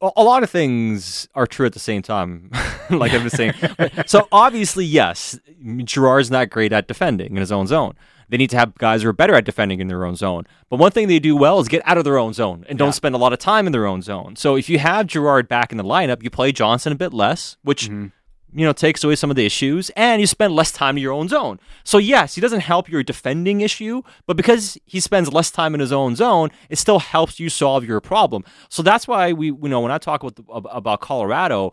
a 0.00 0.22
lot 0.22 0.42
of 0.42 0.50
things 0.50 1.28
are 1.34 1.46
true 1.46 1.66
at 1.66 1.74
the 1.74 1.78
same 1.78 2.02
time, 2.02 2.50
like 2.90 3.12
I've 3.12 3.20
been 3.20 3.30
saying. 3.30 3.54
so 4.06 4.26
obviously, 4.32 4.84
yes, 4.84 5.38
Girard's 5.84 6.30
not 6.30 6.50
great 6.50 6.72
at 6.72 6.88
defending 6.88 7.32
in 7.32 7.36
his 7.36 7.52
own 7.52 7.66
zone. 7.66 7.94
They 8.30 8.36
need 8.36 8.50
to 8.50 8.56
have 8.56 8.74
guys 8.76 9.02
who 9.02 9.08
are 9.08 9.12
better 9.12 9.34
at 9.34 9.44
defending 9.44 9.80
in 9.80 9.88
their 9.88 10.04
own 10.06 10.16
zone. 10.16 10.46
But 10.68 10.78
one 10.78 10.92
thing 10.92 11.08
they 11.08 11.18
do 11.18 11.36
well 11.36 11.60
is 11.60 11.68
get 11.68 11.82
out 11.84 11.98
of 11.98 12.04
their 12.04 12.16
own 12.16 12.32
zone 12.32 12.64
and 12.68 12.78
don't 12.78 12.88
yeah. 12.88 12.92
spend 12.92 13.14
a 13.14 13.18
lot 13.18 13.32
of 13.32 13.38
time 13.38 13.66
in 13.66 13.72
their 13.72 13.86
own 13.86 14.02
zone. 14.02 14.36
So 14.36 14.56
if 14.56 14.68
you 14.70 14.78
have 14.78 15.06
Girard 15.06 15.48
back 15.48 15.72
in 15.72 15.78
the 15.78 15.84
lineup, 15.84 16.22
you 16.22 16.30
play 16.30 16.52
Johnson 16.52 16.92
a 16.92 16.96
bit 16.96 17.12
less, 17.12 17.56
which 17.62 17.86
mm-hmm 17.86 18.06
you 18.52 18.66
know, 18.66 18.72
takes 18.72 19.04
away 19.04 19.14
some 19.14 19.30
of 19.30 19.36
the 19.36 19.46
issues, 19.46 19.90
and 19.90 20.20
you 20.20 20.26
spend 20.26 20.54
less 20.54 20.72
time 20.72 20.96
in 20.96 21.02
your 21.02 21.12
own 21.12 21.28
zone. 21.28 21.60
So 21.84 21.98
yes, 21.98 22.34
he 22.34 22.40
doesn't 22.40 22.60
help 22.60 22.88
your 22.88 23.02
defending 23.02 23.60
issue, 23.60 24.02
but 24.26 24.36
because 24.36 24.78
he 24.86 25.00
spends 25.00 25.32
less 25.32 25.50
time 25.50 25.74
in 25.74 25.80
his 25.80 25.92
own 25.92 26.16
zone, 26.16 26.50
it 26.68 26.78
still 26.78 26.98
helps 26.98 27.38
you 27.38 27.48
solve 27.48 27.84
your 27.84 28.00
problem. 28.00 28.44
So 28.68 28.82
that's 28.82 29.06
why 29.06 29.32
we, 29.32 29.46
you 29.46 29.68
know, 29.68 29.80
when 29.80 29.92
I 29.92 29.98
talk 29.98 30.22
about 30.22 30.66
about 30.70 31.00
Colorado, 31.00 31.72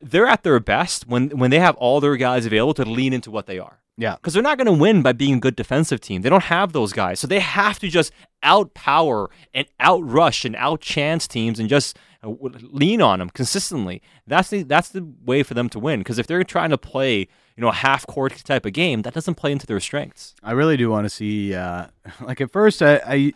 they're 0.00 0.26
at 0.26 0.42
their 0.42 0.60
best 0.60 1.06
when 1.06 1.30
when 1.30 1.50
they 1.50 1.58
have 1.58 1.76
all 1.76 2.00
their 2.00 2.16
guys 2.16 2.46
available 2.46 2.74
to 2.74 2.84
lean 2.84 3.12
into 3.12 3.30
what 3.30 3.46
they 3.46 3.58
are. 3.58 3.80
Yeah, 3.98 4.16
because 4.16 4.32
they're 4.32 4.42
not 4.42 4.56
going 4.56 4.66
to 4.66 4.72
win 4.72 5.02
by 5.02 5.12
being 5.12 5.34
a 5.34 5.40
good 5.40 5.54
defensive 5.54 6.00
team. 6.00 6.22
They 6.22 6.30
don't 6.30 6.44
have 6.44 6.72
those 6.72 6.92
guys, 6.92 7.20
so 7.20 7.26
they 7.26 7.40
have 7.40 7.78
to 7.80 7.88
just 7.88 8.12
outpower 8.42 9.28
and 9.52 9.66
outrush 9.80 10.44
and 10.44 10.54
outchance 10.56 11.28
teams 11.28 11.60
and 11.60 11.68
just 11.68 11.98
uh, 12.24 12.30
lean 12.30 13.02
on 13.02 13.18
them 13.18 13.28
consistently. 13.30 14.00
That's 14.26 14.48
the 14.48 14.62
that's 14.62 14.88
the 14.88 15.06
way 15.24 15.42
for 15.42 15.54
them 15.54 15.68
to 15.70 15.78
win. 15.78 16.00
Because 16.00 16.18
if 16.18 16.26
they're 16.26 16.42
trying 16.42 16.70
to 16.70 16.78
play, 16.78 17.18
you 17.18 17.60
know, 17.60 17.68
a 17.68 17.74
half 17.74 18.06
court 18.06 18.34
type 18.44 18.64
of 18.64 18.72
game, 18.72 19.02
that 19.02 19.12
doesn't 19.12 19.34
play 19.34 19.52
into 19.52 19.66
their 19.66 19.80
strengths. 19.80 20.34
I 20.42 20.52
really 20.52 20.78
do 20.78 20.88
want 20.88 21.04
to 21.04 21.10
see. 21.10 21.54
Uh, 21.54 21.88
like 22.22 22.40
at 22.40 22.50
first, 22.50 22.82
I, 22.82 22.94
I, 23.06 23.32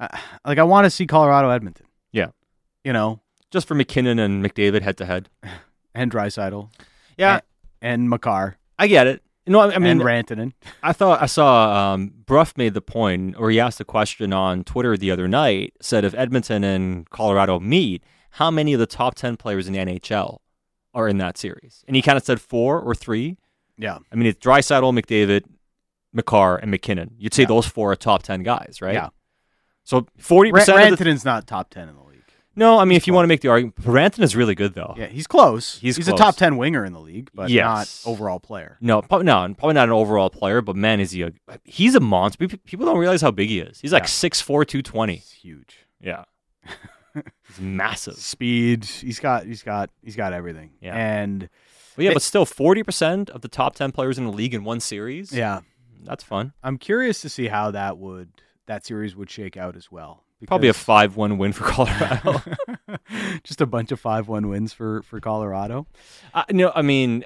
I 0.00 0.20
like 0.46 0.58
I 0.58 0.64
want 0.64 0.86
to 0.86 0.90
see 0.90 1.06
Colorado 1.06 1.50
Edmonton. 1.50 1.86
Yeah, 2.10 2.28
you 2.84 2.94
know, 2.94 3.20
just 3.50 3.68
for 3.68 3.74
MacKinnon 3.74 4.18
and 4.18 4.42
McDavid 4.42 4.80
head 4.80 4.96
to 4.96 5.04
head, 5.04 5.28
and 5.94 6.10
Draisaitl. 6.10 6.70
Yeah, 7.18 7.40
and, 7.82 8.02
and 8.02 8.10
Makar. 8.10 8.56
I 8.78 8.86
get 8.86 9.08
it. 9.08 9.22
No, 9.48 9.60
I 9.60 9.78
mean 9.78 9.92
and 9.92 10.00
Rantanen. 10.00 10.52
I 10.82 10.92
thought 10.92 11.22
I 11.22 11.26
saw 11.26 11.94
um, 11.94 12.12
Brough 12.26 12.52
made 12.56 12.74
the 12.74 12.80
point, 12.80 13.36
or 13.38 13.50
he 13.50 13.58
asked 13.58 13.80
a 13.80 13.84
question 13.84 14.32
on 14.32 14.64
Twitter 14.64 14.96
the 14.96 15.10
other 15.10 15.28
night. 15.28 15.74
Said 15.80 16.04
if 16.04 16.14
Edmonton 16.14 16.64
and 16.64 17.08
Colorado 17.10 17.58
meet, 17.58 18.02
how 18.32 18.50
many 18.50 18.72
of 18.72 18.80
the 18.80 18.86
top 18.86 19.14
ten 19.14 19.36
players 19.36 19.66
in 19.66 19.72
the 19.72 19.78
NHL 19.78 20.38
are 20.94 21.08
in 21.08 21.18
that 21.18 21.38
series? 21.38 21.84
And 21.86 21.96
he 21.96 22.02
kind 22.02 22.16
of 22.16 22.24
said 22.24 22.40
four 22.40 22.80
or 22.80 22.94
three. 22.94 23.38
Yeah, 23.76 23.98
I 24.12 24.16
mean 24.16 24.26
it's 24.26 24.44
Draisaitl, 24.44 24.98
McDavid, 24.98 25.44
Makar, 26.12 26.56
and 26.56 26.70
MacKinnon. 26.70 27.14
You'd 27.18 27.34
say 27.34 27.42
yeah. 27.42 27.48
those 27.48 27.66
four 27.66 27.92
are 27.92 27.96
top 27.96 28.22
ten 28.22 28.42
guys, 28.42 28.78
right? 28.80 28.94
Yeah. 28.94 29.08
So 29.84 30.06
forty 30.18 30.52
percent. 30.52 30.78
Rantanen's 30.78 31.22
the... 31.22 31.30
not 31.30 31.46
top 31.46 31.70
ten 31.70 31.88
in 31.88 31.94
the 31.94 32.02
league. 32.02 32.07
No, 32.58 32.80
I 32.80 32.84
mean, 32.84 32.96
if 32.96 33.06
you 33.06 33.12
want 33.12 33.22
to 33.22 33.28
make 33.28 33.40
the 33.40 33.48
argument, 33.48 33.76
Rantanen 33.82 34.24
is 34.24 34.34
really 34.34 34.56
good 34.56 34.74
though. 34.74 34.92
Yeah, 34.98 35.06
he's 35.06 35.28
close. 35.28 35.78
He's, 35.78 35.94
he's 35.94 36.06
close. 36.06 36.18
a 36.18 36.22
top 36.22 36.36
ten 36.36 36.56
winger 36.56 36.84
in 36.84 36.92
the 36.92 37.00
league, 37.00 37.30
but 37.32 37.50
yes. 37.50 38.04
not 38.04 38.10
overall 38.10 38.40
player. 38.40 38.76
No, 38.80 39.00
probably, 39.00 39.26
no, 39.26 39.54
probably 39.56 39.74
not 39.74 39.88
an 39.88 39.92
overall 39.92 40.28
player. 40.28 40.60
But 40.60 40.74
man, 40.74 40.98
is 40.98 41.12
he 41.12 41.22
a? 41.22 41.30
He's 41.62 41.94
a 41.94 42.00
monster. 42.00 42.48
People 42.48 42.84
don't 42.84 42.98
realize 42.98 43.20
how 43.20 43.30
big 43.30 43.48
he 43.48 43.60
is. 43.60 43.78
He's 43.78 43.92
like 43.92 44.02
yeah. 44.02 44.08
6'4", 44.08 44.66
220. 44.66 45.14
He's 45.14 45.30
huge. 45.30 45.86
Yeah, 46.00 46.24
he's 47.14 47.60
massive. 47.60 48.16
Speed. 48.16 48.84
He's 48.84 49.20
got. 49.20 49.46
He's 49.46 49.62
got. 49.62 49.90
He's 50.02 50.16
got 50.16 50.32
everything. 50.32 50.70
Yeah, 50.80 50.96
and 50.96 51.48
but 51.94 52.04
yeah, 52.06 52.12
but 52.12 52.22
still, 52.22 52.44
forty 52.44 52.82
percent 52.82 53.30
of 53.30 53.42
the 53.42 53.48
top 53.48 53.76
ten 53.76 53.92
players 53.92 54.18
in 54.18 54.24
the 54.24 54.32
league 54.32 54.52
in 54.52 54.64
one 54.64 54.80
series. 54.80 55.32
Yeah, 55.32 55.60
that's 56.02 56.24
fun. 56.24 56.54
I'm 56.64 56.76
curious 56.76 57.20
to 57.20 57.28
see 57.28 57.46
how 57.46 57.70
that 57.70 57.98
would 57.98 58.30
that 58.66 58.84
series 58.84 59.14
would 59.14 59.30
shake 59.30 59.56
out 59.56 59.76
as 59.76 59.92
well. 59.92 60.24
Probably 60.46 60.68
a 60.68 60.74
five-one 60.74 61.38
win 61.38 61.52
for 61.52 61.64
Colorado. 61.70 62.42
Just 63.42 63.60
a 63.60 63.66
bunch 63.66 63.90
of 63.92 64.00
five-one 64.00 64.48
wins 64.48 64.72
for 64.72 65.02
for 65.02 65.20
Colorado. 65.20 65.86
Uh, 66.32 66.44
no, 66.50 66.72
I 66.74 66.82
mean, 66.82 67.24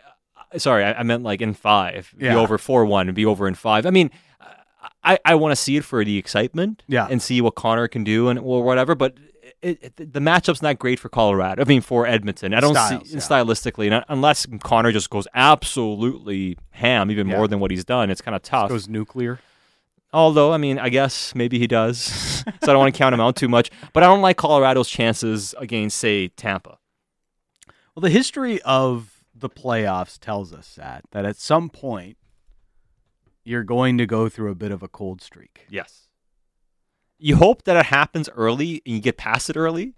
uh, 0.55 0.59
sorry, 0.59 0.85
I, 0.85 0.95
I, 0.95 1.03
meant 1.03 1.23
like 1.23 1.43
in 1.43 1.55
five. 1.55 2.15
Yeah. 2.19 2.33
Be 2.33 2.39
over 2.39 2.59
four-one 2.59 3.09
and 3.09 3.15
be 3.15 3.27
over 3.27 3.47
in 3.47 3.55
five. 3.55 3.85
I 3.85 3.91
mean, 3.91 4.11
I 5.05 5.19
I 5.25 5.35
want 5.35 5.53
to 5.53 5.57
see 5.57 5.77
it 5.77 5.85
for 5.85 6.05
the 6.05 6.17
excitement. 6.17 6.83
Yeah. 6.87 7.07
and 7.11 7.21
see 7.21 7.41
what 7.41 7.55
Connor 7.55 7.89
can 7.89 8.05
do 8.05 8.29
and 8.29 8.39
or 8.39 8.63
whatever. 8.63 8.95
But 8.95 9.17
it, 9.63 9.93
it, 9.99 10.13
the 10.13 10.21
matchup's 10.21 10.61
not 10.61 10.79
great 10.79 10.99
for 10.99 11.09
Colorado. 11.09 11.63
I 11.63 11.65
mean, 11.65 11.81
for 11.81 12.07
Edmonton, 12.07 12.53
I 12.53 12.61
don't 12.61 12.75
Styles, 12.75 13.09
see 13.09 13.15
yeah. 13.15 13.21
stylistically, 13.21 13.91
not, 13.91 14.05
unless 14.09 14.47
Connor 14.63 14.93
just 14.93 15.09
goes 15.09 15.29
absolutely 15.35 16.59
ham, 16.71 17.11
even 17.11 17.29
yeah. 17.29 17.37
more 17.37 17.49
than 17.49 17.61
what 17.61 17.71
he's 17.71 17.85
done. 17.85 18.11
It's 18.11 18.21
kind 18.21 18.35
of 18.35 18.43
tough. 18.43 18.71
Just 18.71 18.87
goes 18.87 18.89
nuclear. 18.89 19.39
Although, 20.13 20.53
I 20.53 20.59
mean, 20.59 20.79
I 20.79 20.91
guess 20.91 21.35
maybe 21.35 21.59
he 21.59 21.67
does. 21.67 21.99
so 22.05 22.45
I 22.63 22.67
don't 22.67 22.79
want 22.79 22.95
to 22.95 22.99
count 22.99 23.15
him 23.15 23.21
out 23.21 23.37
too 23.37 23.49
much. 23.49 23.71
But 23.93 24.03
I 24.03 24.07
don't 24.07 24.21
like 24.21 24.37
Colorado's 24.37 24.89
chances 24.89 25.55
against, 25.59 25.97
say, 25.99 26.29
Tampa. 26.29 26.79
Well, 27.95 28.03
the 28.03 28.11
history 28.11 28.61
of 28.63 29.25
the 29.35 29.51
playoffs 29.51 30.19
tells 30.19 30.53
us 30.53 30.75
that 30.77 31.05
that 31.11 31.25
at 31.25 31.37
some 31.37 31.69
point 31.69 32.17
you're 33.45 33.65
going 33.65 33.99
to 33.99 34.07
go 34.07 34.29
through 34.29 34.51
a 34.51 34.55
bit 34.55 34.71
of 34.71 34.83
a 34.83 34.89
cold 34.89 35.21
streak. 35.21 35.67
Yes. 35.69 36.09
You 37.19 37.37
hope 37.37 37.65
that 37.65 37.77
it 37.77 37.87
happens 37.87 38.29
early 38.37 38.83
and 38.87 38.95
you 38.95 39.01
get 39.01 39.17
past 39.17 39.51
it 39.51 39.57
early, 39.57 39.95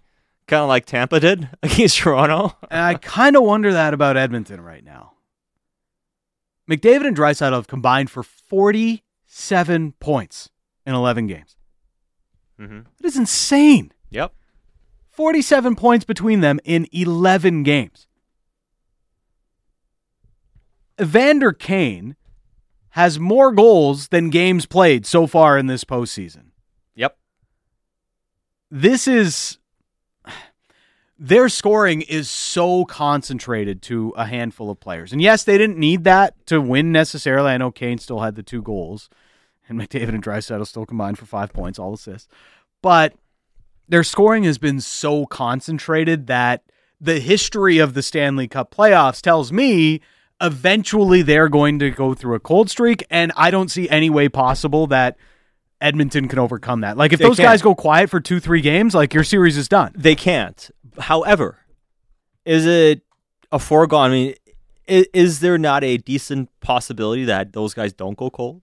kind 0.47 0.61
of 0.61 0.67
like 0.67 0.85
Tampa 0.85 1.19
did 1.19 1.49
against 1.63 1.97
Toronto. 1.97 2.57
and 2.69 2.81
I 2.81 2.95
kind 2.95 3.35
of 3.35 3.43
wonder 3.43 3.71
that 3.71 3.93
about 3.93 4.17
Edmonton 4.17 4.61
right 4.61 4.83
now. 4.83 5.13
McDavid 6.69 7.07
and 7.07 7.15
Draisaitl 7.15 7.53
have 7.53 7.67
combined 7.67 8.09
for 8.09 8.23
40 8.23 9.03
seven 9.35 9.91
points 9.99 10.49
in 10.85 10.95
11 10.95 11.27
games. 11.27 11.57
Mm-hmm. 12.59 12.79
That 12.97 13.05
is 13.05 13.17
insane. 13.17 13.91
Yep. 14.09 14.33
47 15.09 15.75
points 15.75 16.05
between 16.05 16.39
them 16.39 16.59
in 16.63 16.87
11 16.93 17.63
games. 17.63 18.07
Evander 20.99 21.51
Kane 21.51 22.15
has 22.91 23.19
more 23.19 23.51
goals 23.51 24.07
than 24.07 24.29
games 24.29 24.65
played 24.65 25.05
so 25.05 25.27
far 25.27 25.57
in 25.57 25.67
this 25.67 25.83
postseason. 25.83 26.51
Yep. 26.95 27.17
This 28.71 29.05
is 29.05 29.57
their 31.19 31.49
scoring 31.49 32.03
is 32.03 32.29
so 32.29 32.85
concentrated 32.85 33.81
to 33.81 34.13
a 34.15 34.27
handful 34.27 34.69
of 34.69 34.79
players. 34.79 35.11
And 35.11 35.21
yes, 35.21 35.43
they 35.43 35.57
didn't 35.57 35.77
need 35.77 36.05
that 36.05 36.45
to 36.45 36.61
win 36.61 36.93
necessarily. 36.93 37.51
I 37.51 37.57
know 37.57 37.71
Kane 37.71 37.97
still 37.97 38.21
had 38.21 38.35
the 38.35 38.43
two 38.43 38.61
goals 38.61 39.09
and 39.69 39.79
McDavid 39.79 40.09
and 40.09 40.23
Draisaitl 40.23 40.67
still 40.67 40.85
combined 40.85 41.17
for 41.17 41.25
five 41.25 41.53
points, 41.53 41.79
all 41.79 41.93
assists. 41.93 42.27
But 42.81 43.13
their 43.87 44.03
scoring 44.03 44.43
has 44.43 44.57
been 44.57 44.81
so 44.81 45.25
concentrated 45.25 46.27
that 46.27 46.63
the 46.99 47.19
history 47.19 47.77
of 47.77 47.93
the 47.93 48.01
Stanley 48.01 48.47
Cup 48.47 48.73
playoffs 48.73 49.21
tells 49.21 49.51
me 49.51 50.01
eventually 50.41 51.21
they're 51.21 51.49
going 51.49 51.79
to 51.79 51.91
go 51.91 52.13
through 52.13 52.35
a 52.35 52.39
cold 52.39 52.69
streak, 52.69 53.05
and 53.09 53.31
I 53.35 53.51
don't 53.51 53.69
see 53.69 53.89
any 53.89 54.09
way 54.09 54.29
possible 54.29 54.87
that 54.87 55.17
Edmonton 55.81 56.27
can 56.27 56.39
overcome 56.39 56.81
that. 56.81 56.97
Like 56.97 57.13
if 57.13 57.19
They 57.19 57.25
those 57.25 57.37
can. 57.37 57.45
guys 57.45 57.61
go 57.61 57.75
quiet 57.75 58.09
for 58.09 58.19
two, 58.19 58.39
three 58.39 58.61
games, 58.61 58.95
like 58.95 59.13
your 59.13 59.23
series 59.23 59.57
is 59.57 59.67
done. 59.67 59.91
They 59.95 60.15
can't. 60.15 60.69
However, 60.99 61.59
is 62.45 62.65
it 62.65 63.01
a 63.51 63.59
foregone? 63.59 64.11
I 64.11 64.13
mean, 64.13 64.35
is, 64.87 65.07
is 65.13 65.39
there 65.41 65.57
not 65.57 65.83
a 65.83 65.97
decent 65.97 66.49
possibility 66.61 67.25
that 67.25 67.53
those 67.53 67.73
guys 67.73 67.93
don't 67.93 68.17
go 68.17 68.29
cold? 68.29 68.61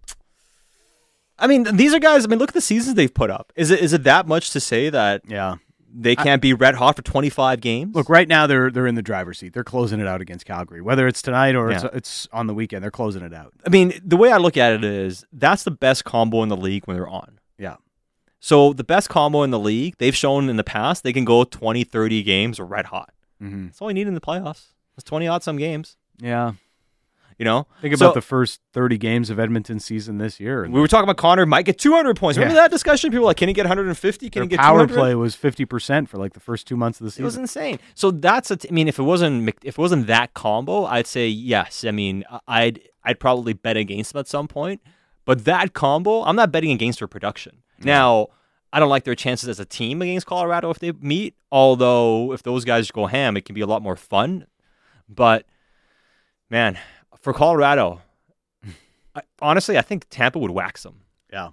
I 1.43 1.47
mean, 1.47 1.65
these 1.77 1.93
are 1.93 1.99
guys. 1.99 2.25
I 2.25 2.29
mean, 2.29 2.39
look 2.39 2.51
at 2.51 2.55
the 2.55 2.61
seasons 2.61 2.95
they've 2.95 3.13
put 3.13 3.31
up. 3.31 3.53
Is 3.57 3.71
it 3.71 3.81
is 3.81 3.93
it 3.93 4.05
that 4.05 4.27
much 4.27 4.51
to 4.51 4.61
say 4.61 4.89
that 4.91 5.23
Yeah. 5.27 5.57
they 5.95 6.17
can't 6.17 6.41
be 6.41 6.55
red 6.55 6.77
hot 6.77 6.97
for 6.97 7.03
twenty 7.03 7.29
five 7.29 7.61
games? 7.61 7.95
Look, 7.95 8.09
right 8.09 8.27
now 8.29 8.47
they're 8.47 8.71
they're 8.71 8.87
in 8.87 8.95
the 8.95 9.03
driver's 9.03 9.39
seat. 9.39 9.53
They're 9.53 9.65
closing 9.65 10.01
it 10.01 10.07
out 10.07 10.21
against 10.21 10.47
Calgary. 10.47 10.81
Whether 10.81 11.07
it's 11.07 11.21
tonight 11.21 11.55
or 11.55 11.71
it's, 11.71 11.83
Yeah. 11.85 11.91
it's 11.93 12.29
on 12.33 12.47
the 12.47 12.55
weekend, 12.55 12.83
they're 12.83 12.91
closing 12.91 13.23
it 13.23 13.35
out. 13.35 13.53
I 13.67 13.71
mean, 13.71 13.93
the 14.05 14.17
way 14.17 14.31
I 14.33 14.39
look 14.39 14.57
at 14.57 14.73
it 14.73 14.85
is 14.85 15.25
that's 15.33 15.65
the 15.65 15.71
best 15.71 16.05
combo 16.05 16.43
in 16.43 16.49
the 16.49 16.57
league 16.57 16.85
when 16.87 16.97
they're 16.97 17.09
on. 17.09 17.39
Yeah. 17.59 17.77
So 18.41 18.73
the 18.73 18.85
best 18.85 19.09
combo 19.09 19.43
in 19.43 19.51
the 19.51 19.59
league, 19.59 19.97
they've 19.99 20.17
shown 20.17 20.49
in 20.49 20.57
the 20.57 20.65
past, 20.65 21.05
they 21.05 21.13
can 21.13 21.25
go 21.25 21.45
20, 21.45 21.85
30 21.85 22.23
games 22.23 22.59
red 22.59 22.87
hot. 22.87 23.11
Mm-hmm. 23.43 23.67
That's 23.67 23.81
all 23.81 23.89
you 23.91 23.95
need 23.95 24.09
in 24.09 24.15
the 24.15 24.21
playoffs. 24.21 24.67
It's 24.97 25.05
20 25.05 25.29
odd 25.29 25.43
some 25.43 25.57
games, 25.59 25.97
Yeah. 26.21 26.53
You 27.39 27.45
know? 27.45 27.67
Think 27.81 27.97
So- 27.97 28.07
about 28.07 28.15
the 28.15 28.21
first 28.21 28.61
30 28.73 28.99
games 28.99 29.31
of 29.31 29.39
Edmonton 29.39 29.79
season 29.81 30.19
this 30.19 30.39
year. 30.41 30.69
We 30.69 30.81
were 30.81 30.89
talking 30.89 31.05
about 31.05 31.17
Connor 31.17 31.47
might 31.47 31.65
get 31.65 31.79
200 31.79 32.17
points. 32.17 32.37
Remember 32.39 32.55
Yeah. 32.57 32.63
that 32.63 32.71
discussion? 32.71 33.11
People 33.11 33.23
were 33.23 33.27
like, 33.31 33.37
can 33.37 33.49
he 33.49 33.55
get 33.55 33.65
150? 33.67 34.31
Can 34.31 34.41
Their 34.41 34.45
he 34.45 34.49
get 34.49 34.61
power 34.61 34.87
200? 34.87 34.95
play 34.97 35.15
was 35.15 35.35
50% 35.37 36.09
for 36.09 36.19
like 36.19 36.33
the 36.35 36.41
first 36.41 36.67
two 36.67 36.77
months 36.77 37.01
of 37.01 37.05
the 37.05 37.11
season. 37.11 37.25
It 37.25 37.27
was 37.27 37.37
insane. 37.37 37.79
So 37.95 38.11
that's 38.11 38.51
a 38.51 38.57
t- 38.57 38.69
I 38.69 38.73
mean, 38.73 38.89
if 38.89 38.99
it 38.99 39.03
wasn't 39.03 39.49
if 39.63 39.75
it 39.77 39.79
wasn't 39.79 40.07
that 40.09 40.35
combo, 40.35 40.85
I'd 40.85 41.07
say 41.07 41.29
yes. 41.29 41.85
I 41.85 41.91
mean, 41.91 42.25
I'd 42.49 42.81
I'd 43.05 43.19
probably 43.21 43.53
bet 43.53 43.77
against 43.77 44.13
them 44.13 44.21
at 44.21 44.29
some 44.29 44.47
point. 44.49 44.81
But 45.25 45.45
that 45.45 45.73
combo, 45.73 46.23
I'm 46.25 46.37
not 46.37 46.51
betting 46.53 46.71
against 46.73 46.99
their 46.99 47.09
production. 47.09 47.63
Now, 47.85 48.29
I 48.73 48.81
don't 48.81 48.89
like 48.89 49.05
their 49.05 49.15
chances 49.15 49.49
as 49.49 49.61
a 49.61 49.65
team 49.65 50.01
against 50.03 50.27
Colorado 50.27 50.71
if 50.71 50.79
they 50.79 50.93
meet. 50.93 51.35
Although 51.51 52.33
if 52.33 52.43
those 52.43 52.65
guys 52.65 52.91
go 52.91 53.07
ham, 53.07 53.37
it 53.37 53.45
can 53.45 53.55
be 53.55 53.61
a 53.61 53.67
lot 53.67 53.83
more 53.83 53.97
fun. 53.97 54.47
But 55.09 55.47
man, 56.51 56.79
for 57.23 57.33
Colorado, 57.33 58.03
I, 59.15 59.23
honestly, 59.41 59.79
I 59.79 59.83
think 59.83 60.07
Tampa 60.11 60.39
would 60.39 60.51
wax 60.51 60.83
them. 60.83 61.03
Yeah. 61.33 61.51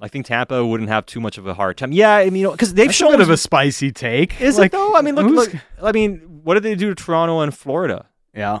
I 0.00 0.08
think 0.08 0.26
Tampa 0.26 0.64
wouldn't 0.64 0.90
have 0.90 1.06
too 1.06 1.20
much 1.20 1.38
of 1.38 1.46
a 1.46 1.54
hard 1.54 1.78
time. 1.78 1.90
Yeah, 1.90 2.12
I 2.16 2.24
mean, 2.26 2.36
you 2.36 2.42
know, 2.44 2.50
because 2.52 2.74
they've 2.74 2.86
That's 2.88 2.96
shown 2.98 3.14
a 3.14 3.16
bit 3.16 3.22
of 3.22 3.30
a 3.30 3.36
spicy 3.36 3.90
take. 3.92 4.40
is 4.40 4.58
Like, 4.58 4.66
it 4.68 4.72
though? 4.72 4.94
I 4.94 5.00
mean, 5.00 5.14
look, 5.14 5.26
look. 5.30 5.52
I 5.82 5.92
mean, 5.92 6.18
what 6.44 6.54
did 6.54 6.62
they 6.64 6.74
do 6.74 6.90
to 6.90 6.94
Toronto 6.94 7.40
and 7.40 7.54
Florida? 7.56 8.06
Yeah. 8.34 8.58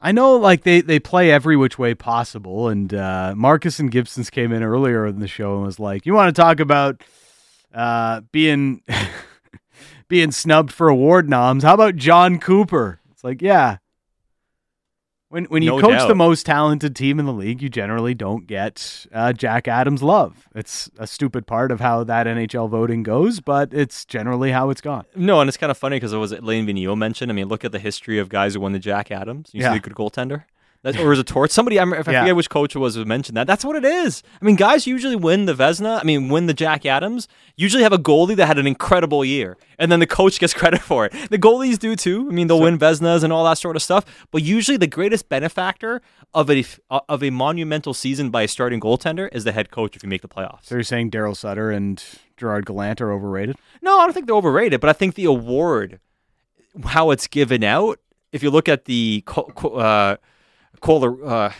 I 0.00 0.12
know, 0.12 0.36
like 0.36 0.64
they 0.64 0.80
they 0.82 0.98
play 0.98 1.30
every 1.30 1.56
which 1.56 1.78
way 1.78 1.94
possible, 1.94 2.68
and 2.68 2.92
uh, 2.92 3.32
Marcus 3.36 3.78
and 3.78 3.90
Gibson's 3.90 4.28
came 4.28 4.52
in 4.52 4.62
earlier 4.62 5.06
in 5.06 5.18
the 5.18 5.26
show 5.28 5.56
and 5.56 5.64
was 5.64 5.80
like, 5.80 6.04
"You 6.04 6.12
want 6.12 6.34
to 6.34 6.42
talk 6.42 6.60
about 6.60 7.02
uh, 7.72 8.20
being 8.30 8.82
being 10.08 10.30
snubbed 10.30 10.72
for 10.72 10.88
award 10.88 11.30
noms? 11.30 11.62
How 11.62 11.72
about 11.72 11.96
Jon 11.96 12.38
Cooper?" 12.38 13.00
It's 13.24 13.30
like, 13.30 13.40
yeah. 13.42 13.78
When 15.30 15.46
when 15.46 15.62
you 15.62 15.70
No 15.70 15.80
coach 15.80 15.98
doubt. 15.98 16.08
the 16.08 16.14
most 16.14 16.44
talented 16.46 16.94
team 16.94 17.18
in 17.18 17.24
the 17.26 17.32
league, 17.32 17.60
you 17.62 17.68
generally 17.70 18.14
don't 18.14 18.46
get 18.46 19.06
uh, 19.12 19.32
Jack 19.32 19.66
Adams 19.66 20.00
love. 20.02 20.46
It's 20.54 20.90
a 20.98 21.06
stupid 21.08 21.46
part 21.46 21.72
of 21.72 21.80
how 21.80 22.04
that 22.04 22.26
NHL 22.26 22.68
voting 22.68 23.02
goes, 23.02 23.40
but 23.40 23.72
it's 23.72 24.04
generally 24.04 24.52
how 24.52 24.68
it's 24.70 24.80
gone. 24.82 25.06
No, 25.16 25.40
and 25.40 25.48
it's 25.48 25.56
kind 25.56 25.70
of 25.72 25.78
funny 25.78 25.96
because 25.96 26.12
it 26.12 26.18
was 26.18 26.30
Alain 26.32 26.66
Vigneault 26.66 26.98
mentioned. 26.98 27.32
I 27.32 27.34
mean, 27.34 27.48
look 27.48 27.64
at 27.64 27.72
the 27.72 27.78
history 27.80 28.18
of 28.18 28.28
guys 28.28 28.54
who 28.54 28.60
won 28.60 28.72
the 28.72 28.78
Jack 28.78 29.10
Adams. 29.10 29.50
You 29.52 29.62
Yeah. 29.62 29.72
see 29.72 29.78
a 29.78 29.80
good 29.80 29.94
goaltender. 29.94 30.44
That, 30.84 31.00
or 31.00 31.14
is 31.14 31.18
it 31.18 31.26
Torch? 31.26 31.50
Somebody, 31.50 31.78
I, 31.78 31.82
if 31.92 32.06
I 32.06 32.12
Yeah. 32.12 32.20
forget 32.20 32.36
which 32.36 32.50
coach 32.50 32.76
it 32.76 32.78
was 32.78 32.94
who 32.94 33.04
mentioned 33.06 33.38
that. 33.38 33.46
That's 33.46 33.64
what 33.64 33.74
it 33.74 33.86
is. 33.86 34.22
I 34.40 34.44
mean, 34.44 34.54
guys 34.54 34.86
usually 34.86 35.16
win 35.16 35.46
the 35.46 35.54
Vezina. 35.54 35.98
I 35.98 36.04
mean, 36.04 36.28
win 36.28 36.44
the 36.46 36.52
Jack 36.52 36.84
Adams. 36.84 37.26
Usually 37.56 37.82
have 37.82 37.94
a 37.94 37.98
goalie 37.98 38.36
that 38.36 38.44
had 38.46 38.58
an 38.58 38.66
incredible 38.66 39.24
year, 39.24 39.56
and 39.78 39.90
then 39.90 39.98
the 40.00 40.06
coach 40.06 40.38
gets 40.38 40.52
credit 40.60 40.82
for 40.82 41.06
it. 41.06 41.12
The 41.30 41.38
goalies 41.38 41.78
do 41.78 41.96
too. 41.96 42.28
I 42.30 42.34
mean, 42.34 42.48
they'll 42.48 42.60
win 42.60 42.78
Vezinas 42.78 43.24
and 43.24 43.32
all 43.32 43.44
that 43.46 43.56
sort 43.56 43.76
of 43.76 43.82
stuff. 43.82 44.04
But 44.30 44.42
usually, 44.42 44.76
the 44.76 44.86
greatest 44.86 45.30
benefactor 45.30 46.02
of 46.34 46.50
a 46.50 46.64
of 47.08 47.22
a 47.22 47.30
monumental 47.30 47.94
season 47.94 48.28
by 48.30 48.42
a 48.42 48.48
starting 48.48 48.78
goaltender 48.78 49.28
is 49.32 49.44
the 49.44 49.52
head 49.52 49.70
coach 49.70 49.96
if 49.96 50.02
you 50.02 50.08
make 50.10 50.20
the 50.22 50.28
playoffs. 50.28 50.64
So 50.66 50.74
you're 50.74 50.84
saying 50.84 51.10
Daryl 51.12 51.34
Sutter 51.34 51.70
and 51.70 52.04
Gerard 52.36 52.66
Gallant 52.66 53.00
are 53.00 53.10
overrated? 53.10 53.56
No, 53.80 53.98
I 54.00 54.04
don't 54.04 54.12
think 54.12 54.26
they're 54.26 54.36
overrated, 54.36 54.82
but 54.82 54.90
I 54.90 54.92
think 54.92 55.14
the 55.14 55.24
award, 55.24 55.98
how 56.84 57.10
it's 57.10 57.26
given 57.26 57.64
out, 57.64 58.00
if 58.32 58.42
you 58.42 58.50
look 58.50 58.68
at 58.68 58.84
the 58.86 59.22
uh, 59.62 60.16
uh, 60.82 61.50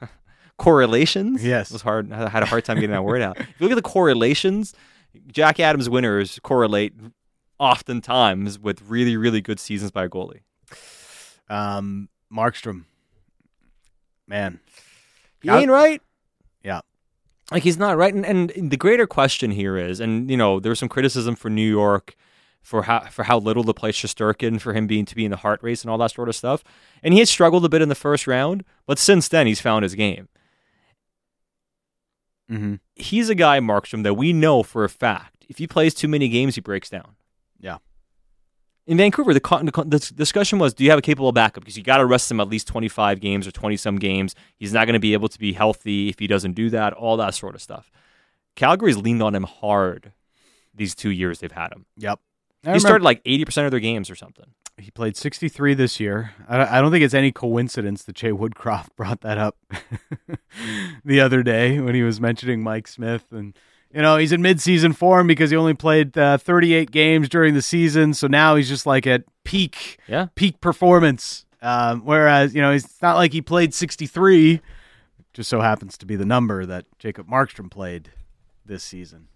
correlations, 0.58 1.44
Yes. 1.44 1.70
it 1.70 1.72
was 1.74 1.82
hard. 1.82 2.12
I 2.12 2.28
had 2.28 2.42
a 2.42 2.46
hard 2.46 2.64
time 2.64 2.76
getting 2.76 2.90
that 2.90 3.04
word 3.04 3.22
out. 3.22 3.38
If 3.38 3.46
you 3.58 3.66
look 3.66 3.72
at 3.72 3.82
the 3.82 3.82
correlations, 3.82 4.74
Jack 5.32 5.58
Adams 5.60 5.88
winners 5.88 6.38
correlate 6.42 6.92
oftentimes 7.58 8.58
with 8.58 8.82
really, 8.82 9.16
really 9.16 9.40
good 9.40 9.58
seasons 9.60 9.90
by 9.90 10.04
a 10.04 10.08
goalie. 10.08 10.40
Um, 11.48 12.08
Markstrom, 12.32 12.84
man, 14.28 14.60
He 15.42 15.50
ain't 15.50 15.70
right. 15.70 16.00
Yeah. 16.62 16.80
Like 17.50 17.64
he's 17.64 17.78
not 17.78 17.96
right. 17.96 18.14
And, 18.14 18.24
and 18.52 18.70
the 18.70 18.76
greater 18.76 19.06
question 19.06 19.50
here 19.50 19.76
is, 19.76 19.98
and 19.98 20.30
you 20.30 20.36
know, 20.36 20.60
there 20.60 20.70
was 20.70 20.78
some 20.78 20.88
criticism 20.88 21.34
for 21.34 21.50
New 21.50 21.68
York 21.68 22.14
for 22.62 22.82
how 22.82 23.00
for 23.00 23.24
how 23.24 23.38
little 23.38 23.64
to 23.64 23.74
play 23.74 23.92
Shesterkin 23.92 24.60
for 24.60 24.72
him 24.72 24.86
being 24.86 25.04
to 25.06 25.14
be 25.14 25.24
in 25.24 25.30
the 25.30 25.38
Hart 25.38 25.62
race 25.62 25.82
and 25.82 25.90
all 25.90 25.98
that 25.98 26.12
sort 26.12 26.28
of 26.28 26.36
stuff. 26.36 26.62
And 27.02 27.14
he 27.14 27.20
had 27.20 27.28
struggled 27.28 27.64
a 27.64 27.68
bit 27.68 27.82
in 27.82 27.88
the 27.88 27.94
first 27.94 28.26
round, 28.26 28.64
but 28.86 28.98
since 28.98 29.28
then 29.28 29.46
he's 29.46 29.60
found 29.60 29.82
his 29.82 29.94
game. 29.94 30.28
mm-hmm. 32.50 32.74
He's 32.94 33.28
a 33.30 33.34
guy, 33.34 33.60
Markstrom, 33.60 34.02
that 34.02 34.14
we 34.14 34.32
know 34.32 34.62
for 34.62 34.84
a 34.84 34.88
fact 34.88 35.46
if 35.48 35.58
he 35.58 35.66
plays 35.66 35.94
too 35.94 36.08
many 36.08 36.28
games, 36.28 36.54
he 36.54 36.60
breaks 36.60 36.88
down. 36.88 37.16
Yeah. 37.58 37.78
In 38.86 38.96
Vancouver, 38.96 39.34
the, 39.34 39.40
con- 39.40 39.66
the, 39.66 39.72
con- 39.72 39.90
the 39.90 39.98
discussion 39.98 40.58
was, 40.58 40.74
do 40.74 40.84
you 40.84 40.90
have 40.90 40.98
a 40.98 41.02
capable 41.02 41.32
backup? 41.32 41.62
Because 41.62 41.76
you 41.76 41.82
got 41.82 41.98
to 41.98 42.06
rest 42.06 42.30
him 42.30 42.40
at 42.40 42.48
least 42.48 42.66
25 42.68 43.20
games 43.20 43.46
or 43.46 43.50
20 43.50 43.76
some 43.76 43.96
games. 43.96 44.34
He's 44.56 44.72
not 44.72 44.86
going 44.86 44.94
to 44.94 45.00
be 45.00 45.12
able 45.12 45.28
to 45.28 45.38
be 45.38 45.52
healthy 45.52 46.08
if 46.08 46.18
he 46.18 46.26
doesn't 46.26 46.52
do 46.52 46.70
that, 46.70 46.92
all 46.92 47.16
that 47.18 47.34
sort 47.34 47.54
of 47.54 47.62
stuff. 47.62 47.90
Calgary's 48.56 48.96
leaned 48.96 49.22
on 49.22 49.34
him 49.34 49.44
hard 49.44 50.12
these 50.74 50.94
two 50.94 51.10
years 51.10 51.40
they've 51.40 51.52
had 51.52 51.72
him. 51.72 51.86
Yep. 51.98 52.20
He 52.64 52.78
started 52.78 53.02
like 53.04 53.22
80% 53.24 53.64
of 53.64 53.70
their 53.70 53.80
games 53.80 54.10
or 54.10 54.14
something. 54.14 54.46
He 54.76 54.90
played 54.90 55.16
63 55.16 55.74
this 55.74 56.00
year. 56.00 56.32
I, 56.48 56.78
I 56.78 56.80
don't 56.80 56.90
think 56.90 57.04
it's 57.04 57.14
any 57.14 57.32
coincidence 57.32 58.02
that 58.04 58.16
Jay 58.16 58.30
Woodcroft 58.32 58.88
brought 58.96 59.20
that 59.22 59.38
up 59.38 59.56
the 61.04 61.20
other 61.20 61.42
day 61.42 61.80
when 61.80 61.94
he 61.94 62.02
was 62.02 62.20
mentioning 62.20 62.62
Mike 62.62 62.88
Smith. 62.88 63.24
And, 63.30 63.56
you 63.92 64.02
know, 64.02 64.16
he's 64.16 64.32
in 64.32 64.40
midseason 64.42 64.94
form 64.94 65.26
because 65.26 65.50
he 65.50 65.56
only 65.56 65.74
played 65.74 66.16
uh, 66.16 66.38
38 66.38 66.90
games 66.90 67.28
during 67.28 67.54
the 67.54 67.62
season. 67.62 68.14
So 68.14 68.26
now 68.26 68.56
he's 68.56 68.68
just 68.68 68.86
like 68.86 69.06
at 69.06 69.24
peak, 69.44 69.98
Yeah. 70.06 70.26
peak 70.34 70.60
performance. 70.60 71.44
Um, 71.62 72.02
whereas, 72.04 72.54
you 72.54 72.62
know, 72.62 72.72
it's 72.72 73.02
not 73.02 73.16
like 73.16 73.32
he 73.32 73.42
played 73.42 73.74
63, 73.74 74.60
just 75.34 75.50
so 75.50 75.60
happens 75.60 75.98
to 75.98 76.06
be 76.06 76.16
the 76.16 76.24
number 76.24 76.64
that 76.64 76.86
Jacob 76.98 77.28
Markstrom 77.28 77.70
played 77.70 78.10
this 78.64 78.82
season. 78.82 79.28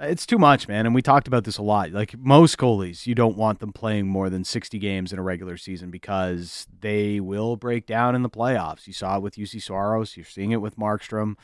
It's 0.00 0.24
too 0.24 0.38
much, 0.38 0.66
man. 0.66 0.86
And 0.86 0.94
we 0.94 1.02
talked 1.02 1.28
about 1.28 1.44
this 1.44 1.58
a 1.58 1.62
lot. 1.62 1.92
Like 1.92 2.16
most 2.18 2.56
goalies, 2.56 3.06
you 3.06 3.14
don't 3.14 3.36
want 3.36 3.60
them 3.60 3.72
playing 3.72 4.08
more 4.08 4.30
than 4.30 4.44
60 4.44 4.78
games 4.78 5.12
in 5.12 5.18
a 5.18 5.22
regular 5.22 5.56
season 5.56 5.90
because 5.90 6.66
they 6.80 7.20
will 7.20 7.56
break 7.56 7.86
down 7.86 8.14
in 8.14 8.22
the 8.22 8.30
playoffs. 8.30 8.86
You 8.86 8.94
saw 8.94 9.16
it 9.16 9.22
with 9.22 9.34
Juuse 9.36 9.62
Saros. 9.62 10.16
You're 10.16 10.24
seeing 10.24 10.52
it 10.52 10.62
with 10.62 10.76
Markstrom. 10.76 11.36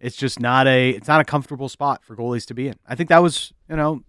It's 0.00 0.16
just 0.16 0.40
not 0.40 0.66
a 0.66 0.90
it's 0.90 1.08
not 1.08 1.20
a 1.20 1.24
comfortable 1.24 1.68
spot 1.68 2.02
for 2.04 2.16
goalies 2.16 2.46
to 2.46 2.54
be 2.54 2.68
in. 2.68 2.76
I 2.86 2.94
think 2.94 3.08
that 3.10 3.22
was, 3.22 3.52
you 3.68 3.76
know, 3.76 4.02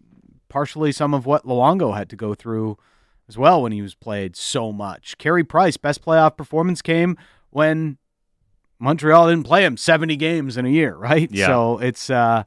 partially 0.50 0.92
some 0.92 1.14
of 1.14 1.26
what 1.26 1.46
Luongo 1.46 1.96
had 1.96 2.10
to 2.10 2.16
go 2.16 2.34
through 2.34 2.78
as 3.28 3.38
well 3.38 3.62
when 3.62 3.72
he 3.72 3.82
was 3.82 3.94
played 3.94 4.36
so 4.36 4.72
much. 4.72 5.18
Carey 5.18 5.44
Price, 5.44 5.78
best 5.78 6.04
playoff 6.04 6.38
performance 6.38 6.82
came 6.82 7.18
when 7.50 7.98
Montreal 8.80 9.30
didn't 9.30 9.46
play 9.46 9.64
him 9.64 9.78
70 9.78 10.16
games 10.16 10.58
in 10.58 10.66
a 10.66 10.70
year, 10.70 10.96
right? 10.96 11.30
Yeah. 11.32 11.46
So 11.48 11.78
it's 11.78 12.10
uh 12.10 12.44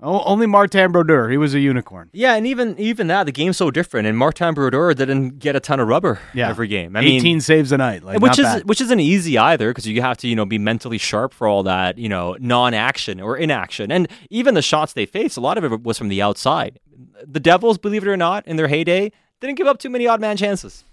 Only 0.00 0.46
Martin 0.46 0.92
Brodeur. 0.92 1.28
He 1.28 1.36
was 1.36 1.54
a 1.54 1.58
unicorn. 1.60 2.08
Yeah, 2.12 2.36
and 2.36 2.46
even 2.46 2.78
even 2.78 3.08
that, 3.08 3.24
the 3.26 3.32
game's 3.32 3.56
so 3.56 3.68
different. 3.72 4.06
And 4.06 4.16
Martin 4.16 4.54
Brodeur 4.54 4.94
didn't 4.94 5.40
get 5.40 5.56
a 5.56 5.60
ton 5.60 5.80
of 5.80 5.88
rubber 5.88 6.20
Yeah. 6.34 6.48
every 6.48 6.68
game. 6.68 6.94
I 6.94 7.00
18 7.00 7.22
mean, 7.24 7.40
saves 7.40 7.72
a 7.72 7.76
night. 7.78 8.04
Like, 8.04 8.20
which 8.20 8.38
is 8.38 8.44
bad. 8.44 8.68
which 8.68 8.80
isn't 8.80 9.00
easy 9.00 9.36
either 9.36 9.70
because 9.70 9.88
you 9.88 10.00
have 10.00 10.16
to 10.18 10.28
you 10.28 10.36
know 10.36 10.44
be 10.46 10.56
mentally 10.58 10.98
sharp 10.98 11.34
for 11.34 11.48
all 11.48 11.64
that 11.64 11.98
you 11.98 12.08
know 12.08 12.36
non-action 12.38 13.20
or 13.20 13.36
inaction 13.36 13.90
and 13.90 14.06
even 14.30 14.54
the 14.54 14.62
shots 14.62 14.92
they 14.92 15.04
faced 15.04 15.36
a 15.36 15.40
lot 15.40 15.58
of 15.58 15.64
it 15.64 15.82
was 15.82 15.98
from 15.98 16.08
the 16.08 16.22
outside 16.22 16.78
the 17.26 17.40
devils 17.40 17.76
believe 17.76 18.02
it 18.04 18.08
or 18.08 18.16
not 18.16 18.46
in 18.46 18.54
their 18.56 18.68
heyday 18.68 19.10
didn't 19.40 19.56
give 19.56 19.66
up 19.66 19.78
too 19.78 19.90
many 19.90 20.06
odd 20.06 20.20
man 20.20 20.36
chances 20.36 20.84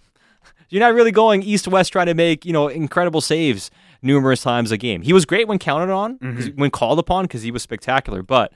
you're 0.69 0.79
not 0.79 0.93
really 0.95 1.11
going 1.11 1.43
east 1.43 1.67
west 1.67 1.91
trying 1.91 2.07
to 2.07 2.13
make 2.15 2.43
you 2.45 2.53
know 2.53 2.67
incredible 2.67 3.21
saves 3.21 3.69
numerous 4.01 4.41
times 4.41 4.71
a 4.71 4.77
game 4.77 5.01
he 5.03 5.13
was 5.13 5.25
great 5.25 5.47
when 5.47 5.59
counted 5.59 5.91
on 5.93 6.17
'cause- 6.17 6.49
mm-hmm. 6.49 6.59
when 6.61 6.71
called 6.71 6.97
upon 6.99 7.25
because 7.25 7.43
he 7.43 7.51
was 7.51 7.61
spectacular 7.61 8.23
but 8.23 8.51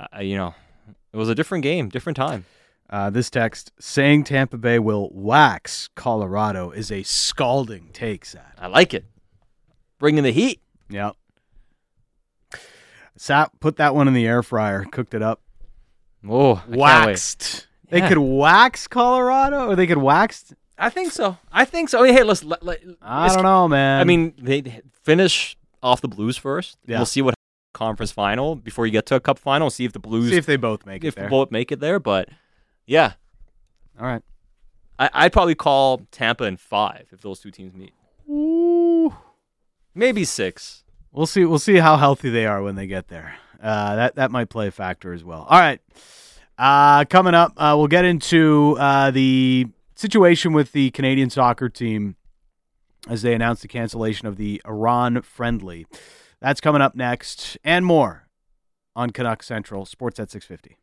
uh, 0.00 0.20
you 0.20 0.36
know 0.36 0.54
it 1.12 1.16
was 1.16 1.28
a 1.28 1.34
different 1.34 1.62
game 1.62 1.88
different 1.88 2.16
time 2.16 2.44
Uh, 2.90 3.08
this 3.10 3.30
text 3.30 3.72
saying 3.80 4.24
Tampa 4.24 4.58
Bay 4.58 4.78
will 4.78 5.08
wax 5.12 5.88
Colorado 5.94 6.70
is 6.70 6.90
a 6.92 7.02
scalding 7.02 7.90
take, 7.92 8.24
Sat. 8.24 8.54
i 8.58 8.66
like 8.66 8.92
it 8.94 9.04
bringing 9.98 10.22
the 10.24 10.32
heat 10.32 10.60
Yeah. 10.90 11.12
Sat 13.16 13.50
put 13.60 13.76
that 13.76 13.94
one 13.94 14.08
in 14.08 14.14
the 14.14 14.26
air 14.26 14.42
fryer, 14.42 14.84
cooked 14.84 15.14
it 15.14 15.22
up, 15.22 15.40
Oh, 16.28 16.62
I 16.70 16.76
waxed. 16.76 17.66
They 17.90 18.00
could 18.00 18.18
wax 18.18 18.88
Colorado, 18.88 19.68
or 19.68 19.76
they 19.76 19.86
could 19.86 19.98
wax. 19.98 20.52
I 20.76 20.90
think 20.90 21.12
so. 21.12 21.36
I 21.52 21.64
think 21.64 21.88
so. 21.90 22.02
Hey, 22.02 22.24
let's. 22.24 22.42
Let, 22.42 22.62
let, 22.64 22.80
I 23.00 23.28
don't 23.32 23.44
know, 23.44 23.68
man. 23.68 24.00
I 24.00 24.04
mean, 24.04 24.34
they 24.36 24.60
they 24.62 24.80
finish 25.02 25.56
off 25.82 26.00
the 26.00 26.08
Blues 26.08 26.36
first. 26.36 26.76
Yeah. 26.86 26.98
We'll 26.98 27.06
see 27.06 27.22
what 27.22 27.34
conference 27.74 28.10
final 28.12 28.56
before 28.56 28.86
you 28.86 28.92
get 28.92 29.04
to 29.06 29.16
a 29.16 29.20
cup 29.20 29.38
final. 29.38 29.68
See 29.68 29.84
if 29.84 29.92
the 29.92 29.98
Blues 29.98 30.30
see 30.30 30.36
if 30.36 30.46
they 30.46 30.56
both 30.56 30.86
make 30.86 31.04
it 31.04 31.08
if 31.08 31.14
there. 31.16 31.28
both 31.28 31.50
make 31.50 31.70
it 31.70 31.80
there. 31.80 32.00
But 32.00 32.30
yeah, 32.86 33.12
All 34.00 34.06
right. 34.06 34.22
I, 34.98 35.10
I'd 35.12 35.32
probably 35.32 35.54
call 35.54 36.02
Tampa 36.10 36.44
in 36.44 36.56
five 36.56 37.08
if 37.12 37.20
those 37.20 37.40
two 37.40 37.50
teams 37.50 37.74
meet. 37.74 37.92
Ooh. 38.30 39.14
Maybe 39.94 40.24
six. 40.24 40.84
We'll 41.12 41.26
see. 41.26 41.44
We'll 41.44 41.58
see 41.58 41.76
how 41.76 41.96
healthy 41.96 42.30
they 42.30 42.46
are 42.46 42.62
when 42.62 42.74
they 42.76 42.86
get 42.86 43.08
there. 43.08 43.36
Uh, 43.62 43.96
that 43.96 44.14
that 44.16 44.30
might 44.30 44.48
play 44.48 44.68
a 44.68 44.70
factor 44.70 45.12
as 45.12 45.22
well. 45.24 45.46
All 45.48 45.58
right. 45.58 45.80
Uh, 46.58 47.04
coming 47.06 47.34
up, 47.34 47.52
uh, 47.56 47.74
we'll 47.76 47.88
get 47.88 48.04
into 48.04 48.76
uh, 48.78 49.10
the 49.10 49.66
situation 49.96 50.52
with 50.52 50.72
the 50.72 50.90
Canadian 50.90 51.30
soccer 51.30 51.68
team 51.68 52.16
as 53.08 53.22
they 53.22 53.34
announce 53.34 53.60
the 53.62 53.68
cancellation 53.68 54.26
of 54.26 54.36
the 54.36 54.62
Iran 54.66 55.22
friendly. 55.22 55.86
That's 56.44 56.60
coming 56.60 56.82
up 56.82 56.94
next, 56.94 57.56
and 57.64 57.86
more 57.86 58.28
on 58.94 59.12
Canuck 59.12 59.42
Central 59.42 59.86
Sportsnet 59.86 60.30
six 60.30 60.44
fifty. 60.44 60.76